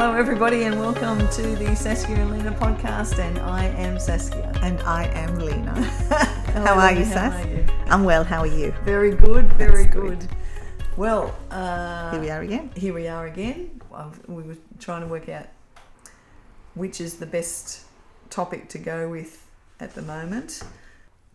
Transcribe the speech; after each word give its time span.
Hello, 0.00 0.14
everybody, 0.14 0.62
and 0.62 0.80
welcome 0.80 1.18
to 1.28 1.42
the 1.56 1.76
Saskia 1.76 2.16
and 2.16 2.30
Lena 2.30 2.52
podcast. 2.52 3.18
And 3.18 3.38
I 3.38 3.66
am 3.66 4.00
Saskia. 4.00 4.50
And 4.62 4.80
I 4.80 5.04
am 5.08 5.38
Lena. 5.38 5.74
How 6.54 6.78
are 6.78 6.92
you, 6.92 7.04
how 7.04 7.12
Sass? 7.12 7.44
are 7.44 7.50
you? 7.50 7.66
I'm 7.84 8.04
well. 8.04 8.24
How 8.24 8.38
are 8.38 8.46
you? 8.46 8.72
Very 8.82 9.14
good, 9.14 9.52
very 9.52 9.84
good. 9.84 10.20
good. 10.20 10.28
Well, 10.96 11.36
uh, 11.50 12.12
Here 12.12 12.20
we 12.22 12.30
are 12.30 12.40
again. 12.40 12.70
here 12.74 12.94
we 12.94 13.08
are 13.08 13.26
again. 13.26 13.78
I've, 13.94 14.26
we 14.26 14.42
were 14.42 14.56
trying 14.78 15.02
to 15.02 15.06
work 15.06 15.28
out 15.28 15.48
which 16.72 16.98
is 16.98 17.16
the 17.16 17.26
best 17.26 17.82
topic 18.30 18.70
to 18.70 18.78
go 18.78 19.06
with 19.06 19.46
at 19.80 19.94
the 19.94 20.00
moment. 20.00 20.62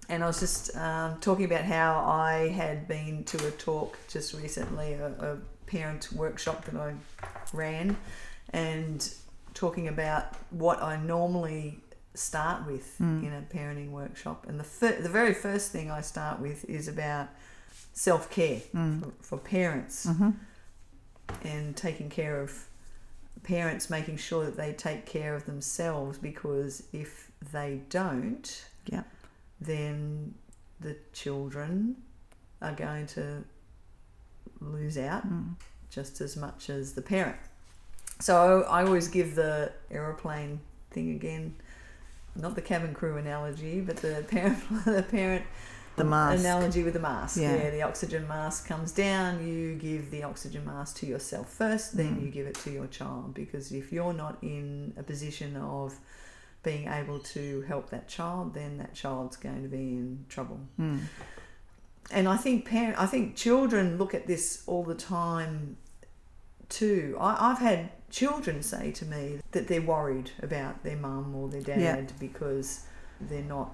And 0.09 0.23
I 0.23 0.25
was 0.25 0.39
just 0.39 0.75
um, 0.75 1.19
talking 1.19 1.45
about 1.45 1.65
how 1.65 2.03
I 2.03 2.49
had 2.49 2.87
been 2.87 3.25
to 3.25 3.47
a 3.47 3.51
talk 3.51 3.99
just 4.07 4.33
recently, 4.33 4.93
a, 4.93 5.09
a 5.09 5.37
parent 5.67 6.11
workshop 6.13 6.65
that 6.65 6.75
I 6.75 6.95
ran, 7.53 7.95
and 8.55 9.13
talking 9.53 9.89
about 9.89 10.33
what 10.49 10.81
I 10.81 10.95
normally 10.95 11.79
start 12.13 12.65
with 12.65 12.95
hmm. 12.97 13.23
in 13.23 13.33
a 13.33 13.41
parenting 13.53 13.91
workshop. 13.91 14.45
And 14.47 14.57
the, 14.57 14.63
fir- 14.63 15.01
the 15.01 15.09
very 15.09 15.33
first 15.33 15.71
thing 15.71 15.91
I 15.91 15.99
start 15.99 16.39
with 16.39 16.63
is 16.69 16.87
about 16.87 17.27
self 17.93 18.29
care 18.31 18.59
hmm. 18.59 19.01
for, 19.01 19.11
for 19.21 19.37
parents 19.37 20.05
mm-hmm. 20.05 20.31
and 21.43 21.75
taking 21.75 22.09
care 22.09 22.39
of 22.41 22.65
parents 23.43 23.89
making 23.89 24.17
sure 24.17 24.45
that 24.45 24.57
they 24.57 24.73
take 24.73 25.05
care 25.05 25.35
of 25.35 25.45
themselves 25.45 26.17
because 26.17 26.83
if 26.93 27.29
they 27.51 27.81
don't 27.89 28.65
Yeah. 28.87 29.03
then 29.61 30.33
the 30.79 30.97
children 31.13 31.97
are 32.61 32.73
going 32.73 33.05
to 33.07 33.43
lose 34.59 34.97
out 34.97 35.23
hmm. 35.23 35.51
just 35.91 36.21
as 36.21 36.35
much 36.35 36.69
as 36.69 36.93
the 36.93 37.01
parent 37.03 37.37
so 38.25 38.63
I 38.63 38.83
always 38.83 39.07
give 39.07 39.35
the 39.35 39.71
aeroplane 39.91 40.59
thing 40.91 41.11
again 41.11 41.55
not 42.35 42.55
the 42.55 42.61
cabin 42.61 42.93
crew 42.93 43.17
analogy 43.17 43.81
but 43.81 43.97
the 43.97 44.25
parent 44.27 44.59
the 44.85 45.03
parent 45.03 45.45
The 45.95 46.03
mask. 46.03 46.39
analogy 46.39 46.83
with 46.83 46.93
the 46.93 46.99
mask. 46.99 47.37
Yeah. 47.39 47.55
Yeah. 47.55 47.69
the 47.69 47.83
oxygen 47.83 48.27
mask 48.27 48.67
comes 48.67 48.91
down. 48.91 49.47
You 49.47 49.75
give 49.75 50.11
the 50.11 50.23
oxygen 50.23 50.65
mask 50.65 50.97
to 50.97 51.05
yourself 51.05 51.49
first, 51.49 51.95
then 51.95 52.17
mm. 52.17 52.23
you 52.23 52.29
give 52.31 52.47
it 52.47 52.55
to 52.65 52.71
your 52.71 52.87
child. 52.87 53.33
Because 53.33 53.71
if 53.71 53.93
you're 53.93 54.13
not 54.13 54.37
in 54.41 54.93
a 54.97 55.03
position 55.03 55.55
of 55.55 55.97
being 56.63 56.89
able 56.89 57.19
to 57.19 57.61
help 57.61 57.91
that 57.91 58.09
child, 58.09 58.53
then 58.53 58.77
that 58.79 58.93
child's 58.93 59.37
going 59.37 59.61
to 59.63 59.69
be 59.69 59.77
in 59.77 60.25
trouble. 60.27 60.59
Mm. 60.77 60.99
And 62.11 62.27
I 62.27 62.37
think 62.37 62.65
parent, 62.65 62.99
I 62.99 63.05
think 63.05 63.35
children 63.35 63.97
look 63.97 64.13
at 64.13 64.27
this 64.27 64.63
all 64.67 64.83
the 64.83 64.95
time 64.95 65.77
too. 66.69 67.17
I, 67.19 67.51
I've 67.51 67.59
had 67.59 67.89
children 68.09 68.61
say 68.63 68.91
to 68.91 69.05
me 69.05 69.39
that 69.51 69.67
they're 69.67 69.81
worried 69.81 70.31
about 70.41 70.83
their 70.83 70.95
mum 70.97 71.35
or 71.35 71.49
their 71.49 71.61
dad 71.61 71.79
Yeah. 71.79 72.01
because 72.19 72.85
they're 73.21 73.41
not 73.43 73.71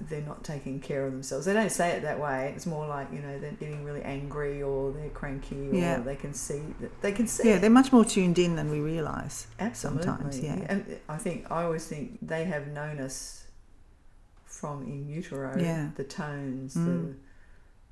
they're 0.00 0.20
not 0.22 0.42
taking 0.42 0.80
care 0.80 1.06
of 1.06 1.12
themselves. 1.12 1.46
They 1.46 1.52
don't 1.54 1.70
say 1.70 1.90
it 1.92 2.02
that 2.02 2.18
way. 2.20 2.52
It's 2.56 2.66
more 2.66 2.86
like 2.86 3.08
you 3.12 3.20
know 3.20 3.38
they're 3.38 3.52
getting 3.52 3.84
really 3.84 4.02
angry 4.02 4.60
or 4.62 4.92
they're 4.92 5.08
cranky 5.10 5.68
or 5.70 5.74
Yeah. 5.74 5.98
they 6.00 6.16
can 6.16 6.34
see 6.34 6.60
that 6.80 7.00
they 7.00 7.12
can 7.12 7.26
see. 7.28 7.48
Yeah, 7.48 7.54
it. 7.56 7.60
they're 7.60 7.70
much 7.70 7.92
more 7.92 8.04
tuned 8.04 8.38
in 8.38 8.56
than 8.56 8.70
we 8.70 8.80
realise. 8.80 9.46
Absolutely. 9.60 10.02
Sometimes, 10.02 10.40
yeah. 10.40 10.66
And 10.68 10.98
I 11.08 11.16
think 11.16 11.50
I 11.50 11.62
always 11.62 11.86
think 11.86 12.18
they 12.20 12.44
have 12.44 12.66
known 12.68 12.98
us 12.98 13.46
from 14.44 14.82
in 14.84 15.08
utero. 15.08 15.54
Yeah. 15.58 15.90
The 15.96 16.04
tones, 16.04 16.74
Mm. 16.74 16.84
the 16.86 17.14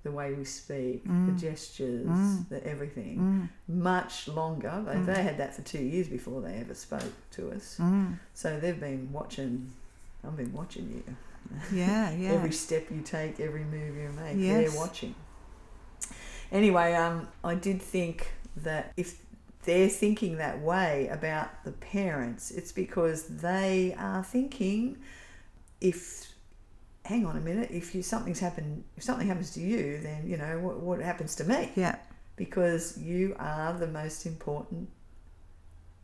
the 0.02 0.10
way 0.10 0.32
we 0.34 0.44
speak, 0.44 1.04
the 1.04 1.10
Mm. 1.10 1.38
gestures, 1.40 2.06
Mm. 2.06 2.48
the 2.48 2.66
everything. 2.66 3.48
Much 3.68 4.26
longer. 4.28 4.82
They, 4.86 4.94
Mm. 4.96 5.06
they 5.06 5.22
had 5.22 5.38
that 5.38 5.54
for 5.54 5.62
two 5.62 5.82
years 5.82 6.08
before 6.08 6.40
they 6.42 6.54
ever 6.54 6.74
spoke 6.74 7.12
to 7.32 7.50
us. 7.52 7.76
Mm. 7.78 8.18
So 8.34 8.58
they've 8.58 8.78
been 8.80 9.12
watching. 9.12 9.70
I've 10.24 10.36
been 10.36 10.52
watching 10.52 10.90
you. 10.90 11.16
Yeah, 11.72 12.10
yeah. 12.22 12.30
Every 12.32 12.52
step 12.52 12.90
you 12.90 13.02
take, 13.02 13.38
every 13.40 13.64
move 13.64 13.96
you 13.96 14.10
make, 14.16 14.36
Yes. 14.38 14.70
they're 14.72 14.80
watching. 14.80 15.14
Anyway, 16.50 16.94
um, 16.94 17.28
I 17.44 17.54
did 17.54 17.80
think 17.80 18.32
that 18.56 18.92
if 18.96 19.18
they're 19.64 19.88
thinking 19.88 20.36
that 20.38 20.60
way 20.60 21.08
about 21.08 21.64
the 21.64 21.72
parents, 21.72 22.50
it's 22.50 22.72
because 22.72 23.24
they 23.28 23.94
are 23.98 24.22
thinking 24.24 24.98
if 25.80 26.31
hang 27.04 27.26
on 27.26 27.36
a 27.36 27.40
minute, 27.40 27.70
if 27.70 27.94
you 27.94 28.02
something's 28.02 28.40
happened 28.40 28.84
if 28.96 29.02
something 29.02 29.26
happens 29.26 29.50
to 29.54 29.60
you, 29.60 29.98
then 30.02 30.28
you 30.28 30.36
know 30.36 30.58
what 30.60 30.80
what 30.80 31.00
happens 31.00 31.34
to 31.36 31.44
me? 31.44 31.70
yeah. 31.76 31.96
Because 32.36 32.96
you 32.98 33.36
are 33.38 33.72
the 33.74 33.86
most 33.86 34.24
important 34.26 34.88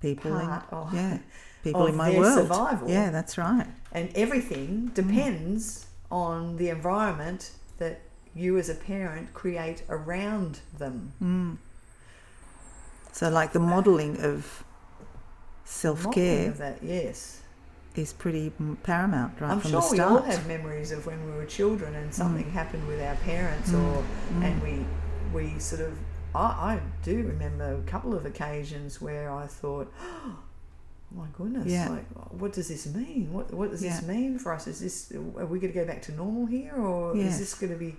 People 0.00 0.36
in, 0.38 0.46
of 0.46 0.94
yeah. 0.94 1.18
People 1.64 1.84
of 1.84 1.88
in 1.90 1.96
my 1.96 2.10
world. 2.16 2.38
survival. 2.38 2.88
Yeah, 2.88 3.10
that's 3.10 3.36
right. 3.38 3.66
and 3.92 4.10
everything 4.14 4.90
depends 4.94 5.86
on 6.10 6.56
the 6.56 6.68
environment 6.68 7.50
that 7.78 8.00
you 8.34 8.58
as 8.58 8.68
a 8.68 8.74
parent 8.74 9.34
create 9.34 9.82
around 9.88 10.60
them. 10.78 11.12
Mm. 11.22 11.56
So 13.12 13.28
like 13.28 13.52
the 13.52 13.58
modelling 13.58 14.20
of 14.22 14.64
self 15.64 16.10
care 16.12 16.48
of 16.50 16.58
that, 16.58 16.78
yes. 16.82 17.40
Is 17.96 18.12
pretty 18.12 18.52
mm, 18.60 18.76
paramount 18.82 19.40
right 19.40 19.50
I'm 19.50 19.60
from 19.60 19.70
sure 19.72 19.80
the 19.80 19.88
we 19.92 20.00
all 20.00 20.22
have 20.22 20.46
memories 20.46 20.92
of 20.92 21.04
when 21.06 21.24
we 21.26 21.32
were 21.32 21.44
children 21.46 21.94
and 21.94 22.14
something 22.14 22.44
Mm. 22.44 22.52
happened 22.52 22.86
with 22.86 23.00
our 23.02 23.16
parents, 23.16 23.72
or 23.72 24.04
and 24.42 24.62
we 24.62 24.84
we 25.34 25.58
sort 25.58 25.82
of. 25.82 25.98
I, 26.34 26.40
I 26.74 26.80
do 27.02 27.16
remember 27.24 27.74
a 27.74 27.82
couple 27.90 28.14
of 28.14 28.24
occasions 28.26 29.00
where 29.00 29.32
I 29.32 29.46
thought, 29.46 29.92
"Oh 30.00 30.36
my 31.16 31.26
goodness! 31.36 31.66
Yeah. 31.66 31.88
Like, 31.88 32.06
what 32.32 32.52
does 32.52 32.68
this 32.68 32.86
mean? 32.86 33.32
What 33.32 33.52
what 33.52 33.70
does 33.70 33.80
this 33.80 34.02
mean 34.02 34.38
for 34.38 34.52
us? 34.52 34.66
Is 34.66 34.80
this 34.80 35.10
are 35.12 35.46
we 35.46 35.58
going 35.58 35.72
to 35.72 35.78
go 35.78 35.84
back 35.86 36.02
to 36.02 36.12
normal 36.12 36.46
here, 36.46 36.74
or 36.76 37.16
Yes. 37.16 37.32
is 37.34 37.38
this 37.40 37.54
going 37.54 37.72
to 37.72 37.78
be 37.78 37.96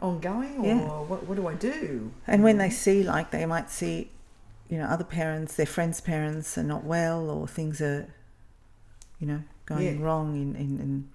ongoing, 0.00 0.58
or 0.60 0.66
Yeah. 0.66 0.88
what 1.02 1.26
what 1.26 1.36
do 1.36 1.46
I 1.48 1.54
do? 1.54 2.12
And 2.26 2.42
when 2.42 2.58
they 2.58 2.70
see, 2.70 3.02
like, 3.02 3.30
they 3.32 3.44
might 3.46 3.70
see, 3.70 4.10
you 4.68 4.78
know, 4.78 4.84
other 4.86 5.04
parents, 5.04 5.56
their 5.56 5.66
friends' 5.66 6.00
parents 6.00 6.56
are 6.56 6.62
not 6.62 6.84
well, 6.84 7.28
or 7.28 7.46
things 7.46 7.80
are, 7.80 8.06
you 9.20 9.26
know, 9.26 9.42
going 9.66 9.84
Yeah. 10.00 10.04
wrong 10.04 10.34
in 10.34 10.56
in 10.56 10.70
in, 10.80 11.08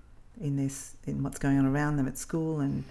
in 0.47 0.55
this 0.55 0.95
in 1.05 1.23
what's 1.23 1.39
going 1.39 1.57
on 1.59 1.65
around 1.65 1.97
them 1.97 2.07
at 2.07 2.17
school, 2.17 2.59
and 2.59 2.83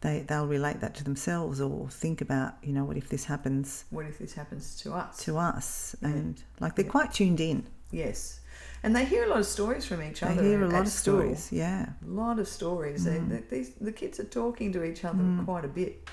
they 0.00 0.24
they'll 0.26 0.46
relate 0.46 0.80
that 0.80 0.94
to 0.96 1.04
themselves, 1.04 1.60
or 1.60 1.88
think 1.90 2.20
about, 2.20 2.54
you 2.62 2.72
know, 2.72 2.84
what 2.84 2.96
if 2.96 3.08
this 3.08 3.24
happens 3.26 3.84
what 3.90 4.06
if 4.06 4.18
this 4.18 4.34
happens 4.34 4.76
to 4.82 4.92
us? 4.94 5.24
to 5.24 5.36
us, 5.38 5.94
Yeah. 6.00 6.08
and 6.08 6.42
like 6.60 6.74
they're 6.74 6.84
Yeah. 6.86 6.90
quite 6.90 7.12
tuned 7.12 7.40
in. 7.40 7.64
Yes. 7.90 8.40
And 8.82 8.96
they 8.96 9.04
hear 9.04 9.24
a 9.24 9.28
lot 9.28 9.40
of 9.40 9.46
stories 9.46 9.84
from 9.84 10.00
each 10.02 10.20
They 10.20 10.26
other. 10.28 10.40
They 10.42 10.48
hear 10.48 10.62
a 10.64 10.68
lot 10.68 10.82
of 10.82 10.88
school. 10.88 11.20
stories. 11.20 11.52
Yeah, 11.52 11.86
A 12.02 12.10
lot 12.10 12.38
of 12.38 12.48
stories. 12.48 13.04
They, 13.04 13.18
Mm. 13.18 13.28
they, 13.28 13.42
these, 13.58 13.70
the 13.74 13.92
kids 13.92 14.18
are 14.18 14.24
talking 14.24 14.72
to 14.72 14.82
each 14.84 15.04
other 15.04 15.22
Mm. 15.22 15.44
quite 15.44 15.66
a 15.66 15.68
bit. 15.68 16.08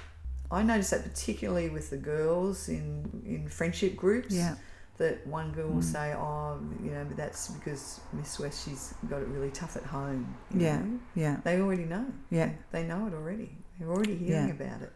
I 0.52 0.64
noticed 0.64 0.92
that 0.92 1.04
particularly 1.04 1.70
with 1.70 1.90
the 1.92 1.98
girls 1.98 2.68
in, 2.68 3.22
in 3.26 3.48
friendship 3.48 3.96
groups. 3.96 4.34
yeah, 4.36 4.56
That 4.98 5.26
one 5.28 5.52
girl 5.52 5.68
will 5.70 5.82
Mm. 5.82 5.84
say, 5.84 6.14
"Oh, 6.16 6.60
you 6.84 6.90
know, 6.92 7.06
but 7.06 7.18
that's 7.18 7.50
because 7.50 8.00
Miss 8.14 8.40
West, 8.40 8.66
she's 8.66 8.94
got 9.10 9.22
it 9.22 9.28
really 9.28 9.52
tough 9.52 9.76
at 9.78 9.84
home." 9.84 10.36
Yeah. 10.54 10.80
know? 10.80 11.00
yeah, 11.14 11.38
They 11.44 11.62
already 11.62 11.86
know. 11.86 12.06
yeah. 12.32 12.52
They 12.72 12.84
know 12.84 13.06
it 13.08 13.14
already. 13.14 13.56
They're 13.80 13.90
already 13.90 14.16
hearing 14.18 14.48
Yeah. 14.48 14.54
about 14.54 14.82
it. 14.82 14.94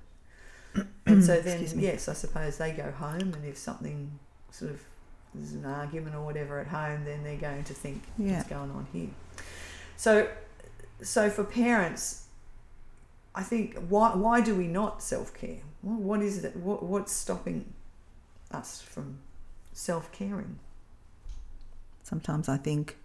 And 1.05 1.23
so 1.23 1.39
then, 1.41 1.67
yes, 1.77 2.07
I 2.07 2.13
suppose 2.13 2.57
they 2.57 2.71
go 2.71 2.89
home, 2.91 3.33
and 3.35 3.45
if 3.45 3.57
something 3.57 4.17
sort 4.49 4.71
of 4.71 4.81
there's 5.35 5.53
an 5.53 5.65
argument 5.65 6.15
or 6.15 6.25
whatever 6.25 6.59
at 6.59 6.67
home, 6.67 7.05
then 7.05 7.23
they're 7.23 7.37
going 7.37 7.63
to 7.65 7.73
think 7.73 8.03
Yeah. 8.17 8.37
what's 8.37 8.49
going 8.49 8.71
on 8.71 8.87
here. 8.91 9.09
So, 9.97 10.27
so 11.01 11.29
for 11.29 11.43
parents, 11.43 12.25
I 13.35 13.43
think 13.43 13.77
why 13.87 14.15
why 14.15 14.41
do 14.41 14.55
we 14.55 14.67
not 14.67 15.03
self 15.03 15.33
care? 15.33 15.59
What, 15.81 15.99
what 15.99 16.21
is 16.21 16.43
it? 16.43 16.55
What, 16.57 16.83
what's 16.83 17.11
stopping 17.11 17.73
us 18.51 18.81
from 18.81 19.19
self 19.73 20.11
caring? 20.11 20.59
Sometimes 22.03 22.49
I 22.49 22.57
think 22.57 22.97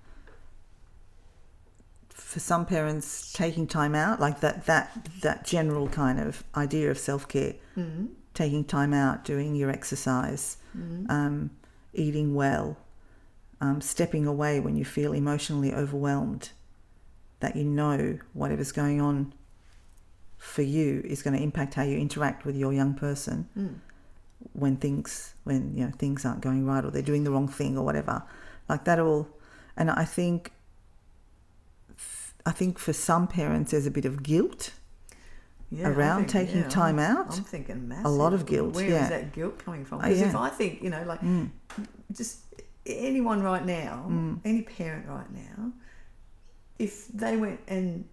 for 2.08 2.40
some 2.40 2.66
parents 2.66 3.32
taking 3.32 3.66
time 3.66 3.94
out, 3.94 4.20
like 4.20 4.40
that 4.40 4.66
that 4.66 5.08
that 5.22 5.44
general 5.44 5.88
kind 5.88 6.18
of 6.20 6.44
idea 6.56 6.90
of 6.90 6.98
self 6.98 7.28
care, 7.28 7.54
Mm-hmm. 7.76 8.06
taking 8.34 8.64
time 8.64 8.92
out, 8.94 9.24
doing 9.24 9.54
your 9.54 9.70
exercise, 9.70 10.56
um, 11.08 11.50
eating 11.94 12.34
well, 12.34 12.76
um, 13.60 13.80
stepping 13.80 14.26
away 14.26 14.60
when 14.60 14.76
you 14.76 14.84
feel 14.84 15.12
emotionally 15.12 15.72
overwhelmed, 15.72 16.50
that 17.40 17.54
you 17.56 17.64
know 17.64 18.18
whatever's 18.32 18.72
going 18.72 19.00
on 19.00 19.32
for 20.38 20.62
you 20.62 21.02
is 21.04 21.22
going 21.22 21.34
to 21.36 21.42
impact 21.42 21.74
how 21.74 21.82
you 21.82 21.96
interact 21.98 22.44
with 22.44 22.56
your 22.56 22.72
young 22.72 22.94
person 22.94 23.48
Mm. 23.58 23.74
When 24.52 24.76
things 24.76 25.34
when 25.44 25.76
you 25.76 25.84
know 25.84 25.92
things 25.98 26.24
aren't 26.24 26.40
going 26.40 26.64
right 26.66 26.84
or 26.84 26.90
they're 26.90 27.02
doing 27.02 27.24
the 27.24 27.30
wrong 27.30 27.48
thing 27.48 27.76
or 27.78 27.84
whatever 27.84 28.22
like 28.68 28.84
that 28.84 28.98
all 28.98 29.28
and 29.76 29.90
i 29.90 30.04
think 30.04 30.52
i 32.44 32.50
think 32.52 32.78
for 32.78 32.92
some 32.92 33.26
parents 33.26 33.70
there's 33.72 33.86
a 33.86 33.90
bit 33.90 34.04
of 34.04 34.22
guilt 34.22 34.72
Yeah, 35.70 35.88
around 35.88 36.18
think- 36.30 36.46
taking 36.46 36.62
yeah, 36.62 36.68
time 36.68 36.98
out. 37.00 37.36
I'm 37.36 37.42
thinking 37.44 37.88
massive. 37.88 38.04
a 38.06 38.08
lot 38.22 38.32
of 38.32 38.46
guilt, 38.46 38.74
Where 38.76 38.84
is 38.86 38.92
yeah. 38.92 39.08
that 39.08 39.32
guilt 39.32 39.58
coming 39.58 39.84
from? 39.84 39.98
Oh, 39.98 40.02
Because 40.08 40.20
if. 40.22 40.36
I 40.36 40.48
think, 40.48 40.80
you 40.80 40.90
know, 40.90 41.02
like 41.12 41.20
Mm. 41.22 41.50
just 42.12 42.38
anyone 42.86 43.42
right 43.42 43.66
now, 43.66 44.06
Mm. 44.08 44.38
any 44.44 44.62
parent 44.62 45.08
right 45.08 45.28
now, 45.46 45.72
if 46.78 47.08
they 47.08 47.36
went 47.36 47.58
and 47.66 48.04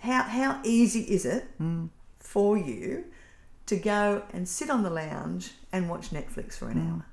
how 0.00 0.22
how 0.38 0.60
easy 0.62 1.00
is 1.16 1.24
it 1.26 1.44
Mm. 1.58 1.88
for 2.20 2.56
you 2.56 3.04
to 3.66 3.74
go 3.76 4.22
and 4.32 4.48
sit 4.48 4.70
on 4.70 4.84
the 4.84 4.90
lounge 4.90 5.54
and 5.72 5.88
watch 5.88 6.10
Netflix 6.10 6.54
for 6.54 6.68
an 6.68 7.04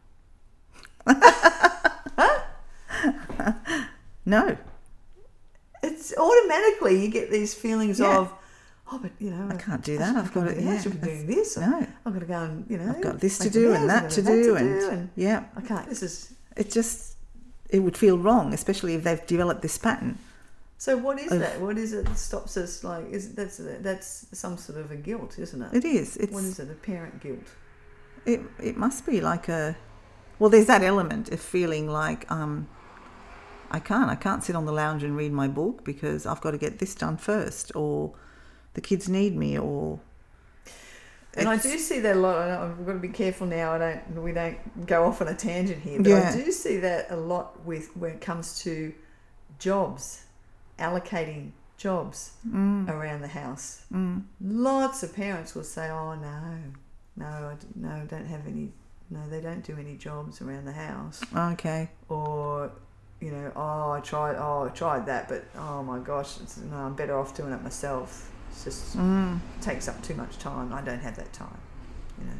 hour? 1.07 1.15
No. 4.25 4.57
It's 5.81 6.13
automatically 6.15 7.01
you 7.03 7.09
get 7.09 7.31
these 7.31 7.53
feelings 7.55 7.99
Yeah. 7.99 8.17
of, 8.19 8.33
oh, 8.91 8.99
but 9.01 9.11
you 9.17 9.31
know, 9.31 9.47
I 9.49 9.55
can't 9.57 9.81
do 9.83 9.97
that. 9.97 10.07
should- 10.09 10.17
I've 10.17 10.33
got 10.33 10.43
to. 10.43 10.49
should- 10.53 10.57
I 10.59 10.61
Yeah. 10.73 10.81
should 10.81 11.01
be 11.01 11.07
doing 11.07 11.25
this. 11.27 11.57
No. 11.57 11.87
I've 12.05 12.13
got 12.13 12.19
to 12.19 12.25
go 12.25 12.33
and 12.43 12.65
you 12.69 12.77
know, 12.77 12.89
I've 12.95 13.01
got 13.01 13.19
this 13.19 13.37
to 13.39 13.49
do 13.49 13.73
and 13.73 13.89
that 13.89 14.11
to 14.11 14.21
do 14.21 14.55
and 14.55 15.09
yeah. 15.15 15.45
I 15.55 15.61
can't. 15.61 15.87
This 15.89 16.03
is 16.03 16.33
It 16.57 16.69
just 16.69 17.15
it 17.69 17.79
would 17.79 17.95
feel 17.97 18.17
wrong, 18.17 18.53
especially 18.53 18.93
if 18.95 19.03
they've 19.03 19.25
developed 19.25 19.61
this 19.61 19.77
pattern. 19.77 20.17
so. 20.77 20.97
What 20.97 21.17
is 21.19 21.31
Of- 21.31 21.39
that? 21.39 21.59
What 21.61 21.77
is 21.77 21.93
it 21.93 22.05
that 22.05 22.17
stops 22.17 22.57
us? 22.57 22.83
Like, 22.83 23.09
is 23.09 23.33
that's 23.33 23.57
that's 23.81 24.25
some 24.33 24.57
sort 24.57 24.79
of 24.79 24.91
a 24.91 24.95
guilt, 24.97 25.39
isn't 25.39 25.61
it? 25.61 25.73
It 25.73 25.85
is. 25.85 26.17
It's 26.17 26.33
what 26.33 26.43
is 26.43 26.59
it? 26.59 26.69
A 26.69 26.73
parent 26.75 27.19
guilt. 27.21 27.47
It 28.25 28.41
it 28.61 28.77
must 28.77 29.05
be 29.05 29.21
like 29.21 29.47
a 29.49 29.75
well 30.39 30.49
there's 30.49 30.67
that 30.67 30.83
element 30.83 31.29
of 31.29 31.39
feeling 31.39 31.87
like 31.87 32.29
um 32.31 32.67
I 33.71 33.79
can't 33.79 34.09
I 34.09 34.15
can't 34.15 34.43
sit 34.43 34.55
on 34.55 34.65
the 34.65 34.71
lounge 34.71 35.03
and 35.03 35.15
read 35.15 35.31
my 35.31 35.47
book 35.47 35.83
because 35.83 36.25
I've 36.25 36.41
got 36.41 36.51
to 36.51 36.57
get 36.57 36.79
this 36.79 36.95
done 36.95 37.17
first 37.17 37.75
or 37.75 38.13
the 38.73 38.81
kids 38.81 39.07
need 39.07 39.35
me 39.35 39.57
or 39.59 39.99
And 41.35 41.47
I 41.47 41.57
do 41.57 41.77
see 41.77 41.99
that 41.99 42.15
a 42.15 42.19
lot. 42.19 42.37
I've 42.37 42.85
got 42.85 42.93
to 42.93 42.99
be 42.99 43.09
careful 43.09 43.45
now. 43.47 43.73
I 43.73 43.77
don't. 43.77 44.23
We 44.23 44.31
don't 44.31 44.57
go 44.87 45.05
off 45.05 45.21
on 45.21 45.27
a 45.27 45.35
tangent 45.35 45.81
here, 45.83 45.99
but 46.01 46.09
Yeah. 46.09 46.31
I 46.33 46.35
do 46.35 46.51
see 46.51 46.77
that 46.77 47.11
a 47.11 47.15
lot 47.15 47.63
with 47.65 47.95
when 47.95 48.11
it 48.11 48.21
comes 48.21 48.59
to 48.63 48.93
jobs, 49.59 50.23
allocating 50.79 51.51
jobs 51.77 52.31
mm, 52.47 52.89
around 52.89 53.21
the 53.21 53.27
house. 53.41 53.83
mm, 53.93 54.23
Lots 54.41 55.03
of 55.03 55.15
parents 55.15 55.53
will 55.55 55.63
say, 55.63 55.89
"Oh 55.89 56.15
no, 56.15 56.57
no, 57.19 57.25
I 57.25 57.53
d- 57.59 57.67
no, 57.75 57.89
I 57.89 58.05
don't 58.05 58.25
have 58.25 58.47
any. 58.47 58.71
No, 59.11 59.19
they 59.29 59.41
don't 59.41 59.63
do 59.63 59.75
any 59.79 59.95
jobs 59.97 60.41
around 60.41 60.65
the 60.65 60.71
house." 60.73 61.21
okay 61.35 61.89
Or, 62.09 62.71
you 63.19 63.31
know, 63.31 63.51
"Oh, 63.55 63.91
I 63.91 63.99
tried. 64.01 64.35
Oh, 64.37 64.65
I 64.65 64.69
tried 64.69 65.05
that, 65.07 65.27
but 65.27 65.43
oh 65.57 65.83
my 65.83 65.99
gosh, 65.99 66.39
it's, 66.41 66.57
no, 66.57 66.77
I'm 66.77 66.95
better 66.95 67.17
off 67.17 67.35
doing 67.35 67.51
it 67.53 67.61
myself. 67.61 68.31
It's 68.51 68.63
just 68.63 68.97
mm. 68.97 69.39
takes 69.61 69.87
up 69.87 70.01
too 70.03 70.15
much 70.15 70.37
time. 70.39 70.73
I 70.73 70.81
don't 70.81 70.99
have 71.01 71.15
that 71.17 71.31
time." 71.33 71.57
You 72.19 72.25
know. 72.25 72.31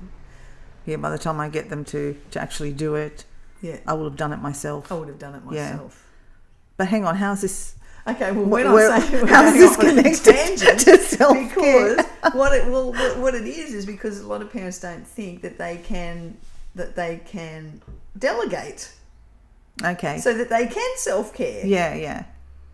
yeah 0.86 0.98
by 0.98 1.10
the 1.10 1.18
time 1.18 1.40
I 1.40 1.48
get 1.48 1.70
them 1.70 1.86
to 1.86 2.18
to 2.32 2.42
actually 2.42 2.74
do 2.74 2.96
it 2.96 3.24
Yeah. 3.62 3.78
I 3.88 3.94
will 3.94 4.04
have 4.06 4.18
done 4.18 4.34
it 4.34 4.42
myself 4.42 4.92
I 4.92 4.96
would 4.96 5.08
have 5.08 5.20
done 5.20 5.36
it 5.36 5.46
myself. 5.46 5.94
Yeah. 5.96 6.76
but 6.76 6.88
hang 6.90 7.06
on 7.06 7.16
how's 7.16 7.40
this 7.42 7.76
Okay, 8.08 8.32
well, 8.34 8.44
Wh- 8.46 8.52
we're 8.52 8.64
not 8.90 9.02
saying 9.04 9.22
we're 9.24 9.28
how's 9.30 9.54
this 9.54 9.72
off 9.72 9.80
on 9.80 9.86
a 9.86 10.04
connected 10.04 10.80
to 10.86 10.98
self-care? 10.98 11.96
because 11.96 12.06
what 12.34 12.54
it 12.54 12.66
well, 12.68 12.92
what, 12.92 13.18
what 13.18 13.36
it 13.36 13.46
is 13.46 13.74
is 13.74 13.86
because 13.86 14.20
a 14.20 14.28
lot 14.28 14.42
of 14.42 14.52
parents 14.52 14.80
don't 14.80 15.06
think 15.06 15.42
that 15.42 15.58
they 15.58 15.78
can 15.78 16.38
that 16.76 16.96
they 16.96 17.22
can 17.26 17.82
delegate 18.18 18.92
okay 19.84 20.18
so 20.20 20.34
that 20.38 20.50
they 20.50 20.68
can 20.68 20.92
self 20.98 21.34
care. 21.34 21.66
yeah 21.66 21.94
yeah 21.96 22.26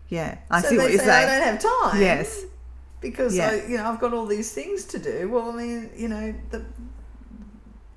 yeah 0.08 0.38
I 0.50 0.60
so 0.62 0.68
see 0.68 0.78
what 0.78 0.90
you're 0.90 1.00
say, 1.00 1.10
I 1.10 1.26
don't 1.26 1.42
have 1.42 1.62
time. 1.62 2.00
yes 2.00 2.44
because 3.00 3.36
Yeah. 3.36 3.50
I, 3.50 3.66
you 3.66 3.76
know 3.76 3.86
I've 3.86 4.00
got 4.00 4.12
all 4.14 4.26
these 4.26 4.52
things 4.52 4.84
to 4.86 4.98
do. 4.98 5.28
Well, 5.28 5.50
I 5.50 5.54
mean, 5.54 5.90
you 5.96 6.08
know, 6.08 6.34
the, 6.50 6.64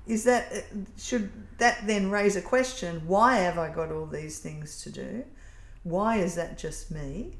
is 0.06 0.24
that 0.24 0.52
uh, 0.52 0.60
should 0.98 1.30
that 1.58 1.86
then 1.86 2.10
raise 2.10 2.36
a 2.36 2.42
question? 2.42 3.02
Why 3.06 3.36
have 3.36 3.58
I 3.58 3.70
got 3.70 3.90
all 3.90 4.06
these 4.06 4.38
things 4.38 4.82
to 4.82 4.90
do? 4.90 5.24
Why 5.82 6.16
is 6.18 6.34
that 6.34 6.58
just 6.58 6.90
me? 6.90 7.38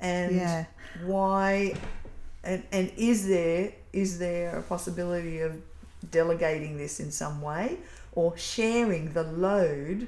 And 0.00 0.36
yeah 0.36 0.64
why? 1.04 1.74
And 2.46 2.62
and 2.72 2.92
is 2.96 3.26
there 3.28 3.72
is 3.92 4.18
there 4.18 4.56
a 4.58 4.62
possibility 4.62 5.40
of 5.40 5.60
delegating 6.10 6.76
this 6.76 7.00
in 7.00 7.10
some 7.10 7.42
way 7.42 7.78
or 8.12 8.36
sharing 8.36 9.12
the 9.12 9.22
load 9.22 10.06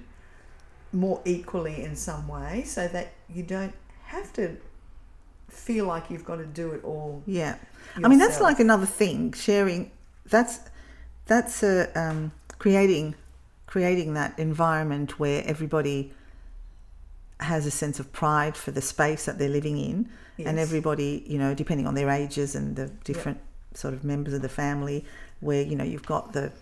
more 0.92 1.20
equally 1.24 1.82
in 1.82 1.96
some 1.96 2.28
way 2.28 2.62
so 2.64 2.88
that 2.88 3.12
you 3.28 3.42
don't 3.42 3.74
have 4.04 4.32
to 4.32 4.56
feel 5.48 5.86
like 5.86 6.10
you've 6.10 6.24
got 6.24 6.36
to 6.36 6.46
do 6.46 6.70
it 6.70 6.84
all 6.84 7.22
Yeah, 7.26 7.56
I 7.96 8.08
mean 8.08 8.18
that's 8.18 8.40
like 8.40 8.60
another 8.60 8.86
thing. 8.86 9.32
Sharing 9.32 9.90
that's 10.26 10.60
that's 11.26 11.62
a 11.62 11.90
um, 11.98 12.32
creating 12.58 13.14
creating 13.66 14.14
that 14.14 14.38
environment 14.38 15.18
where 15.18 15.42
everybody 15.44 16.12
has 17.40 17.66
a 17.66 17.70
sense 17.70 18.00
of 18.00 18.12
pride 18.12 18.56
for 18.56 18.70
the 18.70 18.80
space 18.82 19.24
that 19.26 19.38
they're 19.38 19.48
living 19.48 19.78
in, 19.78 20.08
and 20.38 20.58
everybody, 20.58 21.24
you 21.26 21.38
know, 21.38 21.54
depending 21.54 21.86
on 21.86 21.94
their 21.94 22.10
ages 22.10 22.54
and 22.54 22.76
the 22.76 22.88
different 23.04 23.40
sort 23.74 23.94
of 23.94 24.04
members 24.04 24.34
of 24.34 24.42
the 24.42 24.48
family, 24.48 25.04
where 25.40 25.62
you 25.62 25.76
know 25.76 25.84
you've 25.84 26.06
got 26.06 26.32
the 26.32 26.52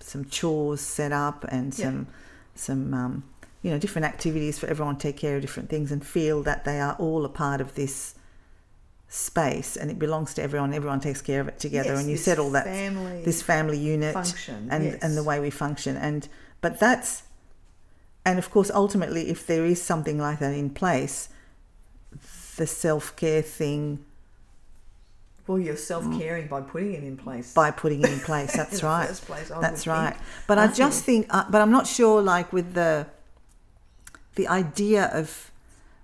some 0.00 0.24
chores 0.26 0.80
set 0.80 1.12
up 1.12 1.44
and 1.48 1.74
some 1.74 2.06
some 2.54 2.94
um, 2.94 3.24
you 3.62 3.70
know 3.70 3.78
different 3.78 4.06
activities 4.06 4.58
for 4.58 4.66
everyone 4.68 4.96
to 4.96 5.02
take 5.02 5.16
care 5.16 5.36
of 5.36 5.42
different 5.42 5.68
things 5.68 5.90
and 5.90 6.06
feel 6.06 6.42
that 6.42 6.64
they 6.64 6.80
are 6.80 6.94
all 6.98 7.24
a 7.24 7.28
part 7.28 7.60
of 7.60 7.74
this 7.74 8.14
space 9.08 9.76
and 9.76 9.90
it 9.90 9.98
belongs 9.98 10.34
to 10.34 10.42
everyone 10.42 10.74
everyone 10.74 11.00
takes 11.00 11.22
care 11.22 11.40
of 11.40 11.48
it 11.48 11.58
together 11.58 11.90
Yes, 11.90 12.00
and 12.00 12.08
you 12.08 12.16
this 12.16 12.24
settle 12.24 12.50
that 12.50 12.64
family 12.64 13.22
this 13.24 13.40
family 13.40 13.78
unit 13.78 14.14
function 14.14 14.68
and 14.70 14.84
yes. 14.84 14.98
and 15.02 15.16
the 15.16 15.22
way 15.22 15.40
we 15.40 15.50
function. 15.50 15.96
And 15.96 16.28
but 16.60 16.80
that's 16.80 17.22
and 18.26 18.38
of 18.38 18.50
course 18.50 18.70
ultimately 18.74 19.30
if 19.30 19.46
there 19.46 19.64
is 19.64 19.80
something 19.80 20.18
like 20.18 20.40
that 20.40 20.52
in 20.52 20.68
place 20.68 21.30
the 22.56 22.66
self-care 22.66 23.40
thing 23.40 24.04
well 25.46 25.58
you're 25.58 25.76
self-caring 25.76 26.48
by 26.48 26.60
putting 26.60 26.92
it 26.92 27.04
in 27.04 27.16
place 27.16 27.54
by 27.54 27.70
putting 27.70 28.02
it 28.02 28.10
in 28.10 28.20
place 28.20 28.52
that's 28.56 28.80
the 28.80 28.86
right 28.86 29.08
place, 29.08 29.50
I 29.50 29.60
that's 29.60 29.86
right 29.86 30.14
think. 30.14 30.46
but 30.48 30.58
i 30.58 30.62
aren't 30.62 30.74
just 30.74 31.00
you? 31.00 31.06
think 31.06 31.26
uh, 31.30 31.44
but 31.48 31.62
i'm 31.62 31.70
not 31.70 31.86
sure 31.86 32.20
like 32.20 32.52
with 32.52 32.74
the 32.74 33.06
the 34.34 34.48
idea 34.48 35.06
of 35.14 35.50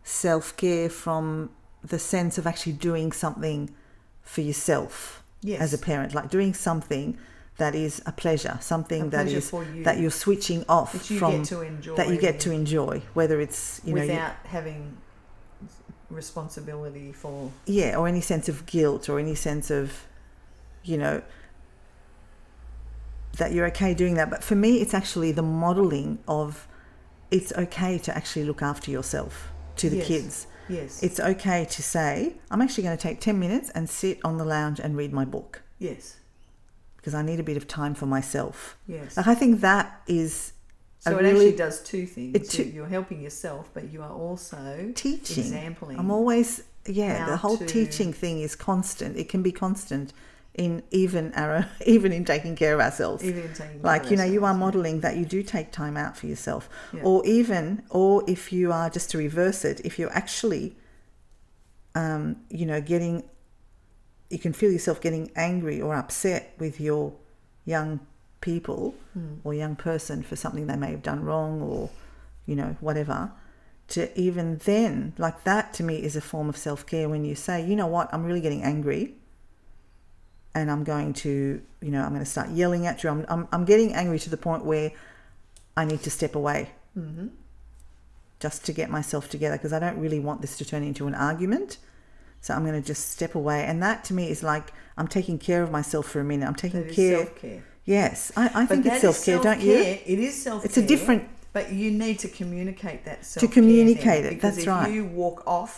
self-care 0.05 0.89
from 0.89 1.51
the 1.85 1.99
sense 1.99 2.39
of 2.39 2.47
actually 2.47 2.73
doing 2.73 3.13
something 3.13 3.71
for 4.23 4.41
yourself 4.41 5.23
yes. 5.43 5.61
as 5.61 5.75
a 5.75 5.79
parent 5.79 6.15
like 6.15 6.31
doing 6.31 6.55
something 6.55 7.19
that 7.59 7.75
is 7.75 8.03
a 8.07 8.13
pleasure 8.13 8.57
something 8.61 9.03
A 9.03 9.11
that 9.11 9.23
pleasure 9.25 9.39
is 9.39 9.51
for 9.51 9.65
you 9.65 9.85
that 9.85 9.99
you're 10.01 10.11
switching 10.11 10.65
off 10.69 10.93
that 10.93 11.11
you 11.11 11.19
from 11.19 11.39
get 11.39 11.45
to 11.47 11.61
enjoy. 11.61 11.95
that 11.97 12.09
you 12.09 12.17
get 12.19 12.41
to 12.41 12.51
enjoy 12.51 13.03
whether 13.15 13.41
it's 13.41 13.81
you 13.85 13.95
know 13.95 14.01
without 14.03 14.35
having 14.45 14.97
responsibility 16.11 17.13
for 17.13 17.51
yeah 17.67 17.97
or 17.97 18.07
any 18.09 18.21
sense 18.21 18.49
of 18.49 18.67
guilt 18.67 19.09
or 19.09 19.19
any 19.19 19.35
sense 19.35 19.71
of 19.71 20.07
you 20.85 20.97
know 20.99 21.23
that 23.39 23.53
you're 23.53 23.67
okay 23.67 23.95
doing 23.95 24.15
that. 24.15 24.29
But 24.29 24.45
for 24.45 24.55
me 24.55 24.81
it's 24.83 24.93
actually 24.93 25.33
the 25.33 25.43
modeling 25.43 26.19
of 26.29 26.69
it's 27.31 27.51
okay 27.55 27.97
to 27.99 28.15
actually 28.15 28.45
look 28.45 28.61
after 28.61 28.91
yourself 28.91 29.49
to 29.77 29.89
the 29.89 29.97
Yes. 29.97 30.07
kids. 30.07 30.47
Yes. 30.69 31.03
It's 31.03 31.19
okay 31.19 31.65
to 31.65 31.83
say 31.83 32.35
i'm 32.51 32.61
actually 32.63 32.85
going 32.85 32.97
to 32.97 33.03
take 33.03 33.21
10 33.21 33.39
minutes 33.39 33.71
and 33.71 33.89
sit 33.89 34.19
on 34.23 34.37
the 34.39 34.45
lounge 34.45 34.79
and 34.81 34.97
read 34.97 35.13
my 35.13 35.25
book. 35.25 35.63
Yes 35.79 36.17
because 37.03 37.15
i 37.15 37.23
need 37.23 37.41
a 37.41 37.43
bit 37.43 37.57
of 37.57 37.67
time 37.67 37.93
for 37.95 38.07
myself. 38.07 38.77
Yes. 38.87 39.17
Like 39.17 39.27
i 39.27 39.35
think 39.35 39.61
that 39.61 40.01
is 40.07 40.53
so 41.01 41.11
it 41.11 41.15
really 41.23 41.31
actually 41.31 41.57
does 41.57 41.83
two 41.83 42.07
things. 42.07 42.37
It 42.37 42.43
You- 42.59 42.65
t- 42.65 42.71
you're 42.71 42.87
helping 42.87 43.21
yourself 43.21 43.69
but 43.75 43.91
you 43.93 44.03
are 44.03 44.13
also 44.13 44.93
teaching. 44.95 45.45
exampling 45.45 45.99
i'm 45.99 46.11
always 46.13 46.63
yeah 46.87 47.27
the 47.27 47.37
whole 47.37 47.59
to- 47.59 47.67
teaching 47.67 48.13
thing 48.13 48.41
is 48.41 48.55
constant. 48.57 49.17
It 49.17 49.29
can 49.29 49.43
be 49.43 49.53
constant 49.53 50.13
in 50.55 50.83
even 50.91 51.33
our 51.35 51.67
even 51.87 52.13
in 52.13 52.25
taking 52.25 52.55
care 52.57 52.75
of 52.75 52.81
ourselves. 52.81 53.25
Even 53.25 53.49
taking 53.55 53.81
care 53.81 53.91
like 53.91 54.11
you 54.11 54.17
know 54.17 54.25
you 54.37 54.45
are 54.45 54.55
modeling 54.55 55.01
that 55.01 55.17
you 55.17 55.25
do 55.25 55.43
take 55.43 55.73
time 55.73 55.97
out 55.97 56.17
for 56.17 56.27
yourself. 56.27 56.69
Yeah. 56.93 57.03
or 57.05 57.25
even 57.27 57.83
or 57.91 58.23
if 58.29 58.53
you 58.53 58.71
are 58.73 58.89
just 58.91 59.11
to 59.13 59.19
reverse 59.19 59.65
it 59.65 59.81
if 59.85 59.99
you're 59.99 60.13
actually 60.13 60.77
um, 61.95 62.37
you 62.51 62.67
know 62.67 62.81
getting 62.81 63.23
you 64.33 64.39
can 64.39 64.53
feel 64.53 64.73
yourself 64.73 65.01
getting 65.01 65.31
angry 65.37 65.81
or 65.81 65.95
upset 65.95 66.55
with 66.59 66.81
your 66.81 67.13
young 67.65 68.01
people 68.41 68.95
Hmm. 69.15 69.35
or 69.45 69.53
young 69.53 69.77
person 69.77 70.23
for 70.23 70.37
something 70.37 70.67
they 70.69 70.77
may 70.77 70.91
have 70.91 71.03
done 71.03 71.23
wrong 71.23 71.61
or 71.61 71.91
you 72.47 72.57
know 72.57 72.77
whatever 72.81 73.31
to 73.89 74.19
even 74.19 74.57
then 74.65 75.13
like 75.19 75.45
that 75.45 75.75
to 75.75 75.83
me 75.83 76.03
is 76.03 76.17
a 76.17 76.21
form 76.23 76.49
of 76.49 76.57
self-care 76.57 77.11
when 77.11 77.27
you 77.27 77.35
say 77.35 77.63
you 77.63 77.77
know 77.77 77.87
what 77.87 78.09
i'm 78.11 78.25
really 78.25 78.41
getting 78.41 78.63
angry 78.63 79.15
and 80.55 80.71
i'm 80.71 80.83
going 80.83 81.13
to 81.13 81.61
you 81.83 81.91
know 81.91 82.03
i'm 82.03 82.09
going 82.09 82.25
to 82.25 82.31
start 82.31 82.49
yelling 82.51 82.87
at 82.87 83.05
you 83.05 83.11
i'm, 83.11 83.27
I'm, 83.29 83.47
I'm 83.53 83.67
getting 83.67 83.93
angry 83.93 84.19
to 84.21 84.31
the 84.31 84.39
point 84.39 84.65
where 84.65 84.93
i 85.77 85.85
need 85.85 86.03
to 86.05 86.11
step 86.11 86.35
away 86.35 86.71
mm-hmm. 86.99 87.27
just 88.41 88.65
to 88.65 88.73
get 88.73 88.89
myself 88.89 89.29
together 89.29 89.59
because 89.59 89.75
i 89.75 89.79
don't 89.79 89.99
really 89.99 90.21
want 90.21 90.41
this 90.41 90.57
to 90.57 90.65
turn 90.65 90.83
into 90.83 91.07
an 91.07 91.15
argument 91.15 91.77
so 92.43 92.53
i'm 92.55 92.65
going 92.67 92.79
to 92.81 92.87
just 92.87 93.11
step 93.11 93.35
away 93.35 93.65
and 93.65 93.83
that 93.83 94.05
to 94.05 94.13
me 94.13 94.25
is 94.35 94.43
like 94.43 94.67
i'm 94.99 95.09
taking 95.09 95.39
care 95.39 95.63
of 95.63 95.71
myself 95.71 96.05
for 96.07 96.21
a 96.21 96.25
minute 96.25 96.47
i'm 96.47 96.55
taking 96.67 96.85
care 96.91 97.19
self-care 97.25 97.63
Yes, 97.85 98.31
I, 98.37 98.63
I 98.63 98.67
think 98.67 98.87
it's 98.87 99.01
self 99.01 99.25
care, 99.25 99.41
don't 99.41 99.61
you? 99.61 99.75
It 99.75 100.19
is 100.21 100.41
self 100.41 100.63
care. 100.63 100.67
It's 100.67 100.77
a 100.77 100.87
different. 100.87 101.25
But 101.53 101.73
you 101.73 101.91
need 101.91 102.21
to 102.21 102.29
communicate 102.29 103.05
that 103.07 103.25
self 103.27 103.41
To 103.43 103.49
communicate 103.53 104.25
it, 104.25 104.41
that's 104.41 104.59
if 104.59 104.67
right. 104.69 104.89
you 104.91 105.05
walk 105.05 105.43
off, 105.49 105.75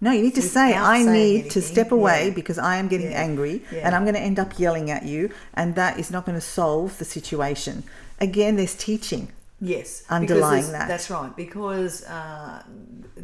No, 0.00 0.10
you 0.10 0.22
need 0.22 0.34
to 0.34 0.42
say, 0.42 0.74
I 0.74 1.04
need 1.04 1.50
to 1.52 1.62
step 1.62 1.92
away 1.92 2.20
yeah. 2.28 2.34
because 2.34 2.58
I 2.58 2.76
am 2.76 2.88
getting 2.88 3.12
Yeah. 3.12 3.22
angry 3.28 3.62
Yeah. 3.72 3.82
and 3.86 3.94
I'm 3.94 4.02
going 4.02 4.18
to 4.20 4.20
end 4.30 4.38
up 4.40 4.58
yelling 4.58 4.90
at 4.90 5.04
you, 5.04 5.30
and 5.54 5.76
that 5.76 6.00
is 6.00 6.10
not 6.10 6.26
going 6.26 6.38
to 6.42 6.46
solve 6.60 6.98
the 6.98 7.04
situation. 7.04 7.84
Again, 8.20 8.56
there's 8.56 8.74
teaching. 8.74 9.28
yes, 9.60 10.02
Underlying 10.10 10.72
that. 10.72 10.88
That's 10.88 11.08
right. 11.10 11.34
Because 11.44 12.02
uh, 12.04 12.62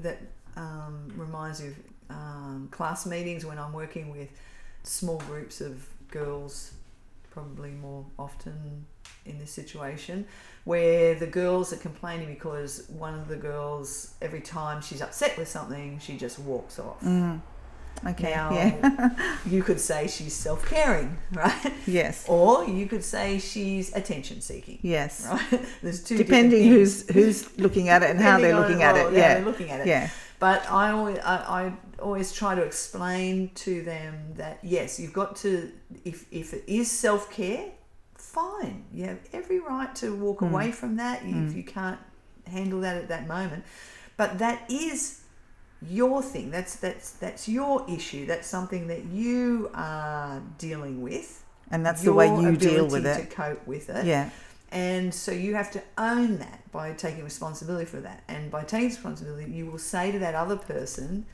that 0.04 0.18
um, 0.56 0.94
reminds 1.16 1.60
me 1.60 1.68
of 1.68 1.74
um, 2.10 2.68
class 2.70 3.06
meetings 3.06 3.44
when 3.44 3.58
I'm 3.58 3.72
working 3.72 4.10
with 4.10 4.28
small 4.82 5.18
groups 5.18 5.60
of 5.60 5.86
girls, 6.10 6.72
probably 7.30 7.70
more 7.70 8.04
often 8.18 8.86
in 9.24 9.38
this 9.38 9.50
situation, 9.52 10.26
where 10.64 11.14
the 11.14 11.26
girls 11.26 11.72
are 11.72 11.76
complaining 11.76 12.28
because 12.28 12.84
one 12.88 13.14
of 13.14 13.28
the 13.28 13.36
girls, 13.36 14.14
every 14.20 14.40
time 14.40 14.82
she's 14.82 15.00
upset 15.00 15.36
with 15.38 15.48
something, 15.48 15.98
she 16.00 16.16
just 16.16 16.38
walks 16.38 16.78
off. 16.78 17.00
Mm. 17.02 17.40
Okay. 18.04 18.30
Now, 18.34 18.52
yeah. 18.52 19.36
you 19.46 19.62
could 19.62 19.78
say 19.78 20.08
she's 20.08 20.34
self 20.34 20.66
caring, 20.66 21.16
right? 21.32 21.72
yes. 21.86 22.26
Or 22.28 22.64
you 22.64 22.86
could 22.86 23.04
say 23.04 23.38
she's 23.38 23.94
attention 23.94 24.40
seeking, 24.40 24.78
Yes. 24.82 25.26
right? 25.30 25.62
There's 25.82 26.02
two 26.02 26.16
Depending 26.16 26.68
who's 26.68 27.08
who's 27.10 27.56
looking 27.58 27.88
at 27.90 28.02
it 28.02 28.10
and 28.10 28.20
how 28.20 28.38
they're 28.40 28.58
looking 28.58 28.82
at 28.82 28.96
it. 28.96 29.12
Yeah. 29.12 29.34
they're 29.34 29.44
looking 29.44 29.70
at 29.70 29.80
it. 29.80 29.86
Yeah. 29.86 30.10
But 30.40 30.68
I 30.68 30.90
always, 30.90 31.18
I, 31.20 31.36
I 31.36 31.72
always 32.02 32.32
try 32.32 32.54
to 32.54 32.62
explain 32.62 33.50
to 33.66 33.82
them 33.82 34.34
that 34.36 34.58
yes, 34.62 34.98
you've 35.00 35.12
got 35.12 35.36
to, 35.36 35.70
if, 36.04 36.26
if 36.30 36.52
it 36.52 36.64
is 36.66 36.90
self 36.90 37.30
care, 37.30 37.66
fine. 38.14 38.84
You 38.92 39.06
have 39.06 39.18
every 39.32 39.60
right 39.60 39.94
to 39.96 40.14
walk 40.14 40.40
Hmm. 40.40 40.46
away 40.52 40.72
from 40.72 40.96
that 40.96 41.22
if 41.24 41.54
you 41.56 41.62
can't 41.64 41.98
handle 42.46 42.80
that 42.80 42.96
at 42.96 43.08
that 43.08 43.26
moment. 43.26 43.64
But 44.16 44.38
that 44.38 44.70
is 44.70 45.20
your 45.88 46.22
thing. 46.22 46.50
That's 46.50 46.76
that's 46.76 47.12
that's 47.12 47.48
your 47.48 47.84
issue. 47.88 48.26
That's 48.26 48.46
something 48.46 48.86
that 48.88 49.04
you 49.06 49.70
are 49.74 50.42
dealing 50.58 51.02
with. 51.02 51.42
And 51.70 51.84
that's 51.86 52.02
the 52.02 52.12
way 52.12 52.26
you 52.26 52.56
deal 52.56 52.86
with 52.86 53.04
To 53.04 53.26
cope 53.26 53.66
with 53.66 53.88
it. 53.88 54.04
Yeah. 54.04 54.30
And 54.70 55.12
so 55.12 55.32
you 55.32 55.54
have 55.54 55.70
to 55.72 55.82
own 55.98 56.38
that 56.38 56.70
by 56.72 56.92
taking 56.92 57.24
responsibility 57.24 57.84
for 57.84 58.00
that. 58.00 58.22
And 58.28 58.50
by 58.50 58.62
taking 58.64 58.88
responsibility, 58.88 59.50
you 59.50 59.66
will 59.66 59.78
say 59.78 60.12
to 60.12 60.18
that 60.20 60.34
other 60.34 60.56
person, 60.56 61.26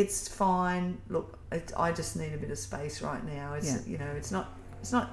"It's 0.00 0.28
fine. 0.28 0.98
Look, 1.08 1.38
it, 1.52 1.72
I 1.76 1.92
just 1.92 2.16
need 2.16 2.32
a 2.32 2.38
bit 2.38 2.50
of 2.50 2.58
space 2.58 3.02
right 3.02 3.24
now. 3.24 3.54
It's 3.54 3.72
Yeah. 3.72 3.78
you 3.86 3.98
know, 3.98 4.12
it's 4.16 4.30
not 4.30 4.46
it's 4.80 4.92
not 4.92 5.10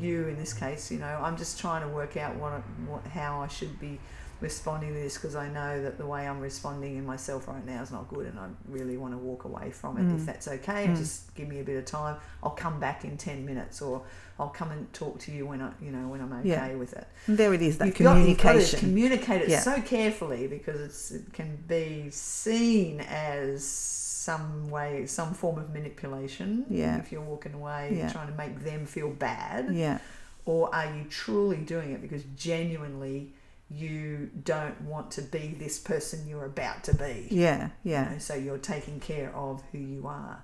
you 0.00 0.28
in 0.28 0.36
this 0.36 0.52
case. 0.52 0.90
You 0.90 0.98
know, 0.98 1.20
I'm 1.22 1.36
just 1.36 1.58
trying 1.58 1.82
to 1.82 1.88
work 1.88 2.16
out 2.16 2.36
what, 2.36 2.52
what 2.86 3.06
how 3.06 3.40
I 3.40 3.48
should 3.48 3.78
be 3.80 3.98
responding 4.40 4.94
to 4.94 5.00
this 5.00 5.14
because 5.14 5.34
I 5.34 5.48
know 5.48 5.82
that 5.82 5.98
the 5.98 6.06
way 6.06 6.28
I'm 6.28 6.40
responding 6.40 6.96
in 6.96 7.04
myself 7.04 7.48
right 7.48 7.64
now 7.66 7.82
is 7.82 7.90
not 7.90 8.08
good, 8.08 8.26
and 8.26 8.38
I 8.38 8.46
really 8.68 8.96
want 8.96 9.12
to 9.14 9.18
walk 9.18 9.44
away 9.44 9.70
from 9.70 9.98
it. 9.98 10.14
If 10.14 10.26
that's 10.26 10.46
okay, 10.48 10.86
Mm. 10.86 10.96
just 10.96 11.34
give 11.34 11.48
me 11.48 11.60
a 11.60 11.64
bit 11.64 11.76
of 11.76 11.84
time. 11.84 12.16
I'll 12.42 12.50
come 12.50 12.78
back 12.78 13.04
in 13.04 13.16
ten 13.16 13.44
minutes, 13.44 13.82
or 13.82 14.02
I'll 14.38 14.48
come 14.50 14.70
and 14.70 14.92
talk 14.92 15.18
to 15.20 15.32
you 15.32 15.46
when 15.46 15.60
I, 15.60 15.70
you 15.82 15.90
know, 15.90 16.06
when 16.08 16.20
I'm 16.20 16.32
okay 16.32 16.48
Yeah. 16.50 16.74
with 16.76 16.92
it. 16.92 17.06
And 17.26 17.36
there 17.36 17.52
it 17.52 17.62
is, 17.62 17.78
that 17.78 17.86
You've 17.86 17.98
got, 17.98 18.16
you've 18.18 18.36
got 18.38 18.52
to 18.52 18.58
communication. 18.60 18.78
communicate 18.80 19.42
it 19.42 19.48
Yeah. 19.48 19.60
so 19.60 19.82
carefully 19.82 20.46
because 20.46 20.80
it's, 20.80 21.10
it 21.10 21.32
can 21.32 21.56
be 21.66 22.08
seen 22.10 23.00
as 23.00 23.64
some 23.64 24.68
way, 24.70 25.06
some 25.06 25.34
form 25.34 25.58
of 25.58 25.72
manipulation. 25.72 26.64
Yeah. 26.70 26.98
If 26.98 27.10
you're 27.10 27.22
walking 27.22 27.54
away, 27.54 27.94
Yeah. 27.96 28.12
trying 28.12 28.28
to 28.28 28.34
make 28.36 28.62
them 28.62 28.86
feel 28.86 29.10
bad, 29.10 29.74
yeah. 29.74 29.98
or 30.44 30.72
are 30.74 30.86
you 30.94 31.04
truly 31.10 31.56
doing 31.56 31.90
it 31.92 32.00
because 32.00 32.22
genuinely 32.36 33.32
you 33.70 34.30
don't 34.44 34.80
want 34.82 35.10
to 35.12 35.22
be 35.22 35.54
this 35.58 35.78
person 35.78 36.26
you're 36.26 36.46
about 36.46 36.84
to 36.84 36.94
be? 36.94 37.28
Yeah. 37.30 37.70
you 37.82 37.92
Yeah. 37.92 38.12
know, 38.12 38.18
so 38.18 38.34
you're 38.34 38.58
taking 38.58 38.98
care 39.00 39.34
of 39.34 39.62
who 39.72 39.78
you 39.78 40.06
are. 40.06 40.42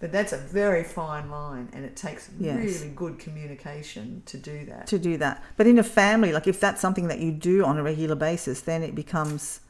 But 0.00 0.12
that's 0.12 0.32
a 0.32 0.36
very 0.36 0.84
fine 0.84 1.28
line, 1.30 1.70
and 1.72 1.84
it 1.84 1.96
takes 1.96 2.28
Yes. 2.38 2.56
really 2.56 2.92
good 2.94 3.18
communication 3.18 4.22
to 4.26 4.36
do 4.36 4.64
that. 4.66 4.86
To 4.88 4.98
do 4.98 5.16
that. 5.16 5.42
But 5.56 5.66
in 5.66 5.78
a 5.78 5.82
family, 5.82 6.30
like 6.32 6.46
if 6.46 6.60
that's 6.60 6.80
something 6.80 7.08
that 7.08 7.18
you 7.18 7.32
do 7.32 7.64
on 7.64 7.78
a 7.78 7.82
regular 7.82 8.14
basis, 8.14 8.60
then 8.60 8.82
it 8.84 8.94
becomes 8.94 9.60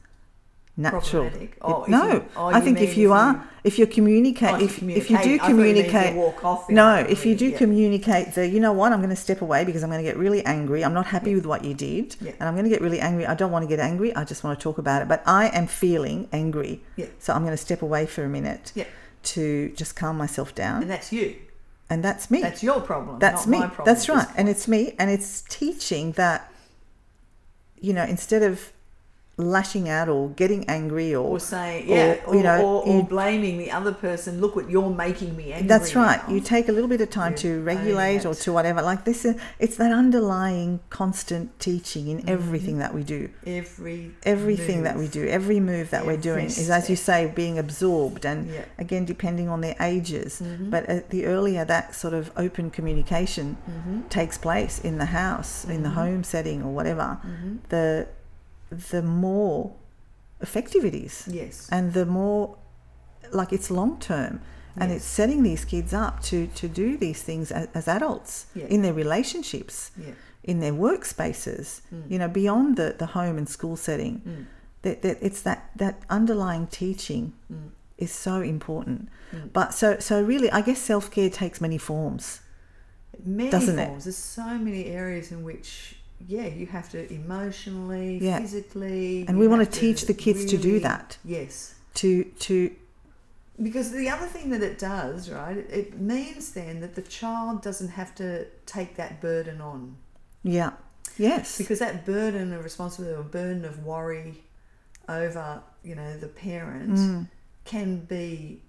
natural. 0.79 1.25
It- 1.27 1.53
Oh, 1.61 1.85
no, 1.87 2.03
you- 2.13 2.25
oh, 2.37 2.47
I 2.47 2.61
think 2.61 2.79
if 2.79 2.95
you 2.97 3.11
are, 3.13 3.43
if 3.63 3.77
you 3.77 3.85
communicate, 3.85 4.53
Oh, 4.53 4.59
if, 4.67 4.81
if 4.81 5.09
you 5.11 5.17
do 5.17 5.35
I 5.35 5.37
thought 5.37 5.49
you 5.49 5.55
meant 5.55 5.77
if 5.77 5.85
you 5.85 5.91
communicate, 5.91 6.15
walk 6.15 6.45
off 6.45 6.69
no, 6.69 6.95
if 6.95 7.25
you 7.25 7.35
do 7.35 7.47
yeah. 7.49 7.57
communicate 7.57 8.33
the, 8.35 8.47
you 8.47 8.59
know 8.59 8.71
what, 8.71 8.93
I'm 8.93 8.99
going 8.99 9.09
to 9.19 9.23
step 9.27 9.41
away 9.41 9.65
because 9.65 9.83
I'm 9.83 9.89
going 9.89 10.03
to 10.03 10.09
get 10.09 10.17
really 10.17 10.43
angry. 10.45 10.83
I'm 10.85 10.93
not 10.93 11.07
happy 11.07 11.35
with 11.35 11.45
what 11.45 11.63
you 11.65 11.73
did, 11.73 12.15
Yeah. 12.21 12.31
and 12.39 12.47
I'm 12.47 12.55
going 12.55 12.63
to 12.63 12.69
get 12.75 12.81
really 12.81 13.01
angry. 13.01 13.25
I 13.25 13.35
don't 13.35 13.51
want 13.51 13.63
to 13.63 13.67
get 13.67 13.79
angry. 13.79 14.15
I 14.15 14.23
just 14.23 14.43
want 14.43 14.57
to 14.57 14.63
talk 14.63 14.77
about 14.77 15.01
it. 15.01 15.07
But 15.07 15.21
I 15.25 15.49
am 15.49 15.67
feeling 15.67 16.27
angry, 16.31 16.81
Yeah. 16.95 17.07
so 17.19 17.33
I'm 17.33 17.41
going 17.41 17.51
to 17.59 17.63
step 17.69 17.81
away 17.81 18.05
for 18.05 18.23
a 18.23 18.29
minute 18.29 18.71
Yeah. 18.73 18.85
to 19.33 19.69
just 19.75 19.95
calm 19.97 20.17
myself 20.17 20.55
down, 20.55 20.81
and 20.83 20.89
that's 20.91 21.11
you. 21.11 21.35
and 21.89 22.03
that's 22.03 22.31
me. 22.31 22.41
That's 22.41 22.63
your 22.63 22.79
problem. 22.79 23.19
That's 23.19 23.45
me. 23.47 23.59
My 23.59 23.67
problem 23.67 23.85
That's 23.85 24.07
right. 24.07 24.27
And 24.37 24.47
it's 24.47 24.65
me. 24.67 24.95
And 24.99 25.09
it's 25.11 25.41
teaching 25.49 26.13
that, 26.13 26.49
you 27.81 27.93
know, 27.93 28.03
instead 28.03 28.43
of 28.43 28.71
lashing 29.39 29.87
out 29.89 30.09
or 30.09 30.29
getting 30.29 30.67
angry 30.69 31.15
or, 31.15 31.25
or 31.25 31.39
saying 31.39 31.87
yeah, 31.87 32.15
or, 32.25 32.27
or, 32.27 32.35
you 32.35 32.43
know, 32.43 32.61
or, 32.61 32.83
or 32.87 32.97
you- 32.97 33.03
blaming 33.03 33.57
the 33.57 33.71
other 33.71 33.93
person. 33.93 34.41
Look 34.41 34.55
what 34.55 34.69
you're 34.69 34.89
making 34.89 35.35
me 35.37 35.53
angry. 35.53 35.67
that's 35.67 35.95
right. 35.95 36.21
now." 36.27 36.33
You 36.33 36.41
take 36.41 36.67
a 36.69 36.71
little 36.71 36.89
bit 36.89 37.01
of 37.01 37.09
time 37.09 37.31
Yeah, 37.33 37.37
to 37.37 37.61
regulate 37.63 38.25
or 38.25 38.35
to 38.35 38.51
whatever. 38.53 38.81
Like 38.81 39.05
this, 39.05 39.25
uh, 39.25 39.33
it's 39.59 39.77
that 39.77 39.91
underlying 39.91 40.81
constant 40.89 41.57
teaching 41.59 42.05
Mm-hmm. 42.05 42.19
in 42.19 42.29
everything 42.29 42.77
that 42.79 42.93
we 42.93 43.03
do. 43.03 43.29
every 43.47 44.11
Everything 44.23 44.83
that 44.83 44.97
we 44.97 45.07
do, 45.07 45.25
every 45.27 45.59
move 45.59 45.89
that 45.91 46.05
we're 46.05 46.11
Every 46.13 46.23
doing 46.23 46.45
is, 46.45 46.69
as 46.69 46.89
you 46.89 46.95
say, 46.95 47.31
being 47.33 47.57
absorbed. 47.57 48.25
And 48.25 48.49
Yeah. 48.49 48.65
again, 48.77 49.05
depending 49.05 49.47
on 49.49 49.61
their 49.61 49.75
ages. 49.79 50.41
Mhm. 50.43 50.69
But 50.69 51.09
the 51.09 51.25
earlier 51.25 51.63
that 51.65 51.95
sort 51.95 52.13
of 52.13 52.31
open 52.37 52.69
communication 52.69 53.57
Mhm. 53.67 54.09
takes 54.09 54.37
place 54.37 54.79
in 54.79 54.97
the 54.97 55.05
house, 55.05 55.65
in 55.65 55.83
the 55.83 55.89
Mhm. 55.89 55.93
home 55.93 56.23
setting 56.23 56.61
or 56.63 56.71
whatever, 56.73 57.17
Mhm. 57.25 57.59
the 57.69 58.07
the 58.69 59.01
more 59.01 59.73
effective 60.41 60.85
it 60.85 60.93
is 60.95 61.27
Yes. 61.27 61.67
and 61.71 61.93
the 61.93 62.05
more 62.05 62.57
like 63.31 63.51
it's 63.53 63.69
long 63.69 63.99
term 63.99 64.41
and 64.75 64.91
Yes. 64.91 64.97
it's 65.01 65.05
setting 65.05 65.43
these 65.43 65.65
kids 65.65 65.93
up 65.93 66.21
to 66.23 66.47
to 66.47 66.67
do 66.67 66.97
these 66.97 67.21
things 67.23 67.51
as, 67.51 67.67
as 67.73 67.87
adults 67.87 68.45
Yeah. 68.55 68.65
in 68.67 68.81
their 68.81 68.93
relationships 68.93 69.91
Yeah. 69.97 70.13
in 70.43 70.59
their 70.59 70.73
workspaces 70.73 71.81
Mm. 71.93 72.09
you 72.11 72.17
know 72.19 72.27
beyond 72.29 72.77
the, 72.77 72.95
the 72.97 73.07
home 73.07 73.37
and 73.37 73.49
school 73.49 73.75
setting 73.75 74.21
Mm. 74.25 74.45
that, 74.83 75.01
that 75.01 75.17
it's 75.21 75.41
that 75.41 75.69
that 75.75 75.95
underlying 76.09 76.67
teaching 76.67 77.33
Mm. 77.51 77.71
is 77.97 78.11
so 78.11 78.41
important 78.41 79.09
Mm. 79.33 79.51
but 79.51 79.73
so 79.73 79.97
so 79.99 80.21
really 80.23 80.49
i 80.51 80.61
guess 80.61 80.79
self-care 80.79 81.29
takes 81.29 81.59
many 81.59 81.77
forms 81.77 82.41
Many 83.25 83.49
Doesn't 83.49 83.77
it? 83.79 83.87
forms. 83.87 84.03
There's 84.05 84.15
so 84.15 84.57
many 84.57 84.85
areas 84.85 85.29
in 85.31 85.43
which, 85.43 85.97
yeah, 86.27 86.47
you 86.47 86.65
have 86.67 86.89
to 86.91 87.11
emotionally, 87.13 88.17
Yeah. 88.21 88.39
physically, 88.39 89.25
and 89.27 89.37
we 89.39 89.47
want 89.47 89.63
to 89.71 89.79
teach 89.79 90.03
the 90.03 90.13
kids 90.13 90.45
to 90.45 90.57
do 90.57 90.79
that 90.79 91.17
Yes. 91.23 91.75
to 91.95 92.23
to 92.47 92.71
Because 93.61 93.91
the 93.91 94.09
other 94.09 94.25
thing 94.27 94.49
that 94.51 94.61
it 94.63 94.79
does, 94.79 95.29
right, 95.29 95.57
it, 95.57 95.69
it 95.71 95.99
means 95.99 96.51
then 96.53 96.79
that 96.81 96.95
the 96.95 97.01
child 97.01 97.61
doesn't 97.61 97.89
have 97.89 98.15
to 98.15 98.45
take 98.65 98.95
that 98.95 99.19
burden 99.21 99.59
on. 99.61 99.97
yeah 100.43 100.71
yes 101.17 101.57
Because 101.57 101.79
that 101.79 102.05
burden 102.05 102.53
of 102.53 102.63
responsibility 102.63 103.17
or 103.17 103.23
burden 103.23 103.65
of 103.65 103.83
worry 103.85 104.43
over, 105.09 105.61
you 105.83 105.95
know, 105.95 106.17
the 106.17 106.27
parent 106.27 106.91
Mm. 106.97 107.27
can 107.65 108.05
be 108.05 108.61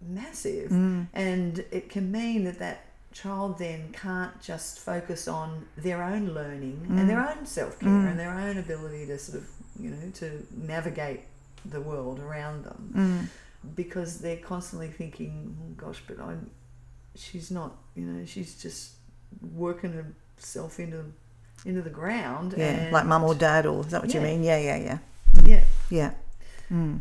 massive. 0.00 0.70
Mm. 0.70 1.06
And 1.12 1.58
it 1.70 1.88
can 1.90 2.10
mean 2.10 2.44
that 2.44 2.58
that 2.58 2.86
child 3.14 3.58
then 3.58 3.80
can't 3.92 4.34
just 4.42 4.78
focus 4.80 5.26
on 5.28 5.48
their 5.76 6.02
own 6.02 6.24
learning 6.34 6.76
Mm. 6.90 6.98
and 6.98 7.08
their 7.10 7.20
own 7.30 7.46
self 7.46 7.78
care 7.78 7.88
Mm. 7.88 8.10
and 8.10 8.18
their 8.18 8.34
own 8.46 8.56
ability 8.58 9.06
to 9.06 9.16
sort 9.18 9.38
of, 9.38 9.46
you 9.78 9.90
know, 9.90 10.10
to 10.20 10.26
navigate 10.74 11.20
the 11.64 11.80
world 11.80 12.18
around 12.20 12.64
them 12.64 12.80
Mm. 12.94 13.74
because 13.82 14.18
they're 14.18 14.42
constantly 14.52 14.88
thinking, 15.00 15.56
oh 15.62 15.72
gosh, 15.84 16.02
but 16.08 16.18
I'm, 16.20 16.50
she's 17.14 17.50
not, 17.58 17.70
you 17.94 18.04
know, 18.04 18.24
she's 18.26 18.52
just 18.60 18.82
working 19.40 19.92
herself 20.36 20.78
into 20.80 21.00
into 21.64 21.80
the 21.80 21.90
ground. 22.02 22.52
yeah 22.58 22.64
and, 22.66 22.92
like 22.92 23.06
mum 23.06 23.24
or 23.24 23.34
dad 23.34 23.64
or 23.64 23.80
is 23.80 23.90
that 23.92 24.02
what 24.02 24.12
you 24.12 24.20
mean 24.20 24.42
yeah 24.44 24.58
yeah 24.58 24.76
yeah 24.76 24.98
yeah. 25.46 25.62
yeah 25.88 26.10
mm. 26.70 27.00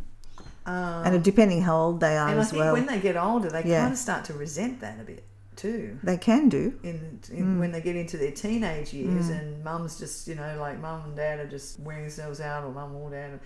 Um, 0.66 1.06
and 1.06 1.22
depending 1.24 1.62
how 1.64 1.76
old 1.86 2.00
they 2.00 2.16
are 2.18 2.30
and 2.30 2.40
I 2.40 2.44
think 2.46 2.62
well 2.62 2.72
when 2.74 2.86
they 2.86 3.00
get 3.02 3.18
older, 3.18 3.50
they 3.50 3.64
Yeah. 3.66 3.82
kind 3.82 3.94
of 3.94 4.00
start 4.00 4.24
to 4.26 4.34
resent 4.34 4.80
that 4.80 4.98
a 5.02 5.04
bit 5.04 5.22
too. 5.56 5.98
they 6.04 6.18
can 6.18 6.50
do 6.50 6.78
In, 6.84 7.20
in 7.32 7.56
Mm. 7.56 7.60
when 7.60 7.72
they 7.72 7.82
get 7.82 7.96
into 7.96 8.18
their 8.18 8.32
teenage 8.32 8.94
years, 8.94 9.30
Mm. 9.30 9.40
and 9.40 9.64
mum's 9.64 9.98
just 10.00 10.28
you 10.28 10.36
know 10.36 10.58
like 10.60 10.80
mum 10.80 11.02
and 11.06 11.16
dad 11.16 11.40
are 11.40 11.48
just 11.50 11.80
wearing 11.80 12.04
themselves 12.04 12.40
out, 12.42 12.64
or 12.64 12.72
mum 12.72 12.96
or 12.96 13.10
dad 13.12 13.32
are 13.34 13.40